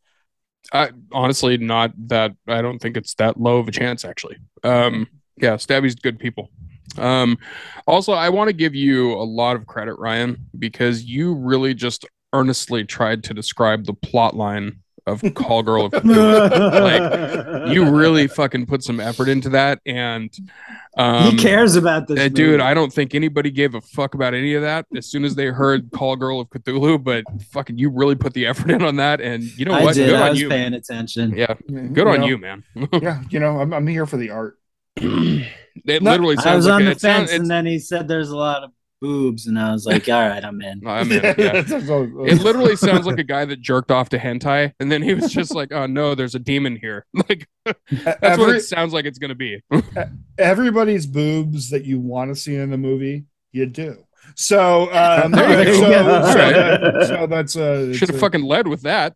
[0.72, 4.36] I honestly not that I don't think it's that low of a chance actually.
[4.62, 6.50] Um yeah, Stabby's good people.
[6.98, 7.38] Um
[7.86, 12.06] also I want to give you a lot of credit Ryan because you really just
[12.32, 16.80] earnestly tried to describe the plot line of Call Girl of Cthulhu.
[17.64, 20.30] like you really fucking put some effort into that and
[20.96, 22.60] um he cares about this, uh, dude.
[22.60, 25.46] I don't think anybody gave a fuck about any of that as soon as they
[25.46, 29.20] heard Call Girl of Cthulhu, but fucking you really put the effort in on that
[29.20, 29.94] and you know I what?
[29.94, 30.06] did.
[30.10, 30.48] Good I on was you.
[30.48, 31.34] paying attention.
[31.36, 32.62] Yeah, Good good on you, man.
[33.00, 34.58] Yeah, you know, I'm, I'm here for the art.
[34.96, 37.78] it No, literally sounds I was like on it the fence, it's- and then he
[37.78, 38.70] said there's a lot of
[39.02, 40.80] boobs, and I was like, all right, I'm in.
[40.86, 41.62] I'm in, yeah.
[41.66, 45.30] It literally sounds like a guy that jerked off to hentai, and then he was
[45.32, 49.18] just like, "Oh no, there's a demon here." Like that's what it sounds like it's
[49.18, 49.62] gonna be.
[50.38, 54.04] everybody's boobs that you want to see in the movie, you do.
[54.36, 56.02] So, um, There you so, go.
[56.04, 56.54] so, Alright.
[56.54, 59.14] that- so that's uh, Should have fucking led with that.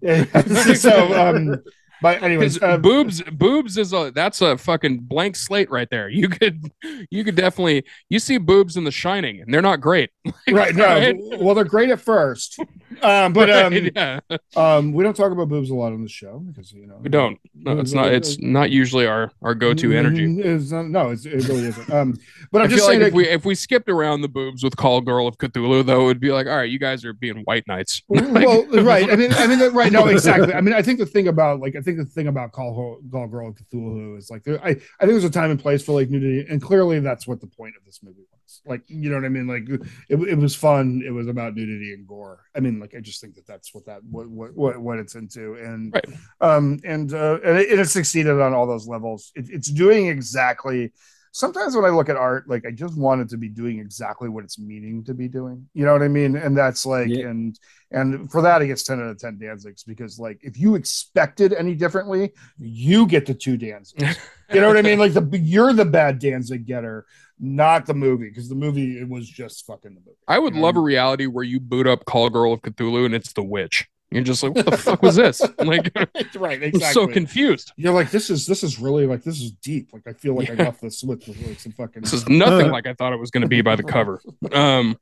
[0.76, 1.62] so, um,
[2.02, 6.08] but anyways, uh, boobs, boobs is a that's a fucking blank slate right there.
[6.08, 6.70] You could,
[7.10, 10.10] you could definitely you see boobs in The Shining, and they're not great.
[10.50, 10.74] right?
[10.74, 11.16] No, Right?
[11.40, 12.58] well, they're great at first,
[13.02, 14.20] um, but um, Right, yeah,
[14.56, 17.08] um, we don't talk about boobs a lot on the show because you know we
[17.08, 17.38] don't.
[17.54, 18.12] No, it's not.
[18.12, 20.26] It's not usually our our go to energy.
[20.26, 21.90] Mm, It's not, no, it's, it really isn't.
[21.90, 22.18] Um,
[22.50, 24.62] but I I'm feel just like saying if we if we skipped around the boobs
[24.62, 27.12] with Call Girl of Cthulhu, though, it would be like, all right, you guys are
[27.12, 28.02] being white knights.
[28.08, 29.10] well, right.
[29.10, 29.92] I mean, I mean, right.
[29.92, 30.54] No, exactly.
[30.54, 33.26] I mean, I think the thing about like, I think the thing about Call, Call
[33.28, 34.80] Girl of Cthulhu is like, there, I, I think
[35.12, 37.84] there's a time and place for like nudity, and clearly that's what the point of
[37.84, 38.35] this movie was.
[38.66, 39.46] Like, you know what I mean?
[39.46, 39.68] Like,
[40.08, 41.02] it, it was fun.
[41.06, 42.40] It was about nudity and gore.
[42.54, 45.54] I mean, like, I just think that that's what that what what what, it's into,
[45.54, 46.06] and Right.
[46.40, 49.32] um, and uh, and it, it succeeded on all those levels.
[49.34, 50.92] It, it's doing exactly.
[51.32, 54.30] Sometimes when I look at art, like I just want it to be doing exactly
[54.30, 55.68] what it's meaning to be doing.
[55.74, 56.34] You know what I mean?
[56.34, 57.26] And that's like, Yeah.
[57.26, 57.58] and
[57.90, 61.52] and for that, it gets 10 out of 10 Danzigs because, like, if you expected
[61.52, 64.16] any differently, you get the two Danzigs.
[64.54, 65.00] You know what I mean?
[65.00, 67.04] Like, the you're the bad Danzig getter,
[67.38, 70.16] not the movie, because the movie, it was just fucking the movie.
[70.28, 73.14] I would Um, love a reality where you boot up Call Girl of Cthulhu and
[73.14, 73.86] it's the witch.
[74.10, 75.40] You're just like, what the fuck was this?
[75.58, 75.90] Like,
[76.36, 76.80] right, I'm exactly.
[76.80, 77.72] so confused.
[77.76, 79.92] You're like, this is this is really like this is deep.
[79.92, 80.64] Like, I feel like I Yeah.
[80.66, 82.02] left this with, with like some fucking.
[82.02, 84.20] This is nothing like I thought it was going to be by the cover.
[84.52, 84.96] Um,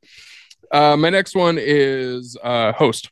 [0.73, 3.11] uh, my next one is uh, Host.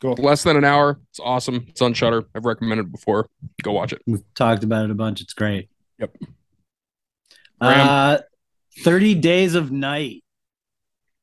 [0.00, 0.14] Cool.
[0.14, 1.00] Less than an hour.
[1.10, 1.66] It's awesome.
[1.68, 2.22] It's on Shudder.
[2.32, 3.28] I've recommended it before.
[3.64, 4.00] Go watch it.
[4.06, 5.20] We've talked about it a bunch.
[5.20, 5.68] It's great.
[5.98, 6.16] Yep.
[7.60, 7.88] Graham?
[7.88, 8.18] Uh,
[8.82, 10.22] Thirty Days of Night.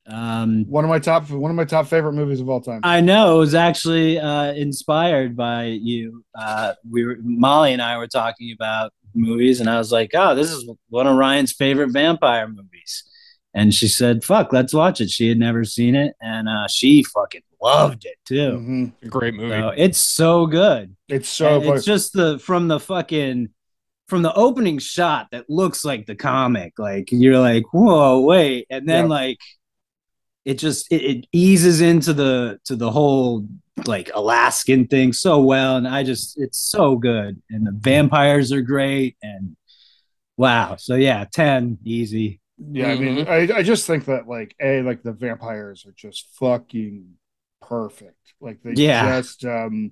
[0.07, 2.81] Um, one of my top one of my top favorite movies of all time.
[2.83, 6.23] I know it was actually uh, inspired by you.
[6.37, 10.35] Uh, we were Molly and I were talking about movies, and I was like, "Oh,
[10.35, 13.03] this is one of Ryan's favorite vampire movies."
[13.55, 17.01] And she said, "Fuck, let's watch it." She had never seen it, and uh, she
[17.01, 18.91] fucking loved it too.
[19.01, 19.09] Mhm.
[19.09, 19.49] Great movie.
[19.59, 20.95] So it's so good.
[21.07, 23.49] It's so it's just the from the fucking
[24.07, 26.73] from the opening shot that looks like the comic.
[26.79, 29.09] Like you're like, whoa, wait, and then Yeah.
[29.09, 29.39] like
[30.45, 33.47] it just it, it eases into the to the whole
[33.85, 38.61] like Alaskan thing so well, and I just it's so good, and the vampires are
[38.61, 39.55] great, and
[40.37, 42.41] wow, so yeah, ten easy.
[42.57, 46.29] Yeah, I mean, I, I just think that like a like the vampires are just
[46.39, 47.15] fucking
[47.61, 48.33] perfect.
[48.39, 49.19] Like they Yeah.
[49.19, 49.91] just um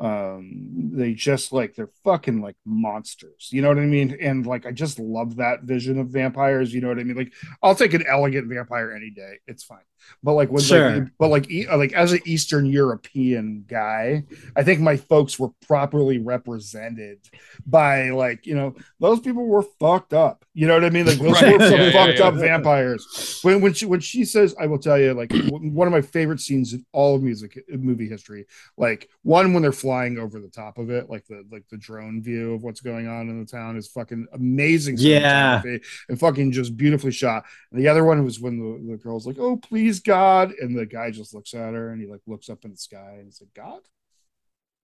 [0.00, 3.48] um they just like they're fucking like monsters.
[3.52, 4.16] You know what I mean?
[4.20, 6.72] And like I just love that vision of vampires.
[6.74, 7.16] You know what I mean?
[7.16, 7.32] Like
[7.62, 9.38] I'll take an elegant vampire any day.
[9.46, 9.78] It's fine.
[10.22, 10.96] But like when Sure.
[11.00, 14.24] like but like e- like as an Eastern European guy,
[14.56, 17.18] I think my folks were properly represented
[17.66, 20.44] by like you know those people were fucked up.
[20.54, 21.06] You know what I mean?
[21.06, 21.58] Like those Right.
[21.58, 22.26] were some Yeah, yeah, fucked yeah.
[22.26, 23.40] up vampires.
[23.42, 26.40] When when she when she says, I will tell you, like one of my favorite
[26.40, 28.46] scenes in all of music movie history.
[28.76, 32.22] Like one when they're flying over the top of it, like the like the drone
[32.22, 34.96] view of what's going on in the town is fucking amazing.
[34.98, 35.62] Yeah.
[36.08, 37.44] and fucking just beautifully shot.
[37.72, 40.86] And the other one was when the, the girl's like, "Oh please God," and the
[40.86, 43.40] guy just looks at her and he like looks up in the sky and he's
[43.42, 43.80] like, "God."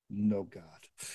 [0.09, 0.63] No God,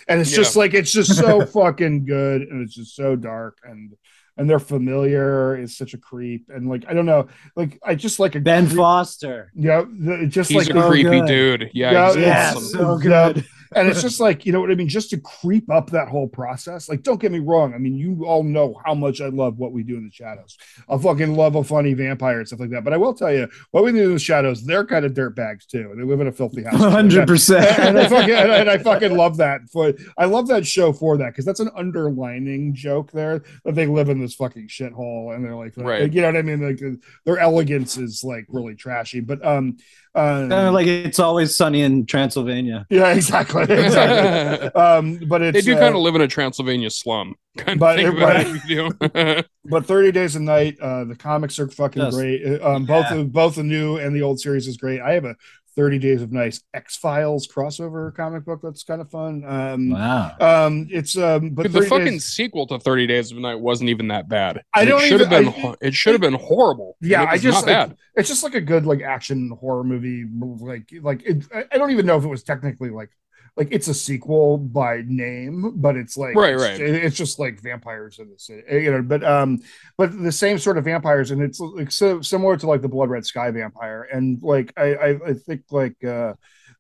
[0.10, 3.94] and it's just like it's just so fucking good, and it's just so dark, and
[4.36, 6.50] and they're familiar is such a creep.
[6.50, 9.50] And like I don't know, like I just like a Ben creep- Foster.
[9.56, 11.26] Yeah, the- just He's like a creepy good.
[11.26, 11.72] dude.
[11.74, 12.64] Yeah, Yeah, he's yeah, awesome.
[12.66, 13.04] so Yeah.
[13.34, 13.46] good.
[13.73, 16.27] And it's just like you know what I mean, just to creep up that whole
[16.27, 16.89] process.
[16.89, 17.73] Like, don't get me wrong.
[17.73, 20.57] I mean, you all know how much I love what we do in the shadows.
[20.89, 22.84] I fucking love a funny vampire and stuff like that.
[22.84, 25.35] But I will tell you, what we do in the shadows, they're kind of dirt
[25.35, 25.89] bags too.
[25.91, 26.76] And they live in a filthy house.
[26.91, 27.80] Hundred and, percent.
[27.80, 29.61] and I fucking and, and I fucking love that.
[29.72, 33.88] For I love that show for that because that's an underlining joke there that they
[33.88, 36.11] live in this fucking shithole and they're like, Right.
[36.11, 36.61] you know what I mean?
[36.61, 36.81] Like
[37.26, 39.19] their elegance is like really trashy.
[39.22, 39.77] But um,
[40.14, 42.86] um Kind of like it's always sunny in Transylvania.
[42.90, 44.68] yeah, exactly, exactly.
[44.82, 47.36] um, but it's they do uh, kind of live in a Transylvania slum.
[47.58, 48.16] Kind but- of
[48.62, 49.48] think but- it.
[49.66, 53.06] But 30 days a night uh the comics are fucking Just- great Uh, um both
[53.12, 53.18] yeah.
[53.18, 55.36] of both the new and the old series is great i have a
[55.76, 60.35] 30 days of Night x-files crossover comic book that's kind of fun um Wow.
[60.39, 63.89] um it's um but Dude, the fucking days- sequel to Thirty Days of Night wasn't
[63.89, 64.64] even that bad.
[64.73, 65.65] I don't it should have even- been.
[65.65, 66.98] I- it should have been horrible.
[67.02, 67.98] yeah i just not like, bad.
[68.15, 70.26] it's just like a good like action horror movie
[70.60, 73.10] like like it, I- i don't even know if it was technically like
[73.57, 76.80] like it's a sequel by name but it's like Right, it's, right.
[76.82, 79.60] it's just like vampires in the city you know but um
[79.98, 83.10] but the same sort of vampires and it's like so similar to like the blood
[83.10, 86.34] red sky vampire and like i i, I think like uh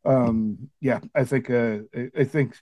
[0.05, 2.55] um yeah i think uh I, I think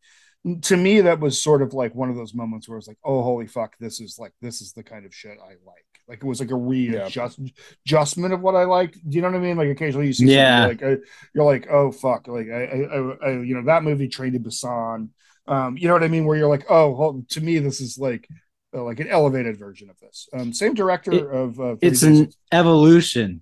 [0.61, 3.21] to me that was sort of like one of those moments where it's like oh
[3.21, 6.25] holy fuck this is like this is the kind of shit i like like it
[6.25, 7.39] was like a readjust
[7.85, 9.55] adjustment of what i like do you know what i mean?
[9.57, 10.65] Like occasionally you see something Yeah.
[10.65, 10.95] like uh,
[11.33, 12.27] you're like oh fuck.
[12.27, 15.09] Like I, I, I, I you know that movie Train to Busan
[15.47, 16.25] um you know what i mean?
[16.25, 18.27] Where you're like oh well, to me this is like
[18.75, 20.27] uh, like an elevated version of this.
[20.33, 23.41] Um same director It- of uh, It's Days an evolution.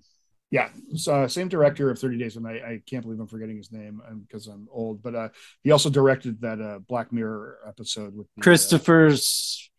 [0.50, 2.62] Yeah, so, uh, same director of Thirty Days a Night.
[2.64, 5.02] I can't believe I'm forgetting his name because I'm old.
[5.02, 5.28] But uh,
[5.62, 8.42] he also directed that uh, Black Mirror episode with the, uh,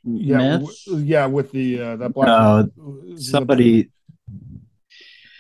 [0.04, 0.86] yeah, Smith.
[0.86, 2.28] w- yeah, with the uh, that Black.
[2.28, 3.90] No, the- Somebody.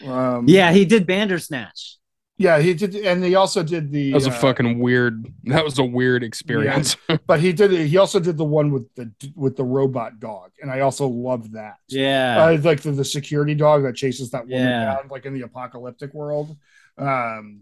[0.05, 1.97] um, Yeah, he did Bandersnatch.
[2.39, 4.11] Yeah, he did, and he also did the.
[4.11, 5.27] That was a uh, fucking weird.
[5.43, 6.95] That was a weird experience.
[7.27, 7.71] But he did.
[7.71, 11.53] He also did the one with the with the robot dog, and I also loved
[11.53, 11.75] that.
[11.89, 12.43] Yeah.
[12.45, 14.85] uh, like the, the security dog that chases that woman Yeah.
[14.95, 16.55] down, like in the apocalyptic world.
[16.97, 17.61] Um,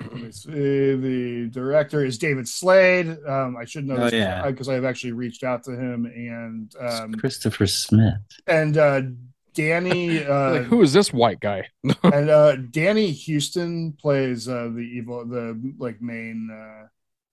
[0.00, 0.50] let me see.
[0.50, 3.16] the director is David Slade.
[3.26, 4.44] Um, I should know Oh, this yeah.
[4.50, 8.14] because I've actually reached out to him and um, Christopher Smith.
[8.46, 9.02] and uh,
[9.56, 11.66] Danny uh, like, who is this white guy?
[12.04, 16.86] and uh, Danny Huston plays uh, the evil, the like main uh,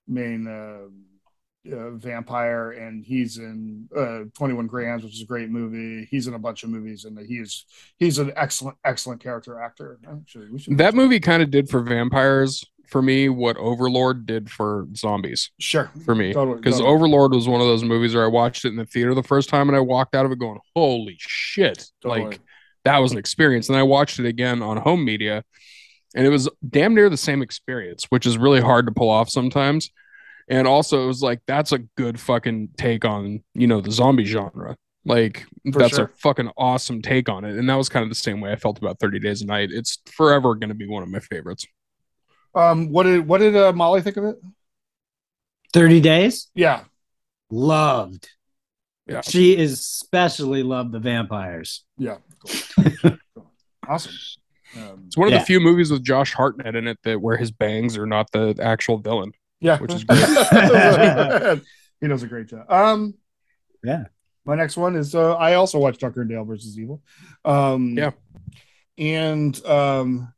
[0.07, 5.49] main uh, uh, vampire, and he's in uh, Twenty One Grams, which is a great
[5.49, 6.07] movie.
[6.09, 7.65] He's in a bunch of movies, and he is
[7.97, 9.99] he's an excellent excellent character actor.
[10.09, 14.49] Actually, we should that movie kind of did for vampires for me what Overlord did
[14.49, 16.31] for zombies sure for me.
[16.31, 16.93] Totally, Because totally.
[16.93, 19.49] Overlord was one of those movies where I watched it in the theater the first
[19.49, 22.25] time and I walked out of it going, "Holy shit!" Totally.
[22.25, 22.39] Like
[22.85, 23.67] that was an experience.
[23.67, 25.43] And I watched it again on home media,
[26.15, 29.29] and it was damn near the same experience, which is really hard to pull off
[29.29, 29.89] sometimes.
[30.47, 34.25] And also, it was like that's a good fucking take on you know the zombie
[34.25, 34.77] genre.
[35.05, 36.05] Like For that's sure.
[36.05, 38.55] a fucking awesome take on it, and that was kind of the same way I
[38.55, 39.69] felt about Thirty Days a Night.
[39.71, 41.65] It's forever going to be one of my favorites.
[42.55, 44.37] Um, what did what did uh, Molly think of it?
[45.73, 46.49] 30 Days?
[46.53, 46.83] Yeah,
[47.49, 48.29] Loved.
[49.07, 49.21] Yeah.
[49.21, 51.83] She especially loved the vampires.
[51.97, 52.91] yeah, cool.
[53.35, 53.51] Cool.
[53.87, 54.13] awesome.
[54.77, 55.39] Um, It's one of Yeah.
[55.39, 58.55] the few movies with Josh Hartnett in it that where his bangs are not the
[58.61, 59.33] actual villain.
[59.59, 60.19] yeah, Which is great.
[62.01, 62.71] he does a great job.
[62.71, 63.15] Um,
[63.83, 64.05] Yeah.
[64.45, 67.01] My next one is uh, I also watched Tucker and Dale versus Evil.
[67.45, 68.11] Um, Yeah.
[68.97, 70.33] and um,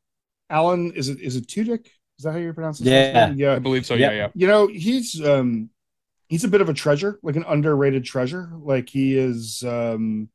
[0.49, 1.87] Alan is it is it Tudyk?
[2.17, 2.87] Is that how you pronounce it?
[2.87, 3.33] Yeah.
[3.35, 3.53] Yeah.
[3.55, 3.95] I believe so.
[3.95, 4.11] Yeah.
[4.11, 4.27] Yeah, yeah.
[4.35, 5.69] You know he's um,
[6.27, 8.51] he's a bit of a treasure, like an underrated treasure.
[8.57, 10.29] Like he is um,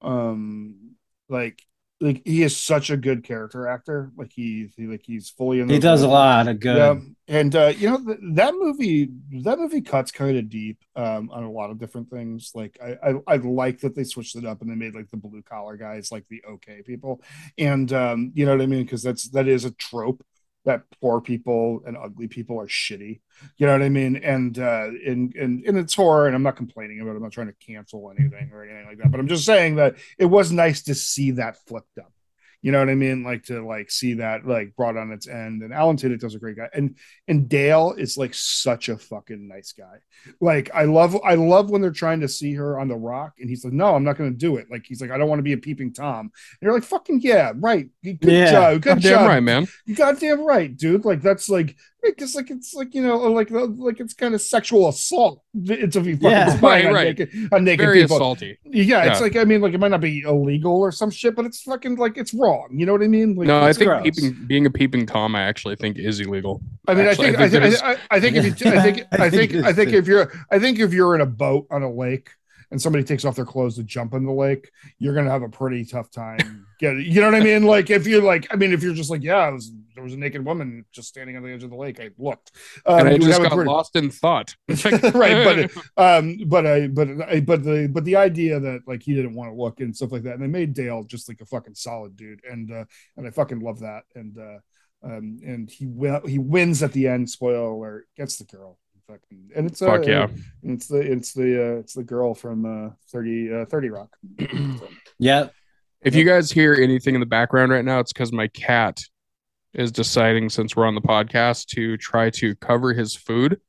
[0.00, 0.94] um,
[1.28, 1.62] like
[2.00, 4.12] like he is such a good character actor.
[4.16, 5.68] Like he, he like he's fully in.
[5.68, 6.76] He those does a lot of good.
[6.76, 6.96] Yeah,
[7.28, 9.08] and uh, you know th- that movie.
[9.42, 12.52] That movie cuts kind of deep um, on a lot of different things.
[12.54, 15.16] Like I, I, I like that they switched it up and they made like the
[15.16, 17.22] blue collar guys like the okay people,
[17.56, 18.84] and um, you know what I mean?
[18.84, 20.22] Because that's that is a trope
[20.66, 23.20] that poor people and ugly people are shitty.
[23.56, 24.16] You know what I mean?
[24.16, 27.16] And uh, and and it's horror, and I'm not complaining about it.
[27.16, 29.10] I'm not trying to cancel anything or anything like that.
[29.10, 32.12] But I'm just saying that it was nice to see that flipped up.
[32.66, 33.22] You know what I mean?
[33.22, 35.62] Like to like see that like brought on its end.
[35.62, 36.68] And Alan Tudyk does a great guy.
[36.74, 36.96] And
[37.28, 39.98] and Dale is like such a fucking nice guy.
[40.40, 43.48] Like I love I love when they're trying to see her on the rock, and
[43.48, 44.66] he's like, No, I'm not gonna do it.
[44.68, 46.18] Like he's like, I don't want to be a peeping Tom.
[46.22, 47.88] And you're like, fucking yeah, right.
[48.02, 48.50] Good Yeah.
[48.50, 48.82] job.
[48.82, 49.28] Good job.
[49.28, 49.68] right, man.
[49.84, 51.04] You goddamn right, dude.
[51.04, 51.76] Like that's like
[52.10, 55.42] because like it's like you know like like it's kind of sexual assault.
[55.54, 56.56] It's if you fucking Yeah.
[56.56, 57.18] spy Right, on right.
[57.18, 58.18] naked, on naked Very people.
[58.18, 58.56] assaulty.
[58.64, 61.44] Yeah, it's like I mean, like it might not be illegal or some shit, but
[61.46, 62.68] it's fucking like it's wrong.
[62.72, 63.34] You know what I mean?
[63.34, 64.02] Like, No, I think gross.
[64.04, 66.60] peeping, being a peeping tom, I actually think is illegal.
[66.88, 68.80] I mean, Actually, I think, I think, is- I, I, I think if you, I
[68.82, 71.82] think, I think, I think if you're, I think if you're in a boat on
[71.82, 72.30] a lake
[72.70, 75.48] and somebody takes off their clothes to jump in the lake, you're gonna have a
[75.48, 76.66] pretty tough time.
[76.80, 77.62] Get you know what I mean?
[77.62, 80.14] Like if you're like, I mean, if you're just like, yeah, it was, there was
[80.14, 81.98] a naked woman just standing on the edge of the lake.
[81.98, 82.52] I looked,
[82.86, 84.54] um, and I you just got pretty- lost in thought.
[84.68, 89.14] right, but um, but I, but I, but the, but the idea that like he
[89.14, 91.46] didn't want to look and stuff like that, and they made Dale just like a
[91.46, 92.84] fucking solid dude, and uh,
[93.16, 94.58] and I fucking love that, and uh,
[95.02, 97.28] um, and he will he wins at the end.
[97.28, 98.78] Spoiler alert, gets the girl,
[99.08, 100.28] fucking, and it's uh, Fuck yeah.
[100.62, 104.16] it's the it's the uh, it's the girl from uh 30 uh 30 Rock.
[104.38, 105.48] So, Yeah.
[106.02, 109.00] If you guys hear anything in the background right now, it's because my cat
[109.74, 113.60] is deciding, since we're on the podcast, to try to cover his food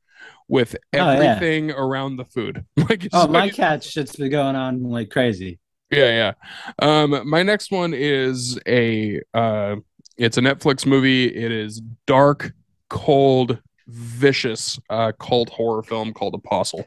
[0.47, 1.11] with Oh, yeah.
[1.11, 2.65] everything around the food.
[2.89, 5.59] like, Oh, my cat shit's been going on like crazy.
[5.91, 6.33] yeah,
[6.79, 6.93] yeah.
[7.03, 9.75] Um, my next one is a uh,
[10.17, 11.25] it's a Netflix movie.
[11.25, 12.51] It is dark,
[12.89, 16.85] cold, vicious uh, cult horror film called Apostle.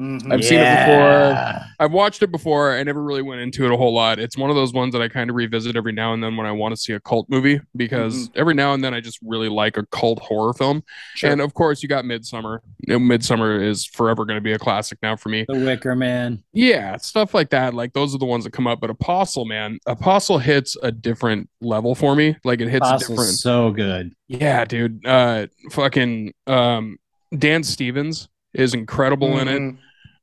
[0.00, 0.32] Mhm.
[0.32, 1.60] I've seen it before.
[1.78, 2.74] I've watched it before.
[2.74, 4.18] I never really went into it a whole lot.
[4.18, 6.46] It's one of those ones that I kind of revisit every now and then when
[6.46, 9.48] I want to see a cult movie because every now and then I just really
[9.50, 10.82] like a cult horror film.
[11.14, 11.30] Sure.
[11.30, 12.60] And of course, you got Midsommar.
[12.88, 15.44] Midsommar is forever going to be a classic now for me.
[15.48, 16.42] The Wicker Man.
[16.52, 17.74] Yeah, stuff like that.
[17.74, 18.80] Like those are the ones that come up.
[18.80, 22.36] But Apostle, man, Apostle hits a different level for me.
[22.44, 23.38] Like it hits a Apostle's different.
[23.38, 24.12] so good.
[24.28, 25.04] Yeah, dude.
[25.04, 26.98] Uh, fucking um,
[27.36, 29.74] Dan Stevens is incredible in it.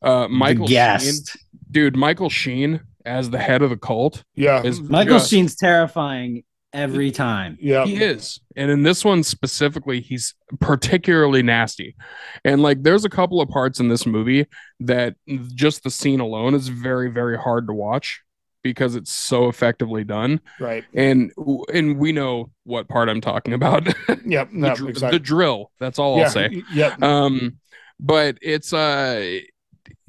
[0.01, 1.37] Uh, Michael the Sheen, guest.
[1.71, 6.43] dude, Michael Sheen as the head of the cult Yeah, is Michael just- Sheen's terrifying
[6.73, 7.57] every time.
[7.61, 7.85] yeah.
[7.85, 11.95] He is, and in this one specifically, he's particularly nasty.
[12.43, 14.45] And like, there's a couple of parts in this movie
[14.81, 15.15] that
[15.55, 18.21] just the scene alone is very, very hard to watch
[18.63, 20.41] because it's so effectively done.
[20.59, 20.83] Right.
[20.93, 21.31] And
[21.73, 23.87] and we know what part I'm talking about.
[24.25, 24.51] Yep.
[24.51, 25.17] the, No, dr- exactly.
[25.17, 25.71] the drill.
[25.79, 26.23] That's all yeah.
[26.25, 26.63] I'll say.
[26.73, 27.01] Yep.
[27.01, 27.59] um
[27.99, 29.39] but it's uh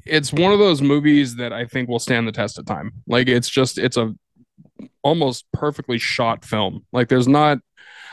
[0.09, 2.91] it's one of those movies that i think will stand the test of time.
[3.07, 4.13] Like it's just it's a
[5.03, 6.85] almost perfectly shot film.
[6.91, 7.59] Like there's not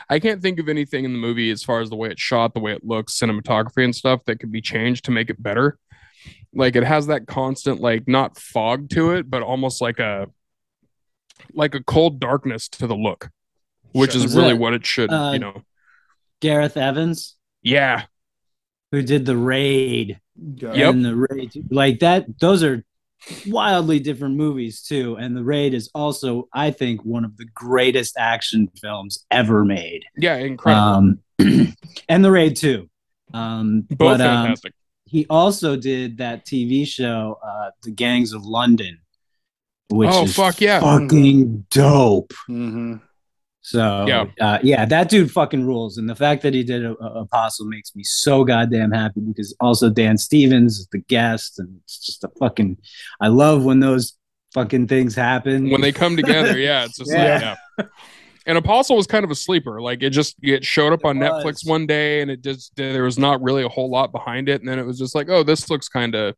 [0.09, 2.55] i can't think of anything in the movie as far as the way it's shot
[2.55, 5.79] the way it looks cinematography and stuff that could be changed to make it better.
[6.55, 10.29] Like it has that constant like not fog to it but almost like a
[11.53, 13.31] like a cold darkness to the look
[13.93, 14.19] which Sure.
[14.19, 15.63] is Is really that, what it should uh, you know.
[16.41, 18.05] Gareth Evans, yeah.
[18.93, 20.21] Who did the raid.
[20.39, 20.73] Yeah.
[20.75, 20.95] Yep.
[20.95, 22.85] And the raid like that, those are
[23.47, 25.17] wildly different movies too.
[25.19, 30.03] And the raid is also, I think, one of the greatest action films ever made.
[30.17, 31.23] yeah incredible Um
[32.09, 32.89] and the raid too.
[33.35, 34.73] Um both but um, fantastic
[35.09, 38.99] he also did that TV show, uh, The Gangs of London,
[39.89, 40.81] which Oh, is fuck yeah.
[40.81, 42.33] fucking dope.
[42.51, 43.01] Mhm.
[43.69, 44.27] So Yeah.
[44.41, 47.67] uh, yeah, that dude fucking rules, and the fact that he did a, a- Apostle
[47.67, 52.23] makes me so goddamn happy because also Dan Stevens is the guest, and it's just
[52.23, 52.77] a fucking.
[53.21, 54.13] I love when those
[54.55, 57.35] fucking things happen when they come together yeah it's just Yeah.
[57.35, 57.87] like yeah
[58.47, 61.19] and apostle was kind of a sleeper like it just it showed up It on
[61.19, 64.61] netflix one day and it just there was not really a whole lot behind it
[64.63, 66.35] and then it was just like oh this looks kind of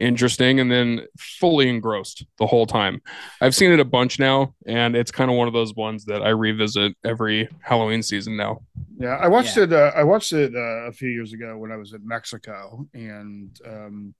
[0.00, 3.00] interesting and then fully engrossed the whole time
[3.40, 6.20] i've seen it a bunch now and it's kind of one of those ones that
[6.22, 8.58] i revisit every halloween season now
[8.98, 9.64] Yeah, I watched Yeah.
[9.64, 9.72] it.
[9.72, 13.50] Uh, I watched it uh, a few years ago when I was in Mexico, and
[13.66, 14.14] um,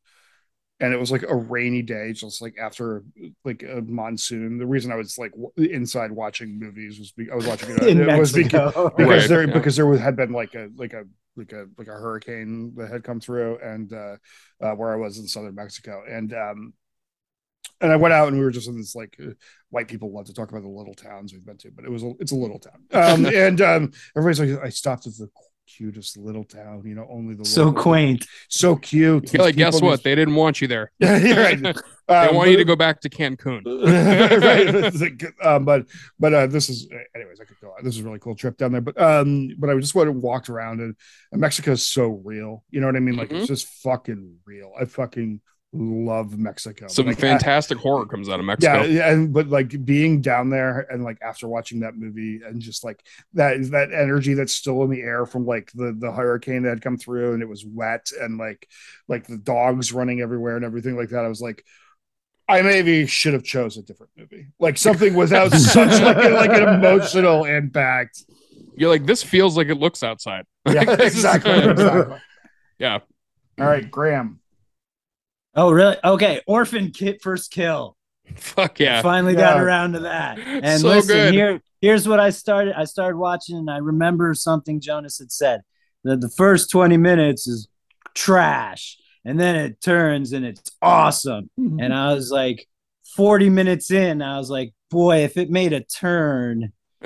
[0.80, 3.04] and it was like a rainy day, just like after
[3.44, 4.58] like a monsoon.
[4.58, 7.82] The reason I was like w- inside watching movies was be- I was watching it,
[7.82, 9.54] in it was because, because Right, there yeah.
[9.54, 11.04] because there was, had been like a like a
[11.36, 14.16] like a like a hurricane that had come through and uh,
[14.60, 16.02] uh where I was in southern Mexico.
[16.08, 16.74] And um
[17.80, 19.32] and I went out and we were just in this like uh,
[19.70, 22.02] white people love to talk about the little towns we've been to but it was
[22.02, 22.84] a, it's a little town.
[22.92, 25.28] Um and um everybody's like I stopped at the
[25.66, 28.26] cutest little town you know only the so local- quaint.
[28.48, 31.36] so cute you're like These guess what just- they didn't want you there yeah you're
[31.36, 31.62] right
[32.08, 33.62] they Um, want you to go back to cancun
[34.42, 35.46] right.
[35.46, 35.86] Um, but
[36.18, 37.40] but uh, this is anyways.
[37.40, 37.68] I could go.
[37.68, 37.82] on.
[37.84, 38.82] This is a really cool trip down there.
[38.82, 40.94] But um, but I just went and walked around and,
[41.32, 42.62] and Mexico is so real.
[42.70, 43.16] You know what I mean?
[43.16, 43.38] Like Mhm.
[43.38, 44.72] it's just fucking real.
[44.78, 45.40] I fucking
[45.76, 46.86] love Mexico.
[46.86, 50.20] some Like, I- fantastic horror comes out of mexico yeah, yeah, and but like being
[50.20, 54.52] down there and like after watching that movie and just like that that energy that's
[54.54, 57.48] still in the air from like the the hurricane that had come through and it
[57.48, 58.68] was wet and like
[59.08, 61.24] like the dogs running everywhere and everything like that.
[61.24, 61.64] I was like,
[62.48, 66.68] I maybe should have chose a different movie, like something without such like like an
[66.68, 68.22] emotional impact.
[68.76, 71.52] you're like this feels like it looks outside Yeah, Like, this is- exactly.
[71.70, 72.18] exactly.
[72.78, 72.98] Yeah.
[73.58, 74.38] All right, Graham.
[75.56, 75.96] Oh, really?
[76.02, 76.40] Okay.
[76.46, 77.96] Orphan Kit First Kill.
[78.36, 79.02] Fuck yeah.
[79.02, 79.54] Finally Yeah.
[79.54, 80.38] got around to that.
[80.64, 81.34] And So listen, good.
[81.34, 82.74] here, here's what I started.
[82.78, 85.60] I started watching, and I remember something Jonas had said
[86.04, 87.68] that the first 20 minutes is
[88.14, 91.50] trash, and then it turns and it's awesome.
[91.56, 92.66] And I was like,
[93.16, 96.72] 40 minutes in, I was like, boy, if it made a turn,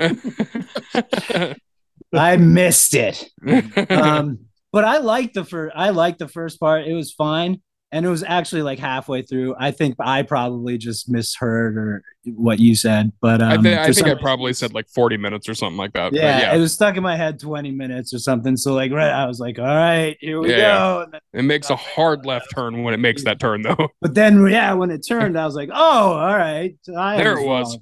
[2.13, 3.29] I missed it.
[3.91, 4.39] Um,
[4.71, 5.75] but I liked the first.
[5.75, 6.85] I liked the first part.
[6.85, 7.61] It was fine,
[7.91, 9.55] and it was actually like halfway through.
[9.59, 13.87] I think I probably just misheard or what you said, but um, I, thi- I
[13.87, 16.13] for think I probably said like 40 minutes or something like that.
[16.13, 16.55] Yeah, yeah.
[16.55, 18.55] it was stuck in my head 20 minutes or something.
[18.57, 20.57] So like, right, I was like, all right, here we Yeah.
[20.77, 21.01] go.
[21.03, 23.87] And then- It makes a hard left turn when it makes that turn, though.
[24.01, 27.45] but then, yeah, when it turned, I was like, oh, all right, I there it
[27.47, 27.77] was.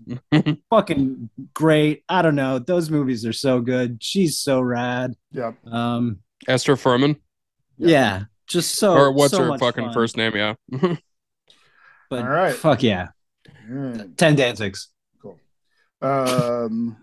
[0.69, 2.03] Fucking great.
[2.07, 2.59] I don't know.
[2.59, 4.01] Those movies are so good.
[4.01, 5.15] She's so rad.
[5.31, 5.55] Yep.
[5.67, 7.17] Um, Esther Fuhrman,
[7.77, 8.93] yeah, just so.
[8.93, 9.93] or what's so her much fucking fun.
[9.93, 10.35] first name?
[10.35, 10.55] Yeah.
[12.09, 12.55] But All right.
[12.55, 13.09] fuck yeah,
[13.69, 14.17] All right.
[14.17, 14.87] ten Danzigs.
[15.21, 15.37] Cool.
[16.01, 16.95] Um,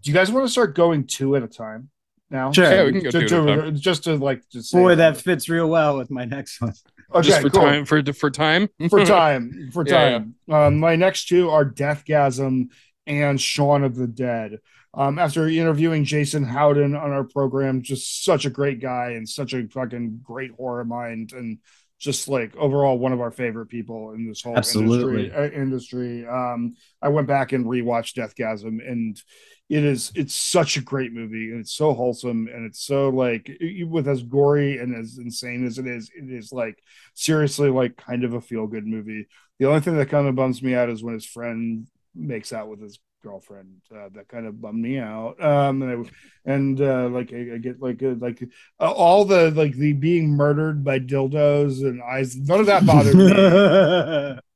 [0.00, 1.90] do you guys want to start going two at a time
[2.30, 2.52] now?
[2.52, 2.64] Sure.
[2.72, 4.94] Yeah, we can go To- two at a to- Just to like to say Boy,
[4.94, 6.72] that fits real well with my next one.
[7.12, 7.62] okay, Just for cool.
[7.62, 8.68] time for for time.
[8.90, 10.34] for time for Yeah, time.
[10.48, 12.68] Um, my next two are Deathgasm
[13.08, 14.58] and Shaun of the Dead.
[14.94, 19.54] Um, after interviewing Jason Howden on our program, just such a great guy and such
[19.54, 21.58] a fucking great horror mind, and
[21.98, 25.26] just like overall one of our favorite people in this whole Absolutely.
[25.26, 25.32] industry.
[25.32, 26.26] Uh, industry.
[26.26, 29.22] Um, I went back and rewatched Deathgasm, and
[29.70, 33.50] it is it's such a great movie, and it's so wholesome, and it's so like
[33.86, 36.76] with as gory and as insane as it is, it is like
[37.14, 39.26] seriously like kind of a feel good movie.
[39.58, 42.68] The only thing that kind of bums me out is when his friend makes out
[42.68, 43.80] with his girlfriend.
[43.94, 45.42] Uh, that kind of bummed me out.
[45.42, 46.10] Um, and I,
[46.52, 48.42] and uh, like I, I get like uh, like
[48.80, 52.36] uh, all the like the being murdered by dildos and eyes.
[52.36, 54.38] None of that bothered me.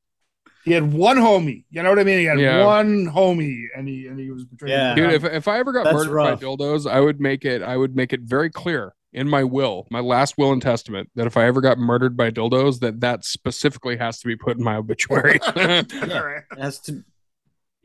[0.67, 1.63] He had one homie.
[1.71, 2.19] You know what I mean?
[2.19, 2.65] He had Yeah.
[2.67, 4.73] one homie, and he and he was betrayed.
[4.73, 4.97] Yeah.
[4.97, 6.41] Dude, if, if I ever got That's murdered rough.
[6.41, 9.87] by dildos, I would make it I would make it very clear in my will,
[9.93, 13.25] my last will and testament, that if I ever got murdered by dildos, that that
[13.25, 15.39] specifically has to be put in my obituary.
[15.47, 16.43] All right.
[16.57, 17.05] That's to,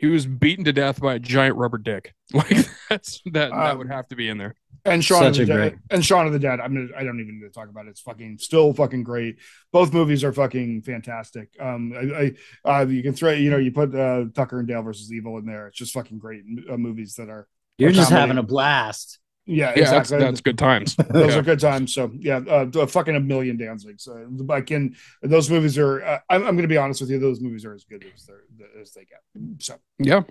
[0.02, 2.14] he was beaten to death by a giant rubber dick.
[2.34, 2.50] Like
[2.90, 4.56] that's that that Um, would have to be in there.
[4.86, 5.72] And Shaun of Such the a Dead.
[5.74, 6.60] great- And Shaun of the Dead.
[6.60, 7.90] I'm gonna, I don't even need to talk about it.
[7.92, 9.36] It's fucking still fucking great.
[9.72, 11.50] Both movies are fucking fantastic.
[11.60, 12.34] Um, I,
[12.66, 15.38] I uh, you can throw, you know, you put uh, Tucker and Dale versus Evil
[15.38, 15.68] in there.
[15.68, 17.48] It's just fucking great uh, movies that are.
[17.78, 18.22] you're just comedy.
[18.22, 19.20] having a blast.
[19.46, 20.18] Yeah, Yeah, exactly.
[20.18, 20.96] that's, that's good times.
[21.10, 21.40] those Yeah.
[21.40, 21.94] are good times.
[21.94, 24.08] So yeah, uh, fucking a million Danzigs.
[24.08, 24.96] Uh, I can.
[25.22, 26.04] Those movies are.
[26.04, 27.20] Uh, I'm, I'm going to be honest with you.
[27.20, 29.22] Those movies are as good as they as they get.
[29.60, 30.22] So Yeah.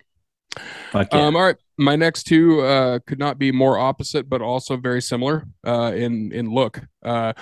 [0.95, 1.07] Yeah.
[1.13, 1.57] Um, all right.
[1.79, 6.33] My next two uh, could not be more opposite, but also very similar uh, in
[6.33, 6.81] in look.
[7.05, 7.33] Uh,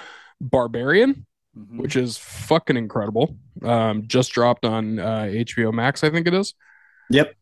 [0.41, 1.27] Barbarian,
[1.57, 1.79] mhm.
[1.79, 3.37] which is fucking incredible.
[3.63, 6.55] Um, just dropped on uh, HBO Max, I think it is.
[7.11, 7.35] Yep.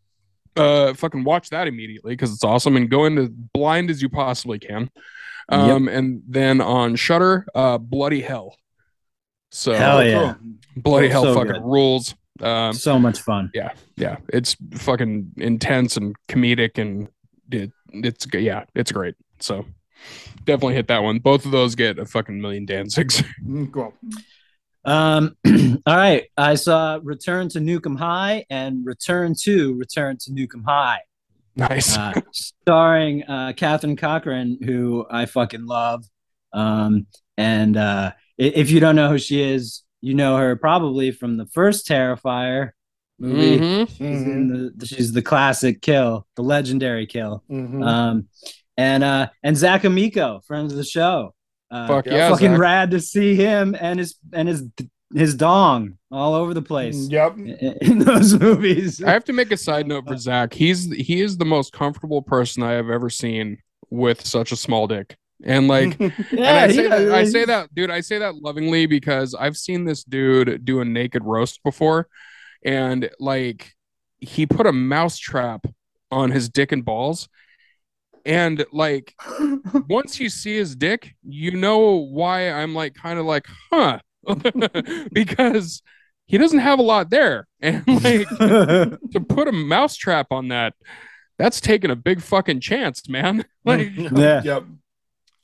[0.56, 4.58] Uh, fucking watch that immediately because it's awesome and go into blind as you possibly
[4.58, 4.90] can.
[5.48, 8.56] Um, and then on Shudder, uh, Bloody Hell.
[9.52, 10.34] So Hell yeah.
[10.34, 10.82] cool.
[10.82, 11.62] Bloody Hell So fucking good.
[11.62, 12.14] rules.
[12.40, 13.50] Um, so much fun.
[13.54, 17.08] yeah, yeah, it's fucking intense and comedic and
[17.50, 19.14] it, it's yeah, it's great.
[19.40, 19.64] So
[20.44, 21.18] definitely hit that one.
[21.20, 23.24] Both of those get a fucking million Danzigs.
[23.46, 23.94] Mm, Cool.
[24.86, 25.36] Um,
[25.86, 26.24] all right.
[26.36, 31.00] I saw Return to Nuke 'Em High and Return to Return to Nuke 'Em High,
[31.56, 31.96] nice.
[31.96, 36.04] uh, starring uh, Catherine Corcoran, who I fucking love.
[36.52, 37.06] Um,
[37.36, 41.46] and uh, if you don't know who she is, you know her probably from the
[41.46, 42.70] first Terrifier
[43.18, 43.58] movie.
[43.58, 43.88] Mhm.
[43.88, 47.42] She's, in the, she's the classic kill, the legendary kill.
[47.50, 47.84] Mhm.
[47.84, 48.28] Um,
[48.76, 51.34] and uh, and Zach Amico, friend of the show.
[51.70, 52.58] Uh, Fuck yeah, yeah, fucking Zach.
[52.60, 54.64] rad to see him and his and his
[55.14, 57.38] his dong all over the place Yep.
[57.38, 57.48] in,
[57.80, 59.02] in those movies.
[59.02, 60.52] I have to make a side note for Zach.
[60.52, 63.58] He's he is the most comfortable person I have ever seen
[63.90, 65.16] with such a small dick.
[65.44, 65.98] And like
[66.32, 69.34] yeah, and I say he- that I say that dude, I say that lovingly because
[69.34, 72.08] I've seen this dude do a naked roast before
[72.64, 73.74] and like
[74.18, 75.66] he put a mouse trap
[76.10, 77.28] on his dick and balls
[78.26, 79.14] and like
[79.88, 84.00] once you see his dick, you know why I'm like kind of like, huh?
[85.12, 85.82] because
[86.26, 87.46] he doesn't have a lot there.
[87.62, 90.74] And like to put a mouse trap on that,
[91.38, 93.44] that's taking a big fucking chance, man.
[93.64, 94.42] Like Yeah.
[94.44, 94.64] Yep.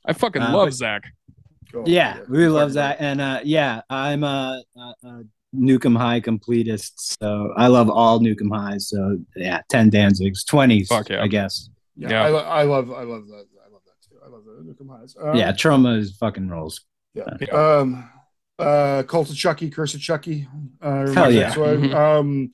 [0.05, 1.03] I fucking Uh, love but- Zach.
[1.71, 1.89] Cool.
[1.89, 2.97] yeah, we love Fucking that.
[2.99, 5.23] And uh, yeah, I'm a, a, a
[5.55, 8.89] Nuke 'Em High completist, so I love all Nuke 'Em Highs.
[8.89, 11.23] So yeah, ten Danzigs, twenties, yeah.
[11.23, 11.69] I guess.
[11.95, 12.23] Yeah, Yeah.
[12.23, 13.45] I, lo- I love, I love that.
[13.65, 14.15] I love that too.
[14.25, 15.15] I love the Nuke 'Em Highs.
[15.21, 16.85] Um, yeah, Troma is fucking rolls.
[17.13, 17.25] yeah.
[17.39, 17.77] Yeah.
[17.77, 18.09] Um,
[18.59, 20.47] uh, Cult of Chucky, Curse of Chucky.
[20.81, 21.43] Uh, Hell yeah.
[21.43, 21.93] that's what- Mhm.
[21.93, 22.51] Um,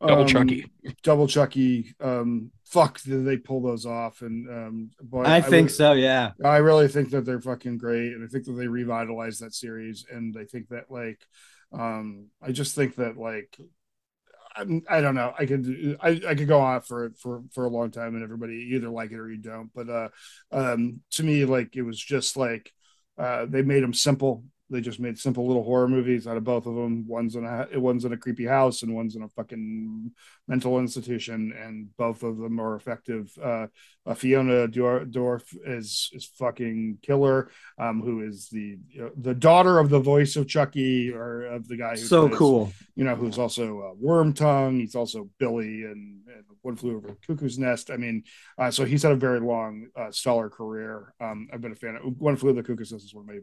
[0.00, 0.70] Double um, Chucky.
[1.02, 1.94] double Chucky.
[2.00, 4.20] Um, fuck, did they pull those off?
[4.20, 5.92] And um, boy, I think would- so.
[5.94, 6.32] Yeah.
[6.44, 10.04] I really think that they're fucking great, and I think that they revitalized that series,
[10.12, 11.24] and I think that like,
[11.72, 13.56] um, I just think that like,
[14.56, 17.90] I don't know, I could I, I could go on for for for a long
[17.90, 20.08] time, and everybody either like it or you don't, but uh,
[20.52, 22.72] um, to me, like it was just like,
[23.18, 24.44] uh, they made them simple.
[24.68, 27.06] They just made simple little horror movies out of both of them.
[27.06, 30.10] One's in a one's in a creepy house, and one's in a fucking
[30.48, 33.30] mental institution, and both of them are effective.
[33.40, 33.68] Uh,
[34.04, 37.50] uh, Fiona Dor- Dourif is is fucking killer.
[37.78, 41.68] Um, who is the you know, the daughter of the voice of Chucky or of
[41.68, 42.72] the guy who So plays- cool.
[42.96, 44.80] You know, who's also uh, Worm Tongue.
[44.80, 47.90] He's also Billy and, and One Flew Over the Cuckoo's Nest.
[47.90, 48.24] I mean,
[48.58, 51.12] uh, so he's had a very long, uh, stellar career.
[51.20, 53.34] Um, I've been a fan of One Flew Over the Cuckoo's Nest is one of
[53.34, 53.40] my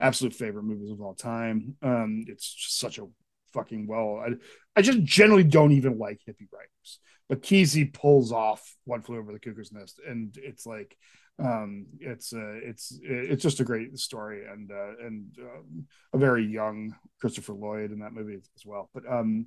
[0.00, 1.76] absolute favorite movies of all time.
[1.82, 3.06] Um, it's just such a
[3.52, 4.22] fucking well.
[4.24, 4.32] I,
[4.76, 9.32] I just generally don't even like hippie writers, but Kesey pulls off One Flew Over
[9.32, 10.96] the Cuckoo's Nest, and it's like,
[11.38, 16.44] um, it's uh, it's it's just a great story, and uh, and um, a very
[16.46, 18.90] young Christopher Lloyd in that movie as well.
[18.94, 19.46] But um,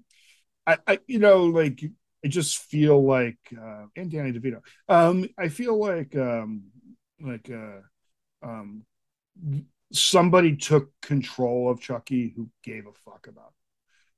[0.67, 1.81] I, I you know like
[2.23, 4.61] I just feel like uh, and Danny DeVito.
[4.87, 6.65] Um, I feel like um,
[7.21, 7.79] like uh,
[8.47, 8.83] um,
[9.91, 13.53] somebody took control of Chucky who gave a fuck about.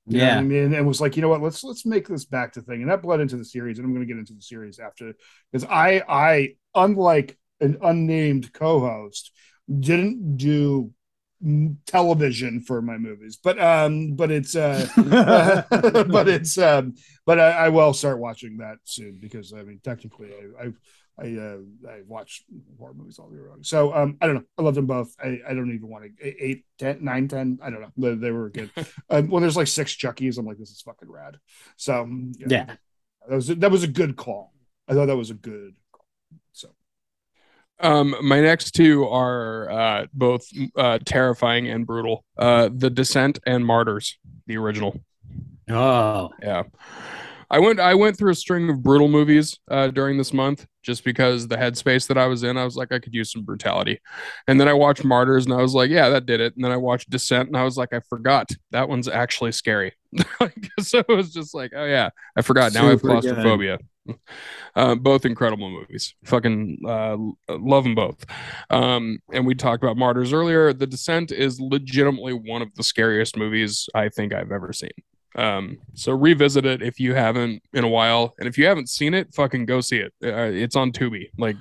[0.06, 0.14] it.
[0.14, 0.38] You Yeah.
[0.38, 2.82] I mean, and was like, you know what, let's let's make this back to thing,
[2.82, 5.14] and that bled into the series, and I'm going to get into the series after
[5.50, 9.32] because I I unlike an unnamed co-host
[9.80, 10.92] didn't do
[11.86, 14.86] television for my movies, but um, but it's uh,
[16.08, 16.94] but it's um,
[17.26, 20.72] but I, I will start watching that soon because I mean, technically, I I
[21.18, 21.58] I, uh,
[21.88, 22.42] I watch
[22.78, 23.62] horror movies all year long.
[23.62, 24.44] So um, I don't know.
[24.58, 25.14] I love them both.
[25.22, 27.58] I, I don't even want to eight, ten, nine, ten.
[27.62, 27.92] I don't know.
[27.96, 28.70] They, they were good.
[29.10, 31.38] um, when there's like six Chuckies, I'm like, this is fucking rad.
[31.76, 32.08] So
[32.38, 32.64] Yeah.
[33.28, 34.52] that was that was a good call.
[34.88, 36.06] I thought that was a good call.
[36.52, 36.70] So
[37.78, 42.24] Um, my next two are uh, both uh, terrifying and brutal.
[42.38, 44.98] Uh, The Descent and Martyrs, the original.
[45.68, 46.30] Oh.
[46.42, 46.64] Yeah.
[47.52, 51.04] I went I went through a string of brutal movies uh, during this month just
[51.04, 54.00] because the headspace that I was in, I was like, I could use some brutality.
[54.48, 56.56] And then I watched Martyrs and I was like, yeah, that did it.
[56.56, 59.92] And then I watched Descent and I was like, I forgot that one's actually scary.
[60.80, 62.74] So it was just like, oh yeah, I forgot.
[62.74, 63.78] Now I have claustrophobia.
[64.74, 66.14] Uh, both incredible movies.
[66.24, 67.16] Fucking uh,
[67.48, 68.24] love them both.
[68.68, 70.72] Um, and we talked about Martyrs earlier.
[70.72, 74.90] The Descent is legitimately one of the scariest movies I think I've ever seen.
[75.34, 79.14] Um, so revisit it if you haven't in a while, and if you haven't seen
[79.14, 80.12] it, fucking go see it.
[80.22, 81.30] Uh, it's on Tubi.
[81.38, 81.56] Like,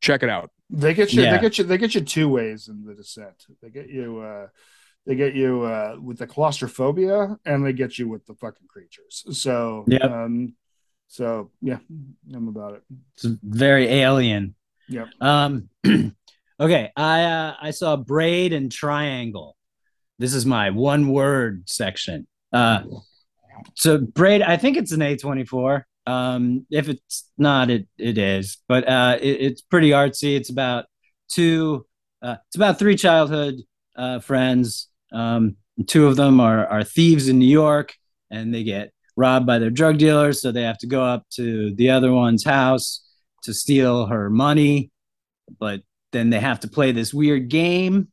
[0.00, 0.50] check it out.
[0.70, 1.22] they get you.
[1.22, 1.36] Yeah.
[1.36, 1.64] They get you.
[1.64, 3.46] They get you two ways in the descent.
[3.62, 4.18] They get you.
[4.20, 4.48] uh
[5.06, 9.24] They get you uh with the claustrophobia, and they get you with the fucking creatures.
[9.30, 9.98] So yeah.
[10.06, 10.54] Um,
[11.08, 11.78] so yeah,
[12.34, 12.82] I'm about it.
[13.14, 14.56] It's very alien.
[14.88, 15.08] Yep.
[15.20, 15.68] Um
[16.60, 19.56] okay, I uh I saw braid and triangle.
[20.18, 22.26] This is my one word section.
[22.52, 22.82] Uh
[23.74, 25.84] so braid, I think it's an A24.
[26.06, 30.36] Um if it's not it it is, but uh it, it's pretty artsy.
[30.36, 30.86] It's about
[31.28, 31.86] two
[32.22, 33.56] uh it's about three childhood
[33.96, 34.88] uh friends.
[35.12, 35.56] Um
[35.86, 37.94] two of them are are thieves in New York
[38.30, 41.74] and they get robbed by their drug dealers, so they have to go up to
[41.76, 43.02] the other one's house
[43.44, 44.90] to steal her money,
[45.58, 45.80] but
[46.12, 48.08] then they have to play this weird game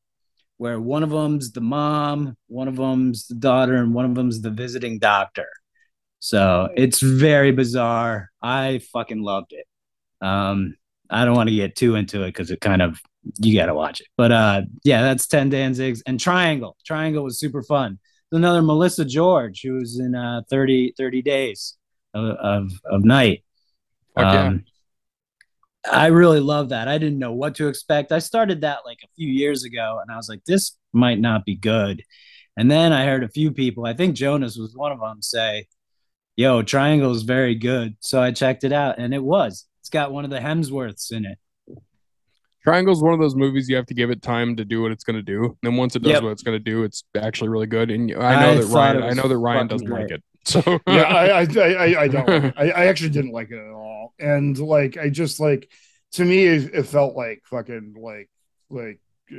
[0.63, 4.39] where one of them's the mom, one of them's the daughter, and one of them's
[4.39, 5.49] the visiting doctor.
[6.19, 8.31] So it's very bizarre.
[8.41, 9.67] I fucking loved it.
[10.25, 10.77] Um,
[11.09, 13.01] I don't want to get too into it because it kind of
[13.39, 14.07] you got to watch it.
[14.15, 16.77] But uh, yeah, that's Ten Danzigs and Triangle.
[16.85, 17.99] Triangle was super fun.
[18.31, 21.75] Another Melissa George who was in uh 30, 30 days
[22.13, 23.43] of, of, of night.
[24.15, 24.43] Fuck yeah.
[24.43, 24.63] Um,
[25.91, 26.87] I really love that.
[26.87, 28.11] I didn't know what to expect.
[28.11, 31.45] I started that like a few years ago and I was like, this might not
[31.45, 32.03] be good.
[32.55, 35.67] And then I heard a few people, I think Jonas was one of them, say,
[36.35, 37.95] Yo, Triangle is very good.
[37.99, 39.65] So I checked it out and it was.
[39.81, 41.37] It's got one of the Hemsworths in it.
[42.63, 45.03] Triangle's one of those movies you have to give it time to do what it's
[45.03, 45.43] going to do.
[45.43, 46.23] And then once it does Yep.
[46.23, 47.91] what it's going to do, it's actually really good.
[47.91, 50.23] And I know I that Ryan, I know that Ryan doesn't like it.
[50.45, 52.53] So yeah, I, I, I, I, I don't.
[52.57, 55.69] I, I actually didn't like it at all, and like, I just like,
[56.13, 58.29] to me, it, it felt like fucking like,
[58.69, 58.99] like,
[59.31, 59.37] uh,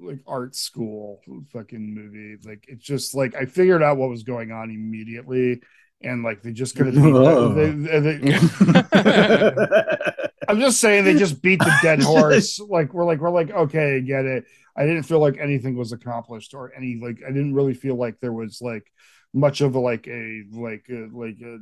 [0.00, 1.20] like art school
[1.52, 2.36] fucking movie.
[2.44, 5.60] Like, it's just like I figured out what was going on immediately,
[6.02, 7.00] and like they just couldn't.
[7.00, 7.52] Whoa.
[7.52, 8.38] They, they, they,
[10.48, 12.60] I'm just saying they just beat the dead horse.
[12.60, 14.44] like we're like we're like okay, get it.
[14.76, 18.20] I didn't feel like anything was accomplished or any like I didn't really feel like
[18.20, 18.90] there was like
[19.34, 21.58] much of a like a like a, like a,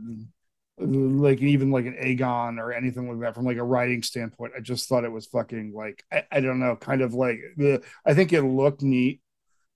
[0.78, 4.52] like even like an Aegon or anything like that from like a writing standpoint.
[4.56, 7.82] I just thought it was fucking like I, I don't know, kind of like the
[8.05, 9.20] I think it looked neat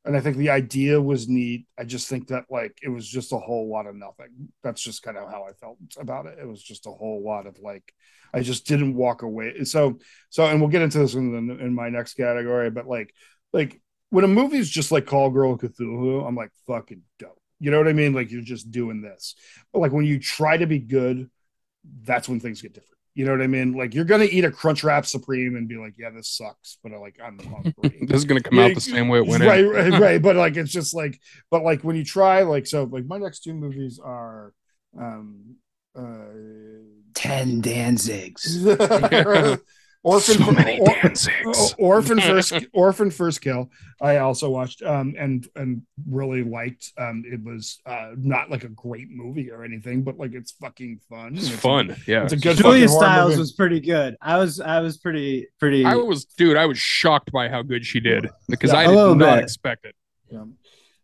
[0.05, 1.67] and I think the idea was neat.
[1.79, 4.49] I just think that like it was just a whole lot of nothing.
[4.63, 6.39] That's just kind of how I felt about it.
[6.41, 7.93] It was just a whole lot of like
[8.33, 9.65] I just didn't walk away.
[9.65, 9.99] So
[10.31, 13.15] so and we'll get into this in the, in my next category, but like
[13.53, 13.81] like
[14.11, 17.40] when a movie's just like Call Girl Cthulhu, I'm like fucking dope.
[17.61, 18.15] You know what I mean?
[18.15, 19.35] Like you're just doing this.
[19.73, 21.31] But like when you try to be good,
[22.03, 22.91] that's when things get different.
[23.15, 23.73] You know what I mean?
[23.73, 27.19] Like you're gonna eat a Crunchwrap Supreme and be like, "Yeah, this sucks," but like
[27.23, 27.99] I'm hungry.
[28.07, 29.71] this is gonna come out the same way it went right, in.
[29.71, 30.23] right, right.
[30.23, 31.21] But like it's just like,
[31.51, 34.55] but like when you try, like so, like my next two movies are,
[34.99, 35.57] um,
[35.97, 36.29] uh,
[37.15, 38.41] Ten Danzigs.
[40.03, 41.75] Orphan, So many or- Danzigs.
[41.79, 43.71] or- Orphan first, Orphan first kill.
[44.01, 46.93] I also watched um and and really liked.
[46.97, 51.01] Um, it was uh not like a great movie or anything, but like it's fucking
[51.11, 51.37] fun.
[51.37, 51.97] It's a- fun.
[52.07, 52.25] Yeah.
[52.25, 54.17] it's a good Julia fucking horror Stiles was pretty good.
[54.23, 55.85] I was I was pretty pretty.
[55.85, 58.89] I was, dude, I was shocked by how good she did because Yeah, I a
[58.89, 59.45] did little not bit.
[59.45, 59.95] expect it.
[60.33, 60.45] Yeah.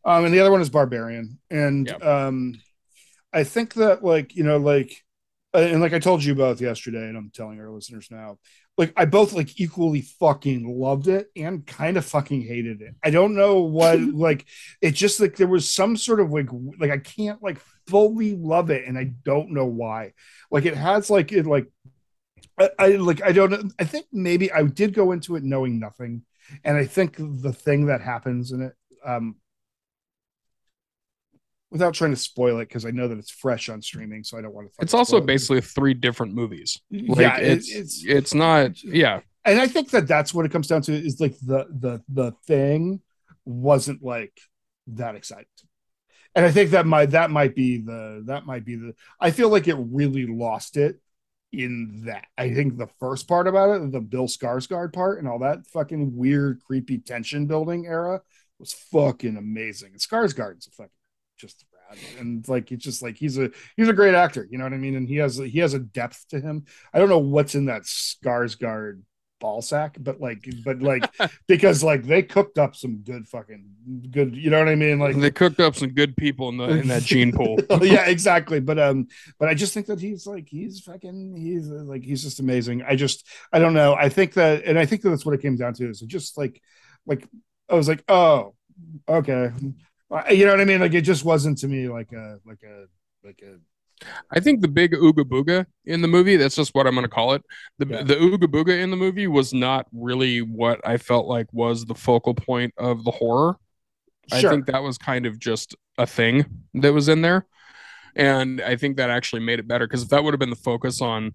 [0.07, 2.03] Um, and the other one is Barbarian, and Yep.
[2.05, 2.55] um,
[3.33, 5.05] I think that like you know like,
[5.53, 8.39] uh, and like I told you both yesterday, and I'm telling our listeners now,
[8.77, 12.95] like I both like equally fucking loved it and kind of fucking hated it.
[13.03, 14.47] I don't know what like
[14.81, 16.49] it just like there was some sort of like
[16.79, 20.13] like I can't like fully love it, and I don't know why.
[20.51, 21.67] Like it has like it like.
[22.59, 23.73] I, I like I don't.
[23.79, 26.23] I think maybe I did go into it knowing nothing,
[26.65, 28.73] and I think the thing that happens in it,
[29.05, 29.37] um,
[31.71, 34.43] without trying to spoil it because I know that it's fresh on streaming, so I
[34.43, 34.75] don't want to.
[34.81, 36.81] It's also basically three different movies.
[36.91, 39.21] Like yeah, it's, it's it's not yeah.
[39.45, 42.33] and I think that that's what it comes down to is like the the the
[42.47, 43.01] thing
[43.45, 44.39] wasn't like
[44.89, 45.47] that exciting.
[46.35, 49.49] And I think that might that might be the that might be the I feel
[49.49, 51.01] like it really lost it
[51.53, 52.27] in that.
[52.37, 56.15] I think the first part about it, the Bill Skarsgård part and all that fucking
[56.15, 58.21] weird, creepy tension building era
[58.59, 59.93] was fucking amazing.
[59.93, 60.91] And Skarsgård's a fucking
[61.37, 61.99] just rad.
[62.19, 64.79] And like it's just like he's a he's a great actor, you know what I
[64.79, 64.97] mean?
[64.97, 66.65] And he has he has a depth to him.
[66.93, 69.03] I don't know what's in that Skarsgård
[69.39, 71.09] ball sack, but like but like
[71.47, 73.65] because like they cooked up some good fucking
[74.11, 74.99] good, you know what I mean?
[74.99, 77.59] Like they cooked up some good people in the in that gene pool.
[77.83, 78.61] yeah, exactly.
[78.61, 79.09] But um,
[79.39, 82.83] but I just think that he's like he's fucking he's uh, like he's just amazing.
[82.83, 83.95] I just I don't know.
[83.95, 85.89] I think that, and I think that that's what it came down to.
[85.89, 86.61] Is just like
[87.07, 87.27] like
[87.69, 88.55] I was like, oh,
[89.09, 89.51] okay,
[90.11, 90.81] Uh, you know what I mean?
[90.81, 92.87] Like it just wasn't to me like a like a
[93.25, 93.59] like a
[94.31, 97.09] I think the big ooga booga in the movie, that's just what I'm going to
[97.11, 97.43] call it.
[97.79, 98.03] The, Yeah.
[98.03, 101.95] the ooga booga in the movie was not really what I felt like was the
[101.95, 103.57] focal point of the horror.
[104.29, 104.51] Sure.
[104.51, 107.47] I think that was kind of just a thing that was in there.
[108.15, 110.57] And I think that actually made it better because if that would have been the
[110.57, 111.35] focus on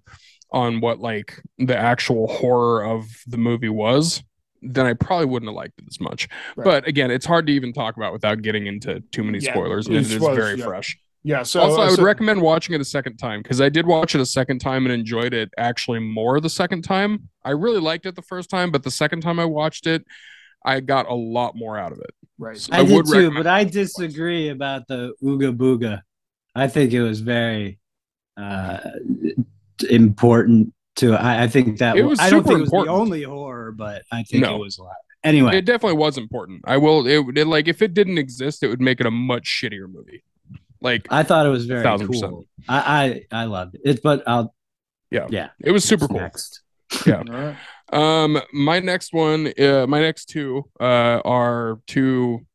[0.51, 4.21] on what like the actual horror of the movie was,
[4.61, 6.27] then I probably wouldn't have liked it as much.
[6.55, 6.63] Right.
[6.65, 9.87] But again, it's hard to even talk about without getting into too many Yeah, spoilers.
[9.87, 10.65] And it is spoilers, very yeah.
[10.65, 11.43] fresh yeah.
[11.43, 14.15] So also, I would so- recommend watching it a second time because I did watch
[14.15, 17.29] it a second time and enjoyed it actually more the second time.
[17.43, 20.03] I really liked it the first time, but the second time I watched it,
[20.65, 22.11] I got a lot more out of it.
[22.39, 22.57] right.
[22.57, 26.01] So I, I did would too, but I disagree about the ooga booga.
[26.55, 27.79] I think it was very
[28.37, 28.79] uh,
[29.89, 31.13] important to.
[31.13, 32.95] I, I think that It was I don't super think it was important.
[32.95, 34.55] the only horror, but I think No.
[34.55, 34.95] it was a lot.
[35.23, 36.61] Anyway, It definitely was important.
[36.65, 37.05] I will.
[37.05, 40.23] It, it like if it didn't exist, it would make it a much shittier movie.
[40.81, 42.07] Like I thought it was very cool.
[42.07, 42.33] percent.
[42.67, 44.53] I, I I loved it, but I'll
[45.11, 45.27] Yeah.
[45.29, 45.49] yeah.
[45.63, 46.17] it was super cool.
[46.19, 46.61] Next.
[47.07, 47.55] All right.
[47.93, 52.45] Um, my next one, uh, my next two, uh, are two,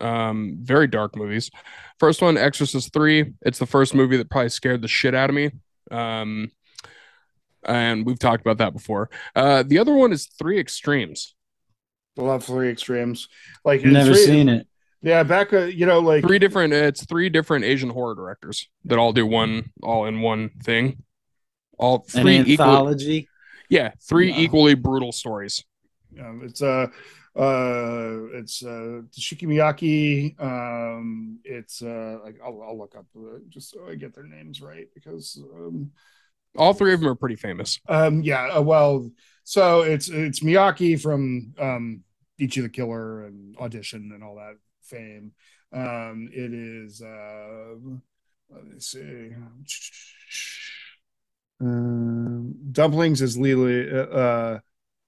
[0.00, 1.50] um, very dark movies.
[1.98, 3.32] First one, Exorcist Three.
[3.42, 5.50] It's the first movie that probably scared the shit out of me.
[5.90, 6.50] Um,
[7.64, 9.10] and we've talked about that before.
[9.34, 11.34] Uh, the other one is Three Extremes.
[12.18, 13.28] I love three extremes.
[13.64, 14.66] Like Never three- seen it.
[15.00, 16.74] Yeah, back uh, you know like Three different.
[16.74, 21.02] It's three different Asian horror directors that all do one, all in one thing.
[21.78, 22.66] All An three equal.
[22.66, 23.28] anthology.
[23.70, 24.38] Yeah, three Wow.
[24.38, 25.64] equally brutal stories.
[26.20, 26.88] Um, it's uh
[27.36, 30.38] uh it's uh Shiki Miyake.
[30.42, 34.60] Um it's uh like I'll, I'll look up uh, just so I get their names
[34.60, 35.92] right because um
[36.56, 37.80] All three of them are pretty famous.
[37.88, 39.10] um yeah uh, well
[39.44, 42.00] so it's it's Miyake from um
[42.38, 45.32] Ichi the Killer and Audition and all that fame.
[45.72, 47.74] Um it is uh
[48.52, 49.30] let me see
[51.60, 53.90] Um, dumplings is Lily.
[53.90, 54.58] Uh, uh,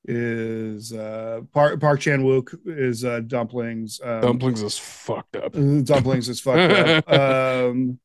[0.05, 4.01] is uh Park Park Chan Wook is uh dumplings.
[4.02, 5.52] Um, Dumplings is fucked up.
[5.85, 7.09] dumplings is fucked up.
[7.69, 7.98] Um,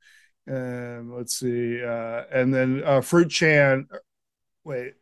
[0.50, 1.84] um, let's see.
[1.84, 3.88] Uh, and then uh, Fruit Chan.
[4.64, 4.94] Wait.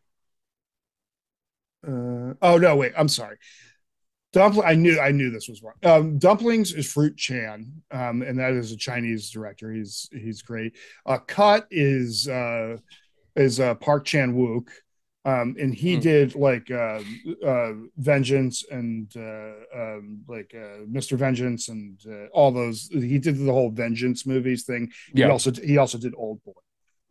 [1.88, 2.76] Uh, oh no!
[2.76, 3.38] Wait, I'm sorry.
[4.34, 4.68] Dumpling.
[4.68, 5.00] I knew.
[5.00, 5.76] I knew this was wrong.
[5.84, 9.72] Um, Dumplings is Fruit Chan, um, and that is a Chinese director.
[9.72, 10.76] He's he's great.
[11.06, 12.78] Uh, Cut is uh,
[13.36, 14.70] is uh, Park Chan Wook,
[15.26, 16.02] um, and he Hmm.
[16.02, 17.02] did like uh,
[17.46, 21.18] uh, Vengeance and uh, um, like uh, Mr.
[21.18, 22.90] Vengeance and uh, all those.
[22.92, 24.92] He did the whole Vengeance movies thing.
[25.14, 25.32] He Yeah.
[25.32, 26.54] also he also did Old Boy.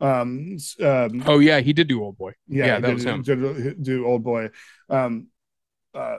[0.00, 2.32] Um, um, Oh yeah, he did do Old Boy.
[2.48, 3.22] yeah, yeah, that did, was him.
[3.22, 4.50] Did, do Old Boy.
[4.88, 5.28] Um,
[5.94, 6.18] uh,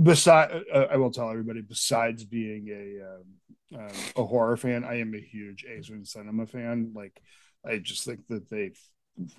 [0.00, 1.62] beside, uh, I will tell everybody.
[1.62, 6.92] Besides being a um, um, a horror fan, I am a huge Asian cinema fan.
[6.94, 7.20] Like,
[7.64, 8.72] I just think that they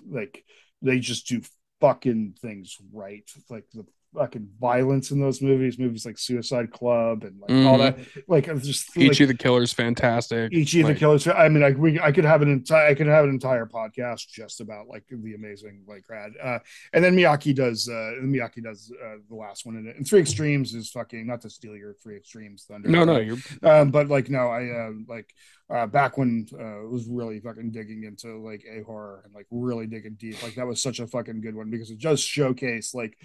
[0.08, 0.44] like
[0.82, 1.42] they just do
[1.80, 3.28] fucking things right.
[3.48, 3.84] Like the
[4.14, 7.98] fucking violence in those movies, movies like Suicide Club and like all that.
[8.26, 10.52] Like, it's just like, Ichi the Killer's fantastic.
[10.52, 11.26] Ichi the Killers.
[11.26, 14.28] I mean, like we, I could have an entire, I could have an entire podcast
[14.28, 16.32] just about like the amazing like rad.
[16.42, 16.58] Uh,
[16.92, 19.96] and then Miyaki does, uh, Miyaki does uh, the last one in it.
[19.96, 22.88] And Three Extremes is fucking not to steal your Three Extremes thunder.
[22.88, 25.34] No, no, you're Um, but like no, I um like
[25.70, 29.86] uh back when uh was really fucking digging into like a horror and like really
[29.86, 30.42] digging deep.
[30.42, 33.18] Like that was such a fucking good one because it just showcased like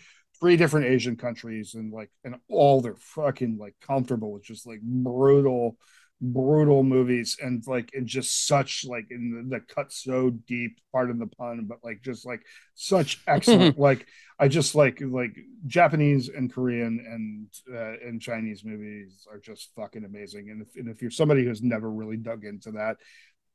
[0.44, 4.82] three different Asian countries and like and all they're fucking like comfortable with just like
[4.82, 5.78] brutal
[6.20, 11.10] brutal movies and like and just such like in the, the cut so deep part
[11.10, 12.42] of the pun but like just like
[12.76, 14.06] such excellent like
[14.38, 15.34] i just like like
[15.66, 20.50] japanese and korean and uh, and chinese movies are just fucking amazing.
[20.50, 22.98] And if, and if you're somebody who's never really dug into that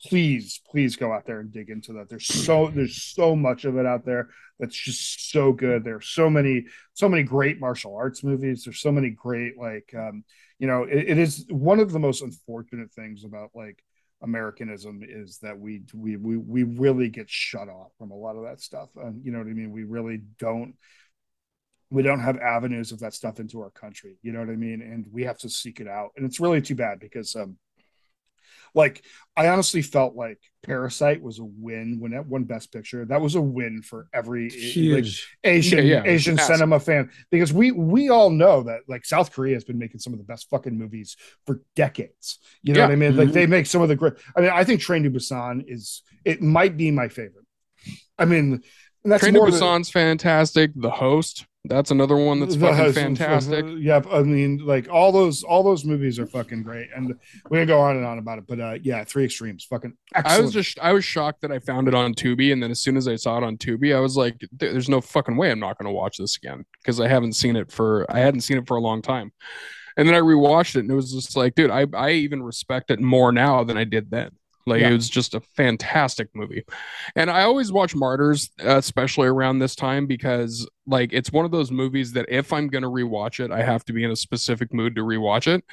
[0.07, 2.09] please please go out there and dig into that.
[2.09, 5.85] There's so there's so much of it out there that's just so good.
[5.85, 8.65] There's so many so many great martial arts movies.
[8.65, 10.25] There's so many great like um
[10.59, 13.83] you know it, it is one of the most unfortunate things about like
[14.21, 18.45] americanism is that we we we, we really get shut off from a lot of
[18.45, 18.89] that stuff.
[18.97, 19.73] And you know what i mean?
[19.73, 20.75] We really don't
[21.91, 24.19] we don't have avenues of that stuff into our country.
[24.23, 24.83] You know what i mean?
[24.83, 26.11] And we have to seek it out.
[26.17, 27.57] And it's really too bad because um
[28.75, 29.05] like
[29.37, 33.35] i honestly felt like parasite was a win when it won best picture that was
[33.37, 34.49] a win for every
[34.91, 35.05] like,
[35.45, 36.57] Asian Yeah, yeah, Asian massive.
[36.57, 40.13] cinema fan because we we all know that like South Korea has been making some
[40.13, 41.17] of the best fucking movies
[41.47, 42.39] for decades.
[42.63, 42.87] You know Yeah.
[42.87, 43.17] what I mean?
[43.17, 43.33] Like Mhm.
[43.33, 44.15] they make some of the great.
[44.37, 47.47] I mean, I think Train to Busan is it might be my favorite.
[48.19, 48.63] I mean,
[49.05, 50.71] that's Train to Busan's fantastic.
[50.75, 53.65] The Host, that's another one that's fucking house- fantastic.
[53.79, 54.07] Yep.
[54.11, 57.15] I mean, like all those all those movies are fucking great, and
[57.51, 58.47] we can go on and on about it.
[58.47, 60.39] But uh, yeah, Three Extremes, fucking excellent.
[60.39, 62.81] I was just I was shocked that I found it on Tubi, and then as
[62.81, 65.61] soon as I saw it on Tubi, I was like, "There's no fucking way I'm
[65.61, 68.59] not going to watch this again," because I haven't seen it for I hadn't seen
[68.59, 69.33] it for a long time.
[69.97, 72.91] And then I rewatched it, and it was just like, dude, I I even respect
[72.91, 74.31] it more now than I did then.
[74.69, 74.91] Like Yeah.
[74.91, 76.65] it was just a fantastic movie,
[77.17, 81.71] and I always watch Martyrs, especially around this time, because like it's one of those
[81.71, 84.95] movies that if I'm gonna rewatch it, I have to be in a specific mood
[84.97, 85.65] to rewatch it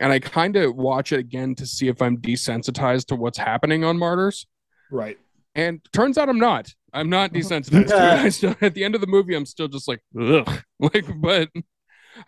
[0.00, 3.84] and I kind of watch it again to see if I'm desensitized to what's happening
[3.84, 4.46] on Martyrs.
[4.90, 5.18] right.
[5.56, 6.74] And turns out I'm not.
[6.92, 7.38] I'm not uh-huh.
[7.38, 8.00] desensitized to it.
[8.24, 10.48] I still, at the end of the movie, I'm still just like, ugh.
[10.80, 11.48] Like, but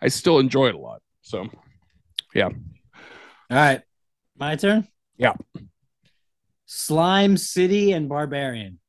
[0.01, 1.01] I still enjoy it a lot.
[1.23, 1.49] So,
[2.33, 2.45] yeah.
[2.45, 2.53] All
[3.49, 3.81] right.
[4.37, 4.87] My turn?
[5.17, 5.33] Yeah.
[6.67, 8.79] Slime City and Barbarian.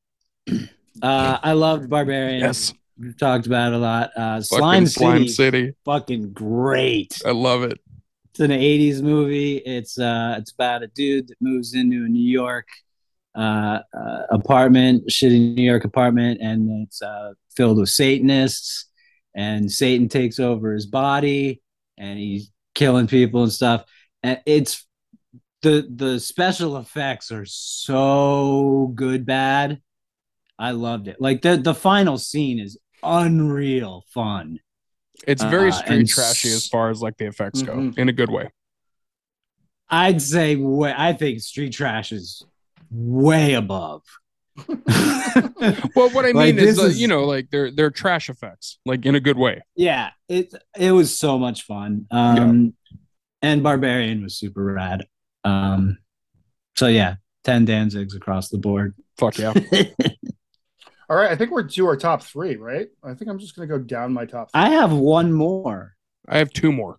[1.01, 2.41] Uh, I loved Barbarian.
[2.41, 4.11] yes, We've talked about it a lot.
[4.17, 5.73] Uh, Slime, Slime City, City.
[5.85, 7.21] fucking great.
[7.25, 7.79] I love it.
[8.31, 9.59] It's an 80s movie.
[9.59, 12.67] It's uh it's about a dude that moves into a New York
[13.37, 18.87] uh, uh apartment, shitty New York apartment, and it's uh filled with Satanists,
[19.37, 21.63] and Satan takes over his body
[21.97, 23.85] and he's killing people and stuff.
[24.25, 24.85] And it's
[25.63, 29.81] the the special effects are so good bad.
[30.59, 31.17] I loved it.
[31.21, 34.61] Like the the final scene is unreal fun.
[35.27, 37.99] It's very Uh, street trashy as far as like the effects go, Mhm.
[37.99, 38.51] in a good way.
[39.91, 42.45] I'd say way, I think Street Trash is
[42.91, 44.03] way above.
[45.95, 48.29] Well, what I Like, mean is, this uh, is- you know, like they're they're trash
[48.29, 49.63] effects, like in a good way.
[49.77, 52.07] yeah, it it was so much fun.
[52.11, 52.75] Um,
[53.43, 55.07] and Barbarian was super rad.
[55.49, 55.99] Um,
[56.77, 58.95] so yeah, ten Danzigs across the board.
[59.17, 59.53] Fuck yeah.
[61.11, 62.89] All right, I think we're to our top three, right?
[63.03, 64.53] I think I'm just gonna go down my top.
[64.53, 64.61] Three.
[64.61, 65.95] I have one more.
[66.29, 66.99] I have two more.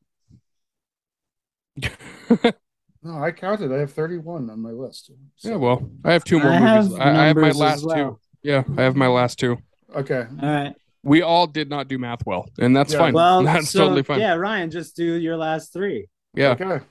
[3.02, 3.72] No, I counted.
[3.72, 5.12] I have 31 on my list.
[5.38, 6.98] Yeah, well, I have two more I movies.
[6.98, 7.96] have I, I have my last well.
[7.96, 8.20] two.
[8.44, 9.58] Yeah, I have my last two.
[9.96, 10.26] Okay.
[10.42, 10.76] All right.
[11.04, 13.00] We all did not do math well, and that's Yeah.
[13.00, 13.14] fine.
[13.14, 14.20] Well, that's so, totally fine.
[14.20, 16.08] Yeah, Ryan, just do your last three.
[16.34, 16.50] Yeah.
[16.50, 16.84] Okay.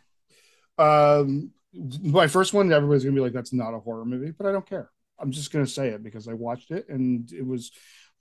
[0.79, 1.51] Um,
[2.03, 4.67] my first one, everybody's gonna be like, "That's not a horror movie," but I don't
[4.69, 4.91] care.
[5.19, 7.71] I'm just gonna say it because I watched it and it was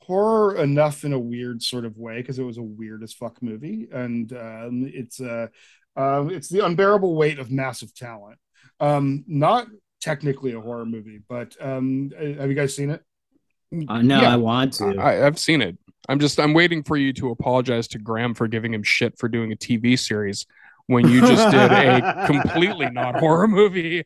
[0.01, 3.41] horror enough in a weird sort of way because it was a weird as fuck
[3.41, 5.47] movie, and um, it's uh,
[5.95, 8.37] um, it's the unbearable weight of massive talent.
[8.79, 9.67] Um, not
[10.01, 13.03] technically a horror movie, but um, have you guys seen it?
[13.87, 14.33] Uh, no, Yeah.
[14.33, 14.97] I want to.
[14.97, 15.77] I, I've seen it.
[16.09, 19.27] I'm just I'm waiting for you to apologize to Graham for giving him shit for
[19.27, 20.45] doing a TV series
[20.87, 24.03] when you just did a completely not horror movie.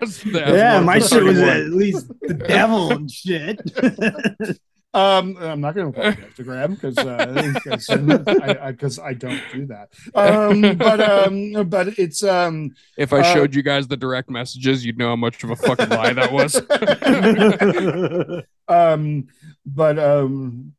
[0.00, 3.60] as as yeah, my shit was at least the devil and shit.
[4.94, 7.88] Um, I'm not going to apologize to Graham because because
[8.28, 9.88] I, I, 'cause I don't do that.
[10.14, 14.84] Um, but um, but it's um, If I Uh, showed you guys the direct messages,
[14.84, 16.56] you'd know how much of a fucking lie that was.
[18.68, 19.28] um,
[19.64, 20.74] but um,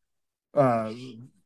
[0.54, 0.94] uh,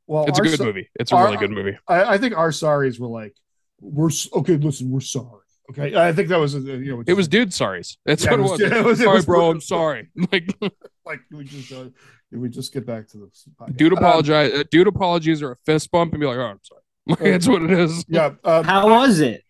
[0.05, 0.89] well, It's a good so- movie.
[0.99, 1.77] It's a our- really good movie.
[1.87, 3.33] I, I think our sorries were like,
[3.81, 4.57] we're okay.
[4.57, 5.41] Listen, we're sorry.
[5.69, 7.97] Okay, I think that was uh, you know It was dude sorries.
[8.05, 8.61] That's Yeah, what it was.
[8.61, 9.49] it was- it sorry, was- bro.
[9.51, 10.09] I'm sorry.
[10.31, 10.55] Like,
[11.05, 11.85] like we just uh,
[12.31, 13.47] we just get back to this.
[13.59, 13.77] podcast.
[13.77, 14.53] dude Um, apologize.
[14.53, 16.81] uh, dude apologies or a fist bump and be like, oh, I'm sorry.
[17.07, 18.03] Like, that's what it is.
[18.09, 19.41] yeah, um, How was it?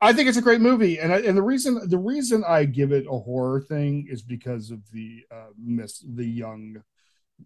[0.00, 2.92] I think it's a great movie, and I, and the reason the reason I give
[2.92, 6.82] it a horror thing is because of the uh, miss the young,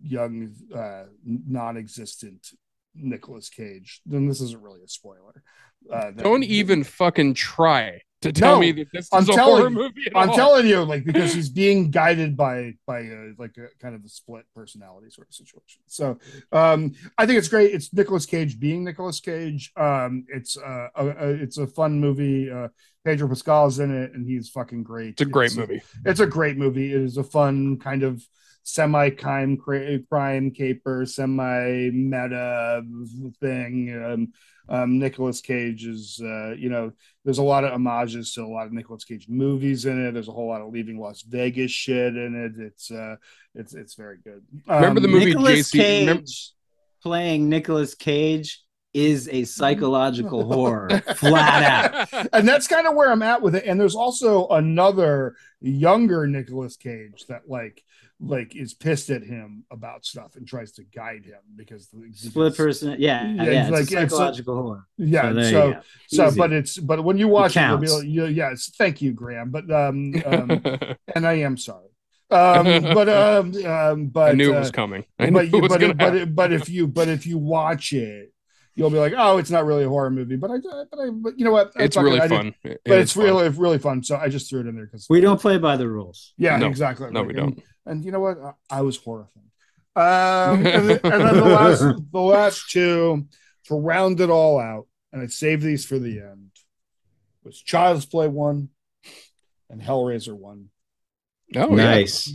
[0.02, 2.48] young, uh, non-existent
[2.94, 4.00] Nicolas Cage.
[4.06, 5.42] Then this isn't really a spoiler.
[5.90, 9.56] Uh, Don't even fucking try to tell No, me that this I'm is a telling
[9.56, 9.74] horror you.
[9.76, 10.06] movie.
[10.08, 10.36] At I'm all.
[10.36, 14.08] telling you, like because he's being guided by by uh, like a kind of a
[14.08, 15.80] split personality sort of situation.
[15.86, 16.18] So
[16.52, 17.72] um, I think it's great.
[17.74, 19.72] It's Nicolas Cage being Nicolas Cage.
[19.76, 22.50] Um, it's uh, a, a, it's a fun movie.
[22.50, 22.68] Uh,
[23.06, 25.12] Pedro Pascal's in it, and he's fucking great.
[25.12, 25.80] It's a great movie.
[26.04, 26.92] It's a great movie.
[26.92, 28.22] It is a fun kind of
[28.62, 32.82] semi crime crime caper, semi meta
[33.40, 34.02] thing.
[34.04, 34.32] Um,
[34.68, 36.92] um, Nicolas Cage is, uh, you know,
[37.24, 40.12] there's a lot of homages to a lot of Nicolas Cage movies in it.
[40.12, 42.64] There's a whole lot of Leaving Las Vegas shit in it.
[42.64, 43.16] It's, uh,
[43.56, 44.44] it's, it's very good.
[44.68, 46.22] Remember the Um, movie Nicolas JC Cage remember-
[47.02, 48.62] playing Nicolas Cage
[48.94, 52.28] is a psychological horror, flat out.
[52.32, 53.64] and that's kind of where I'm at with it.
[53.66, 57.82] And there's also another younger Nicolas Cage that like
[58.22, 62.54] like is pissed at him about stuff and tries to guide him because the Split
[62.56, 64.86] person, yeah, Yeah, yeah, it's it's like- a it's like- psychological horror.
[64.98, 68.26] Yeah, So so so, but it's but when you watch it, you'll be like, yeah,
[68.26, 69.50] yes, thank you, Graham.
[69.50, 70.50] But um, um
[71.14, 71.86] and I am sorry.
[72.30, 75.04] Um, but um, um, but I knew uh, it was coming.
[75.18, 76.18] I knew but you, was but, gonna it, but, happen.
[76.20, 78.32] it, but if you but if you watch it,
[78.76, 80.36] you'll be like, oh, it's not really a horror movie.
[80.36, 80.58] But I
[80.90, 81.72] but I but you know what?
[81.76, 82.54] it's Fuck it, really I fun.
[82.62, 83.24] It but is it's fun.
[83.24, 84.04] really really fun.
[84.04, 86.32] So I just threw it in there because we don't play by the rules.
[86.36, 86.68] yeah, No.
[86.68, 87.10] exactly.
[87.10, 87.54] No, Like, we don't.
[87.54, 87.62] And,
[88.04, 88.38] you know what?
[88.38, 89.42] I, I was horrified.
[89.96, 91.80] Um, and, then, and then the last
[92.12, 93.26] the last two
[93.64, 96.50] to round it all out, and I saved these for the end.
[97.44, 98.68] Was Child's Play one
[99.68, 100.66] and Hellraiser one
[101.56, 101.76] Oh, yeah.
[101.84, 102.32] nice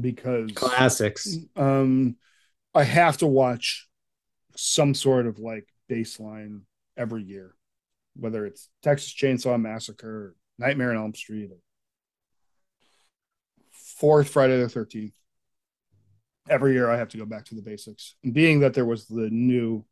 [0.00, 1.36] because classics.
[1.56, 2.16] um
[2.74, 3.86] I have to watch
[4.56, 6.62] some sort of like baseline
[6.96, 7.54] every year,
[8.16, 11.58] whether it's Texas Chainsaw Massacre, Nightmare on Elm Street, or
[13.96, 15.14] fourth Friday the Thirteenth.
[16.48, 19.06] Every year I have to go back to the basics, and being that there was
[19.06, 19.84] the new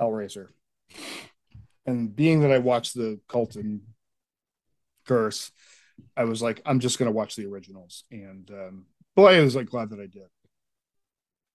[0.00, 0.48] Hellraiser,
[1.84, 3.80] and being that I watched the cult and
[5.06, 5.50] Curse,
[6.16, 8.86] I was like, I'm just gonna watch the originals, and um,
[9.16, 10.28] boy, I was like glad that I did.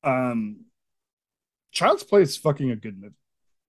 [0.03, 0.65] Um,
[1.71, 3.15] Child's Play is fucking a good movie.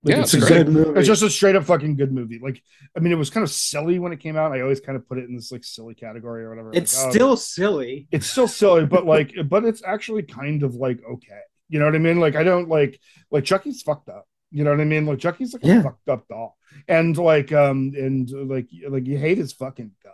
[0.05, 0.67] Like, Yeah, it's, it's a great.
[0.67, 0.99] good movie.
[1.01, 2.39] It's just a straight up fucking good movie.
[2.43, 2.63] Like,
[2.97, 4.53] I mean, it was kind of silly when it came out.
[4.53, 6.71] I always kind of put it in this like silly category or whatever.
[6.75, 8.07] It's Like, oh, still silly.
[8.13, 11.41] it's still silly, but like, but it's actually kind of like okay.
[11.71, 12.21] You know what I mean?
[12.21, 13.01] Like, I don't like
[13.31, 14.27] like Chucky's fucked up.
[14.51, 15.07] You know what I mean?
[15.07, 15.81] Like Chucky's like Yeah.
[15.81, 16.57] a fucked up doll,
[16.87, 20.14] and like um and like like you hate his fucking guts.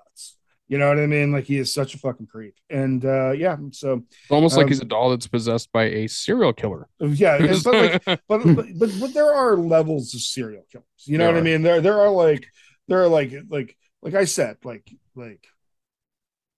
[0.70, 1.32] You know what I mean?
[1.32, 3.56] Like he is such a fucking creep, and uh yeah.
[3.72, 6.86] So It's almost like Um, he's a doll that's possessed by a serial killer.
[7.00, 10.86] yeah, and, but like but, but but but there are levels of serial killers.
[11.06, 11.62] You know There what I mean?
[11.62, 12.46] There there are like
[12.86, 15.44] there are like like like I said like like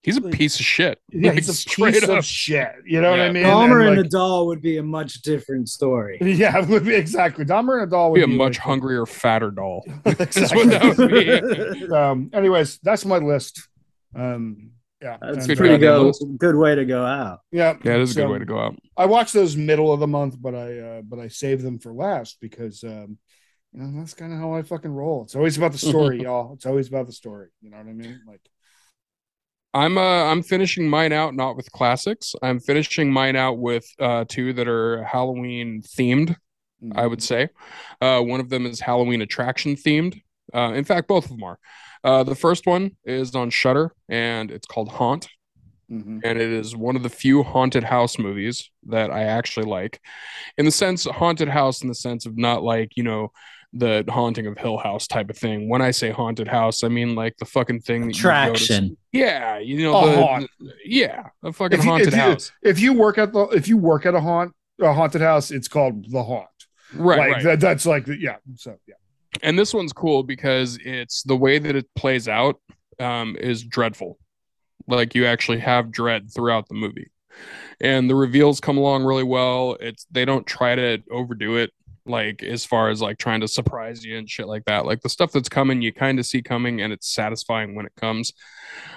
[0.03, 0.99] he's a piece of shit.
[1.11, 2.19] yeah, Like, he's a piece up.
[2.19, 2.73] of shit.
[2.85, 3.45] You know what I mean?
[3.45, 6.19] Dahmer and, And, the like, doll would be a much different story.
[6.21, 7.45] yeah, it would be exactly.
[7.47, 9.87] Dahmer and a doll would be a much like- hungrier, fatter doll.
[10.05, 10.67] Exactly.
[10.67, 11.11] what that would
[11.89, 11.95] be.
[11.97, 12.31] um.
[12.35, 13.69] Anyways, that's my list.
[14.15, 14.73] Um.
[15.01, 16.25] Yeah, That's and, Good pretty uh, goddamn go, list.
[16.39, 17.41] good way to go out.
[17.51, 18.77] Yeah, Yeah, it is a good way to go out.
[18.97, 21.93] I watch those middle of the month, but I uh, but I save them for
[21.93, 23.19] last because um,
[23.73, 25.25] you know that's kind of how I fucking roll.
[25.25, 26.55] It's always about the story, y'all.
[26.55, 27.49] It's always about the story.
[27.61, 28.21] You know what I mean?
[28.29, 28.43] Like,
[29.75, 32.35] I'm uh I'm finishing mine out not with classics.
[32.41, 36.37] I'm finishing mine out with uh two that are Halloween themed,
[36.95, 37.49] I would say.
[38.01, 40.21] Uh one of them is Halloween attraction themed.
[40.55, 41.59] Uh in fact both of them are.
[42.05, 45.29] Uh the first one is on Shudder and it's called Haunt
[45.91, 46.21] Mhm.
[46.25, 50.01] and it is one of the few haunted house movies that I actually like.
[50.57, 53.31] In the sense haunted house in the sense of not like, you know,
[53.75, 55.69] the haunting of Hill House type of thing.
[55.69, 58.97] When I say haunted house, I mean like the fucking thing that you Attraction.
[59.13, 60.51] yeah, you know, A the, haunt.
[60.85, 62.53] yeah, a fucking If you- haunted if you- house.
[62.63, 65.69] If you work at the if you work at a haunt a haunted house, it's
[65.69, 66.49] called the haunt.
[66.95, 67.45] Right, like right.
[67.45, 68.37] That, that's like the, yeah.
[68.57, 68.95] So yeah.
[69.43, 72.61] And this one's cool because it's the way that it plays out
[72.99, 74.19] um, is dreadful.
[74.87, 77.11] Like you actually have dread throughout the movie,
[77.81, 79.77] and the reveals come along really well.
[79.81, 81.71] It's they don't try to overdo it,
[82.05, 84.85] like as far as like trying to surprise you and shit like that.
[84.85, 87.93] Like the stuff that's coming, you kind of see coming, and it's satisfying when it
[87.97, 88.33] comes.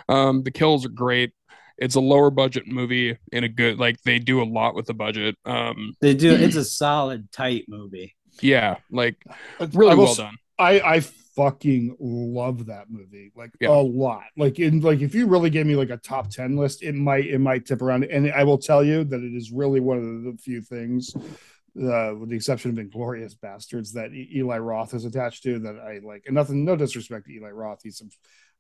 [0.10, 1.34] Um, the kills are great.
[1.78, 4.94] It's a lower budget movie in a good like they do a lot with the
[4.94, 5.36] budget.
[5.46, 6.34] Um, They do.
[6.34, 8.16] It's a solid, tight movie.
[8.42, 9.18] Yeah, like
[9.60, 10.36] I really will well s- done.
[10.60, 11.00] I I
[11.36, 13.70] fucking love that movie like Yeah.
[13.70, 14.24] a lot.
[14.38, 17.26] Like in like if you really gave me like a top ten list, it might
[17.26, 18.06] it might tip around.
[18.06, 22.14] And I will tell you that it is really one of the few things, uh,
[22.18, 26.00] with the exception of Inglourious Basterds, that E- Eli Roth is attached to that I
[26.04, 26.24] like.
[26.26, 27.82] And nothing, no disrespect to Eli Roth.
[27.84, 28.10] He's some,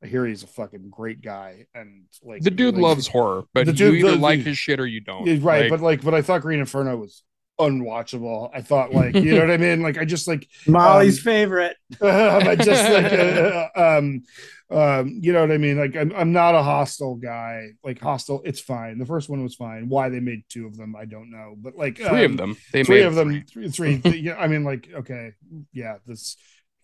[0.03, 3.65] I hear he's a fucking great guy, and like The dude like, loves horror, but
[3.67, 5.25] The you dude- either the- like his shit or you don't.
[5.41, 7.23] Right, Like, but like, but I thought Green Inferno was
[7.59, 8.49] unwatchable.
[8.53, 9.81] I thought like, you know what I mean?
[9.81, 11.77] Like, I just like Molly's Um, favorite.
[12.01, 14.23] I just like uh, um
[14.71, 18.41] um you know what I mean like I'm, I'm not a Hostel guy like Hostel
[18.45, 21.29] it's fine the first one was fine why they made two of them I don't
[21.29, 22.57] know but like three um, of them.
[22.73, 23.69] They three made of them three.
[23.69, 25.33] three, three yeah I mean like okay
[25.71, 26.35] yeah this,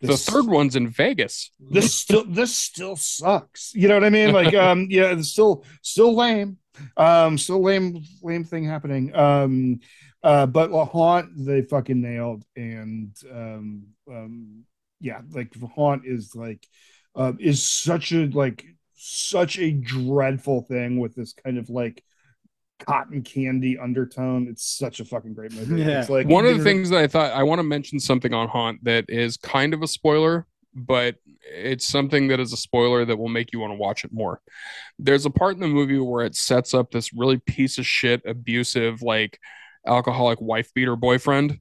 [0.03, 1.51] The third one's in Vegas.
[1.59, 5.63] this still this still sucks you know what I mean like um yeah it's still
[5.81, 6.57] still lame
[6.97, 9.79] um still lame lame thing happening um
[10.23, 14.63] uh but La haunt they fucking nailed and um um
[14.99, 16.65] yeah like haunt is like
[17.15, 18.65] uh, is such a like
[18.95, 22.03] such a dreadful thing with this kind of like
[22.79, 25.99] cotton candy undertone it's such a fucking great movie Yeah.
[25.99, 28.47] it's like One of the things that I thought I want to mention something on
[28.47, 31.15] Haunt that is kind of a spoiler, but
[31.53, 34.41] it's something that is a spoiler that will make you want to watch it more.
[34.97, 38.21] There's a part in the movie where it sets up this really piece of shit,
[38.25, 39.39] abusive, like
[39.85, 41.59] alcoholic wife beater boyfriend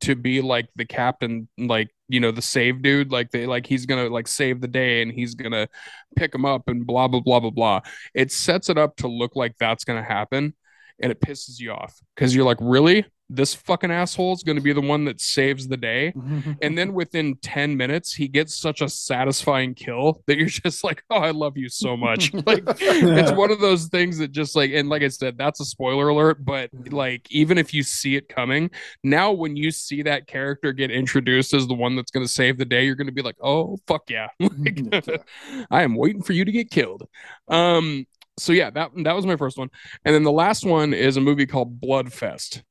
[0.00, 3.86] to be like the captain, like you know, the save dude, like they like he's
[3.86, 5.68] gonna like save the day and he's gonna
[6.16, 7.80] pick him up and blah blah blah blah blah.
[8.14, 10.54] It sets it up to look like that's gonna happen,
[11.00, 13.06] and it pisses you off because you're like, really?
[13.30, 16.12] This fucking asshole is going to be the one that saves the day.
[16.62, 21.02] And then within 10 minutes, he gets such a satisfying kill that you're just like,
[21.10, 22.32] oh, I love you so much.
[22.46, 25.64] like, it's one of those things that just like, and like I said, that's a
[25.64, 26.44] spoiler alert.
[26.44, 28.70] But like, even if you see it coming,
[29.02, 32.58] now when you see that character get introduced as the one that's going to save
[32.58, 34.28] the day, you're going to be like, oh, fuck yeah.
[34.40, 34.80] like,
[35.70, 37.08] I am waiting for you to get killed.
[37.48, 38.06] Um,
[38.38, 39.70] so yeah, that that was my first one,
[40.04, 42.62] and then the last one is a movie called Bloodfest.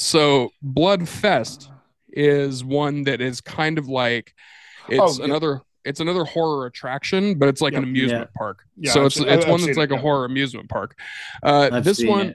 [0.00, 1.68] So Bloodfest
[2.08, 4.34] is one that is kind of like
[4.88, 5.24] it's Oh, yeah.
[5.26, 7.88] another it's another horror attraction, but it's like an Yep.
[7.88, 8.64] amusement park.
[8.76, 10.00] Yeah, so I've it's seen- it's I've one seen that's it, like a yeah.
[10.00, 10.98] horror amusement park.
[11.42, 12.26] Uh, this one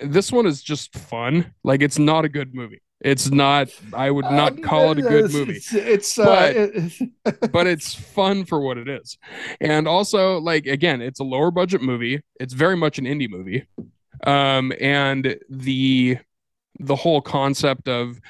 [0.00, 0.12] it.
[0.12, 1.52] this one is just fun.
[1.64, 2.80] Like it's not a good movie.
[3.00, 3.68] It's not.
[3.92, 7.66] I would not Um, call it a good movie it's, it's uh But- it- but
[7.66, 9.16] it's fun for what it is.
[9.60, 12.20] And also, like again, it's a lower budget movie.
[12.40, 13.64] It's very much an indie movie.
[14.24, 16.18] Um, and the
[16.78, 18.20] the whole concept of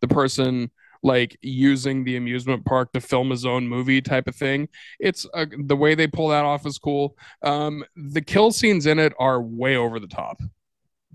[0.00, 0.70] the person
[1.02, 4.68] like using the amusement park to film his own movie type of thing.
[4.98, 7.16] It's uh, the way they pull that off is cool.
[7.42, 10.40] Um the kill scenes in it are way over the top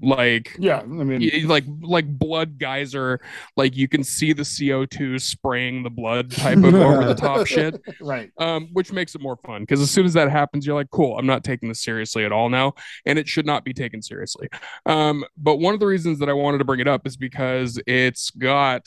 [0.02, 3.22] like yeah I mean like like blood geyser
[3.56, 7.80] like you can see the co2 spraying the blood type of over the top shit.
[8.02, 8.30] Right.
[8.38, 11.18] Um which makes it more fun because as soon as that happens you're like cool
[11.18, 12.74] i'm not taking this seriously at all now
[13.06, 14.50] and it should not be taken seriously.
[14.86, 17.80] Um but one of the reasons that i wanted to bring it up is because
[17.88, 18.86] it's got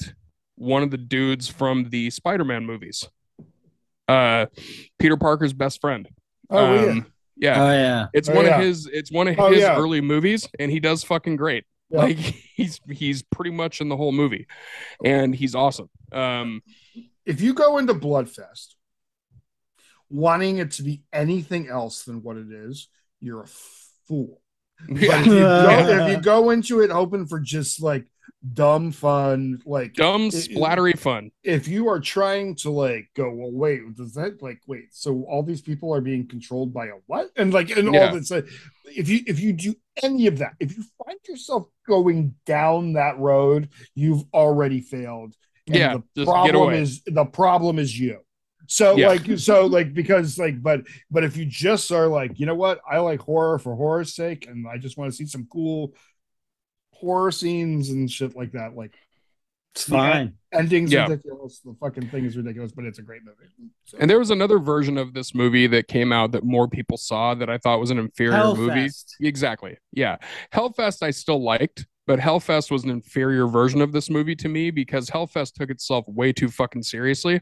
[0.56, 3.08] one of the dudes from the spider-man movies.
[4.06, 4.46] Uh
[4.98, 6.06] peter parker's best friend.
[6.50, 7.02] Oh Um, yeah
[7.42, 8.06] Oh yeah.
[8.12, 8.58] it's Oh, one yeah.
[8.58, 9.76] of his it's one of Oh, his yeah.
[9.76, 11.98] early movies and he does fucking great Yeah.
[11.98, 12.16] like
[12.54, 14.46] he's he's pretty much in the whole movie
[15.04, 16.62] and he's awesome um
[17.26, 18.74] if you go into Bloodfest
[20.10, 22.88] wanting it to be anything else than what it is,
[23.20, 23.46] you're a
[24.06, 24.40] fool.
[24.88, 28.06] But if you, go, if you go into it hoping for just like
[28.54, 31.30] dumb fun like Dumb, splattery fun.
[31.42, 35.42] if you are trying to like go well wait does that like wait so all
[35.42, 38.08] these people are being controlled by a what and like and Yeah.
[38.08, 38.42] all this uh,
[38.84, 43.18] if you if you do any of that if you find yourself going down that
[43.18, 45.34] road you've already failed
[45.66, 48.20] And Yeah, the problem is the problem is you
[48.70, 49.08] so Yeah.
[49.08, 52.80] like so like because like but but if you just are like you know what
[52.90, 55.94] i like horror for horror's sake and i just want to see some cool
[57.00, 58.92] horror scenes and shit like that like
[59.74, 60.34] It's fine.
[60.52, 61.06] ending's Yeah.
[61.06, 61.60] ridiculous.
[61.60, 63.48] The fucking thing is ridiculous, but it's a great movie.
[63.84, 66.96] So- And there was another version of this movie that came out that more people
[66.96, 68.88] saw that I thought was an inferior movie.
[69.20, 69.76] Exactly.
[69.92, 70.16] Yeah.
[70.52, 74.70] Hellfest I still liked, but Hellfest was an inferior version of this movie to me
[74.72, 77.40] because Hellfest took itself way too fucking seriously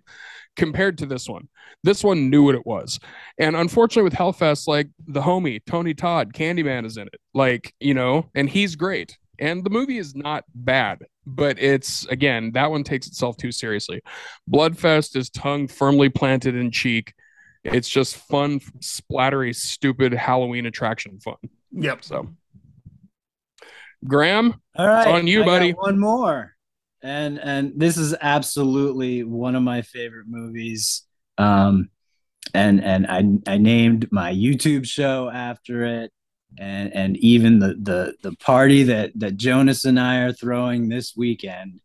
[0.56, 1.48] compared to this one.
[1.84, 2.98] This one knew what it was.
[3.38, 7.20] And unfortunately with Hellfest, like the homie, Tony Todd, Candyman is in it.
[7.32, 9.16] Like, you know, and he's great.
[9.38, 14.00] And the movie is not bad, but it's again, that one takes itself too seriously.
[14.50, 17.14] Bloodfest is tongue firmly planted in cheek.
[17.64, 21.36] It's just fun, splattery, stupid Halloween attraction fun.
[21.72, 22.04] yep.
[22.04, 22.28] So,
[24.04, 25.72] Graham, All right, on you, I got buddy.
[25.72, 26.54] One more,
[27.02, 31.02] and and this is absolutely one of my favorite movies.
[31.38, 31.90] Um,
[32.54, 36.12] and and I I named my YouTube show after it,
[36.58, 41.14] and and even the the the party that that Jonas and I are throwing this
[41.16, 41.80] weekend,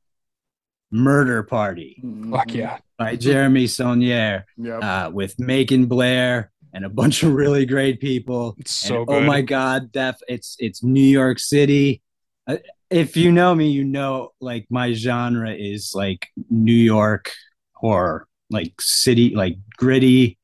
[0.91, 2.79] Murder Party fuck yeah.
[2.97, 4.83] by Jeremy Saulnier, Yep.
[4.83, 8.55] uh, with Macon Blair and a bunch of really great people.
[8.57, 9.23] It's so And, good.
[9.23, 12.01] Oh my god, def it's it's New York City.
[12.47, 12.57] Uh,
[12.89, 17.31] if you know me, you know like my genre is like New York
[17.73, 20.37] horror, like city, like gritty.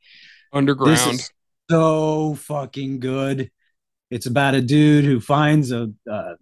[0.54, 1.16] This Underground.
[1.16, 1.32] is
[1.70, 3.52] so fucking good.
[4.10, 6.36] It's about a dude who finds a uh,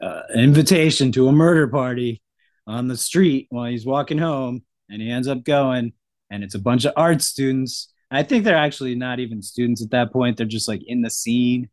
[0.00, 2.22] uh, an invitation to a murder party
[2.66, 5.92] on the street while he's walking home, and he ends up going,
[6.30, 7.92] and it's a bunch of art students.
[8.10, 11.10] I think they're actually not even students at that point; they're just like in the
[11.10, 11.70] scene,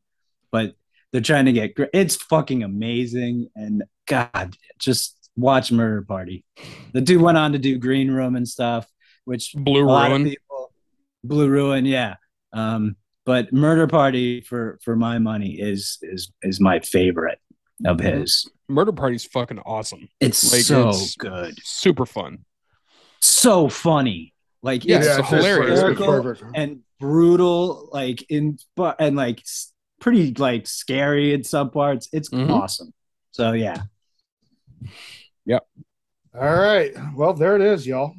[0.52, 0.76] but
[1.12, 1.76] they're trying to get.
[1.76, 6.46] gr- It's fucking amazing, and God, just watch Murder Party.
[6.94, 8.88] The dude went on to do Green Room and stuff,
[9.26, 10.24] which Blue Ruin.
[10.24, 10.72] people
[11.26, 12.16] blue ruin yeah
[12.52, 17.40] um but murder party for for my money is is is my favorite
[17.86, 18.20] of Mm-hmm.
[18.22, 20.08] his Murder Party's fucking awesome.
[20.22, 22.46] it's Like, so it's- good Super fun.
[23.20, 25.82] so funny like Yeah, it's it's hilarious.
[25.82, 26.52] perfect, hysterical perfect.
[26.56, 29.44] and brutal like in but and like
[30.00, 32.50] pretty like scary in some parts it's Mhm.
[32.50, 32.94] awesome
[33.32, 33.84] so yeah
[35.46, 35.66] Yep.
[36.36, 36.92] All right.
[37.16, 38.16] Well, there it is, y'all.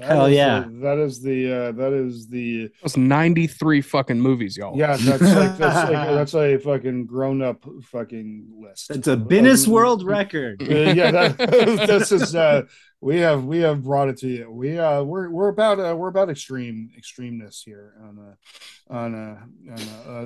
[0.00, 0.60] That Hell yeah.
[0.60, 4.76] the- that is the uh that is the That's 93 fucking movies, y'all.
[4.76, 8.90] yeah, that's like that's like that's a fucking grown up fucking list.
[8.90, 11.38] it's a Guinness Um, World Record uh, yeah, that,
[11.86, 12.62] this is uh
[13.02, 14.50] we have we have brought it to you.
[14.50, 19.38] We uh we're we're about uh we're about extreme extremeness here on uh on uh
[19.72, 19.78] on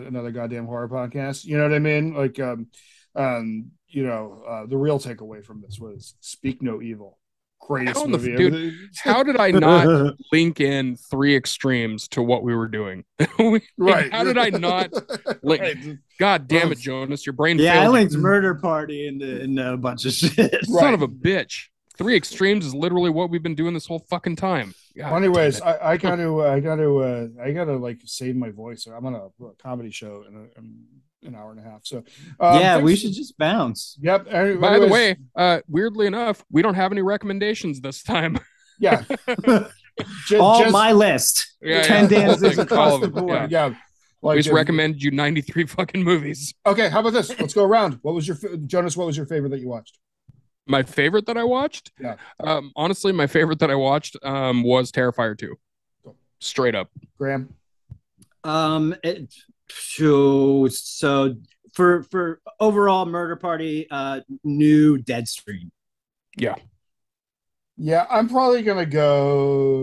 [0.03, 1.45] uh, another goddamn horror podcast.
[1.45, 2.15] You know what I mean?
[2.15, 2.69] Like um
[3.17, 7.19] um you know uh the real takeaway from this was speak no evil.
[7.67, 8.37] Greatest How in the- movie.
[8.37, 13.05] dude, How did I not link in three extremes to what we were doing?
[13.39, 14.13] We- right.
[14.13, 14.93] How did I not
[15.43, 15.63] link?
[15.63, 15.77] Right.
[16.21, 17.25] God damn it, Jonas.
[17.27, 17.93] Your brain yeah i failed you.
[18.01, 21.69] linked murder party into, into a bunch of shit Son of a bitch.
[21.97, 24.75] Three extremes is literally what we've been doing this whole fucking time.
[24.97, 25.61] God anyways.
[25.61, 28.87] I, I got to, I got to, uh, I got to like save my voice.
[28.87, 30.85] I'm on a, a comedy show and a, in
[31.25, 31.81] an hour and a half.
[31.85, 31.99] So,
[32.41, 34.27] um, yeah we should just bounce Yep.
[34.31, 38.39] any- by the way, uh, weirdly enough, we don't have any recommendations this time.
[38.79, 39.05] yeah.
[40.27, 41.55] J- all just- my list.
[41.63, 42.27] Yeah, Ten yeah.
[42.27, 43.51] dances across all the board.
[43.51, 43.69] yeah.
[43.69, 43.75] yeah.
[44.23, 46.55] Like, we just uh, recommended you 93 fucking movies.
[46.67, 47.29] Okay, how about this?
[47.39, 47.99] Let's go around.
[48.01, 48.97] What was your Jonas?
[48.97, 49.99] What was your favorite that you watched?
[50.67, 52.17] My favorite that I watched, Yeah.
[52.41, 55.55] um, honestly, my favorite that I watched um, was Terrifier 2.
[56.41, 56.89] Straight up.
[57.19, 57.55] Graham.
[58.45, 59.35] Um, it,
[59.69, 61.35] so so
[61.75, 65.71] for for overall murder party, uh, new Deadstream.
[66.37, 66.55] Yeah,
[67.77, 69.81] yeah I'm probably gonna go.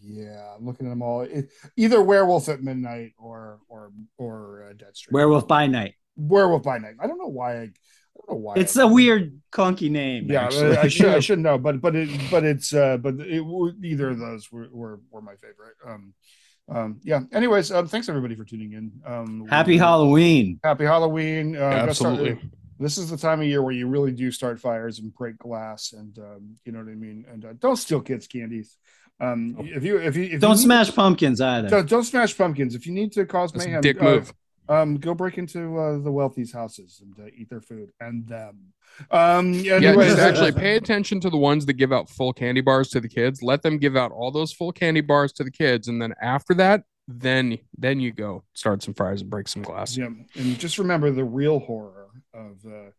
[0.00, 1.22] Yeah, I'm looking at them all.
[1.22, 5.12] It, either Werewolf at Midnight or or or uh, Deadstream.
[5.12, 5.94] Werewolf by Night.
[6.16, 6.94] Werewolf by Night.
[7.00, 7.52] I don't know why.
[7.52, 7.66] I, I
[8.26, 8.54] don't know why.
[8.56, 10.30] It's I- a weird, clunky name.
[10.30, 10.76] Yeah, actually.
[10.76, 13.44] I should I should know, but but it but it's uh but it
[13.84, 15.76] either of those were were, were my favorite.
[15.86, 16.14] Um,
[16.68, 17.20] um, yeah.
[17.32, 18.92] Anyways, um, thanks everybody for tuning in.
[19.06, 20.60] Um, Happy Halloween.
[20.62, 21.56] Happy Halloween.
[21.56, 22.50] Uh, gotta start- Absolutely.
[22.78, 25.92] this is the time of year where you really do start fires and break glass,
[25.92, 27.24] and um, you know what I mean.
[27.30, 28.76] And uh, don't steal kids' candies.
[29.20, 31.68] Um, if you if you if Don't you need- smash pumpkins either.
[31.68, 32.74] don't, don't smash pumpkins.
[32.76, 34.32] If you need to cause That's mayhem, dick uh, move.
[34.68, 38.58] Um, go break into uh, the wealthy's houses and uh, eat their food and them.
[39.10, 42.88] Um, Yeah, just actually pay attention to the ones that give out full candy bars
[42.90, 43.42] to the kids.
[43.42, 46.54] Let them give out all those full candy bars to the kids, and then after
[46.54, 49.96] that, then then you go start some fries and break some glass.
[49.96, 52.90] Yeah, and just remember the real horror of uh,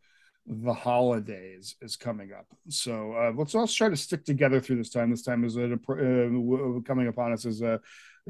[0.46, 2.46] the holidays is coming up.
[2.68, 5.10] So uh, let's all try to stick together through this time.
[5.10, 7.80] This time is a, uh, coming upon us as a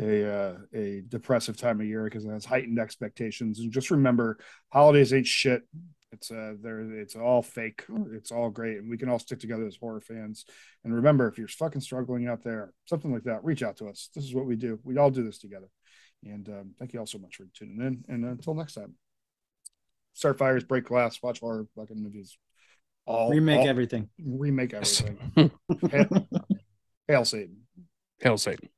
[0.01, 3.59] a, uh, a depressive time of year because it has heightened expectations.
[3.60, 4.39] And just remember,
[4.72, 5.62] holidays ain't shit.
[6.12, 6.81] It's uh, there.
[6.81, 7.85] It's all fake.
[8.12, 10.44] It's all great, and we can all stick together as horror fans.
[10.82, 14.09] And remember, if you're fucking struggling out there, something like that, reach out to us.
[14.14, 14.81] This is what we do.
[14.82, 15.68] We all do this together.
[16.24, 18.05] And um, thank you all so much for tuning in.
[18.12, 18.94] And until next time,
[20.14, 22.36] start fires, break glass, watch horror fucking movies.
[23.06, 24.09] All Remake all- everything.
[24.22, 25.51] remake everything.
[25.90, 26.28] Hail,
[27.06, 27.56] Hail Satan.
[28.20, 28.68] Hail Satan.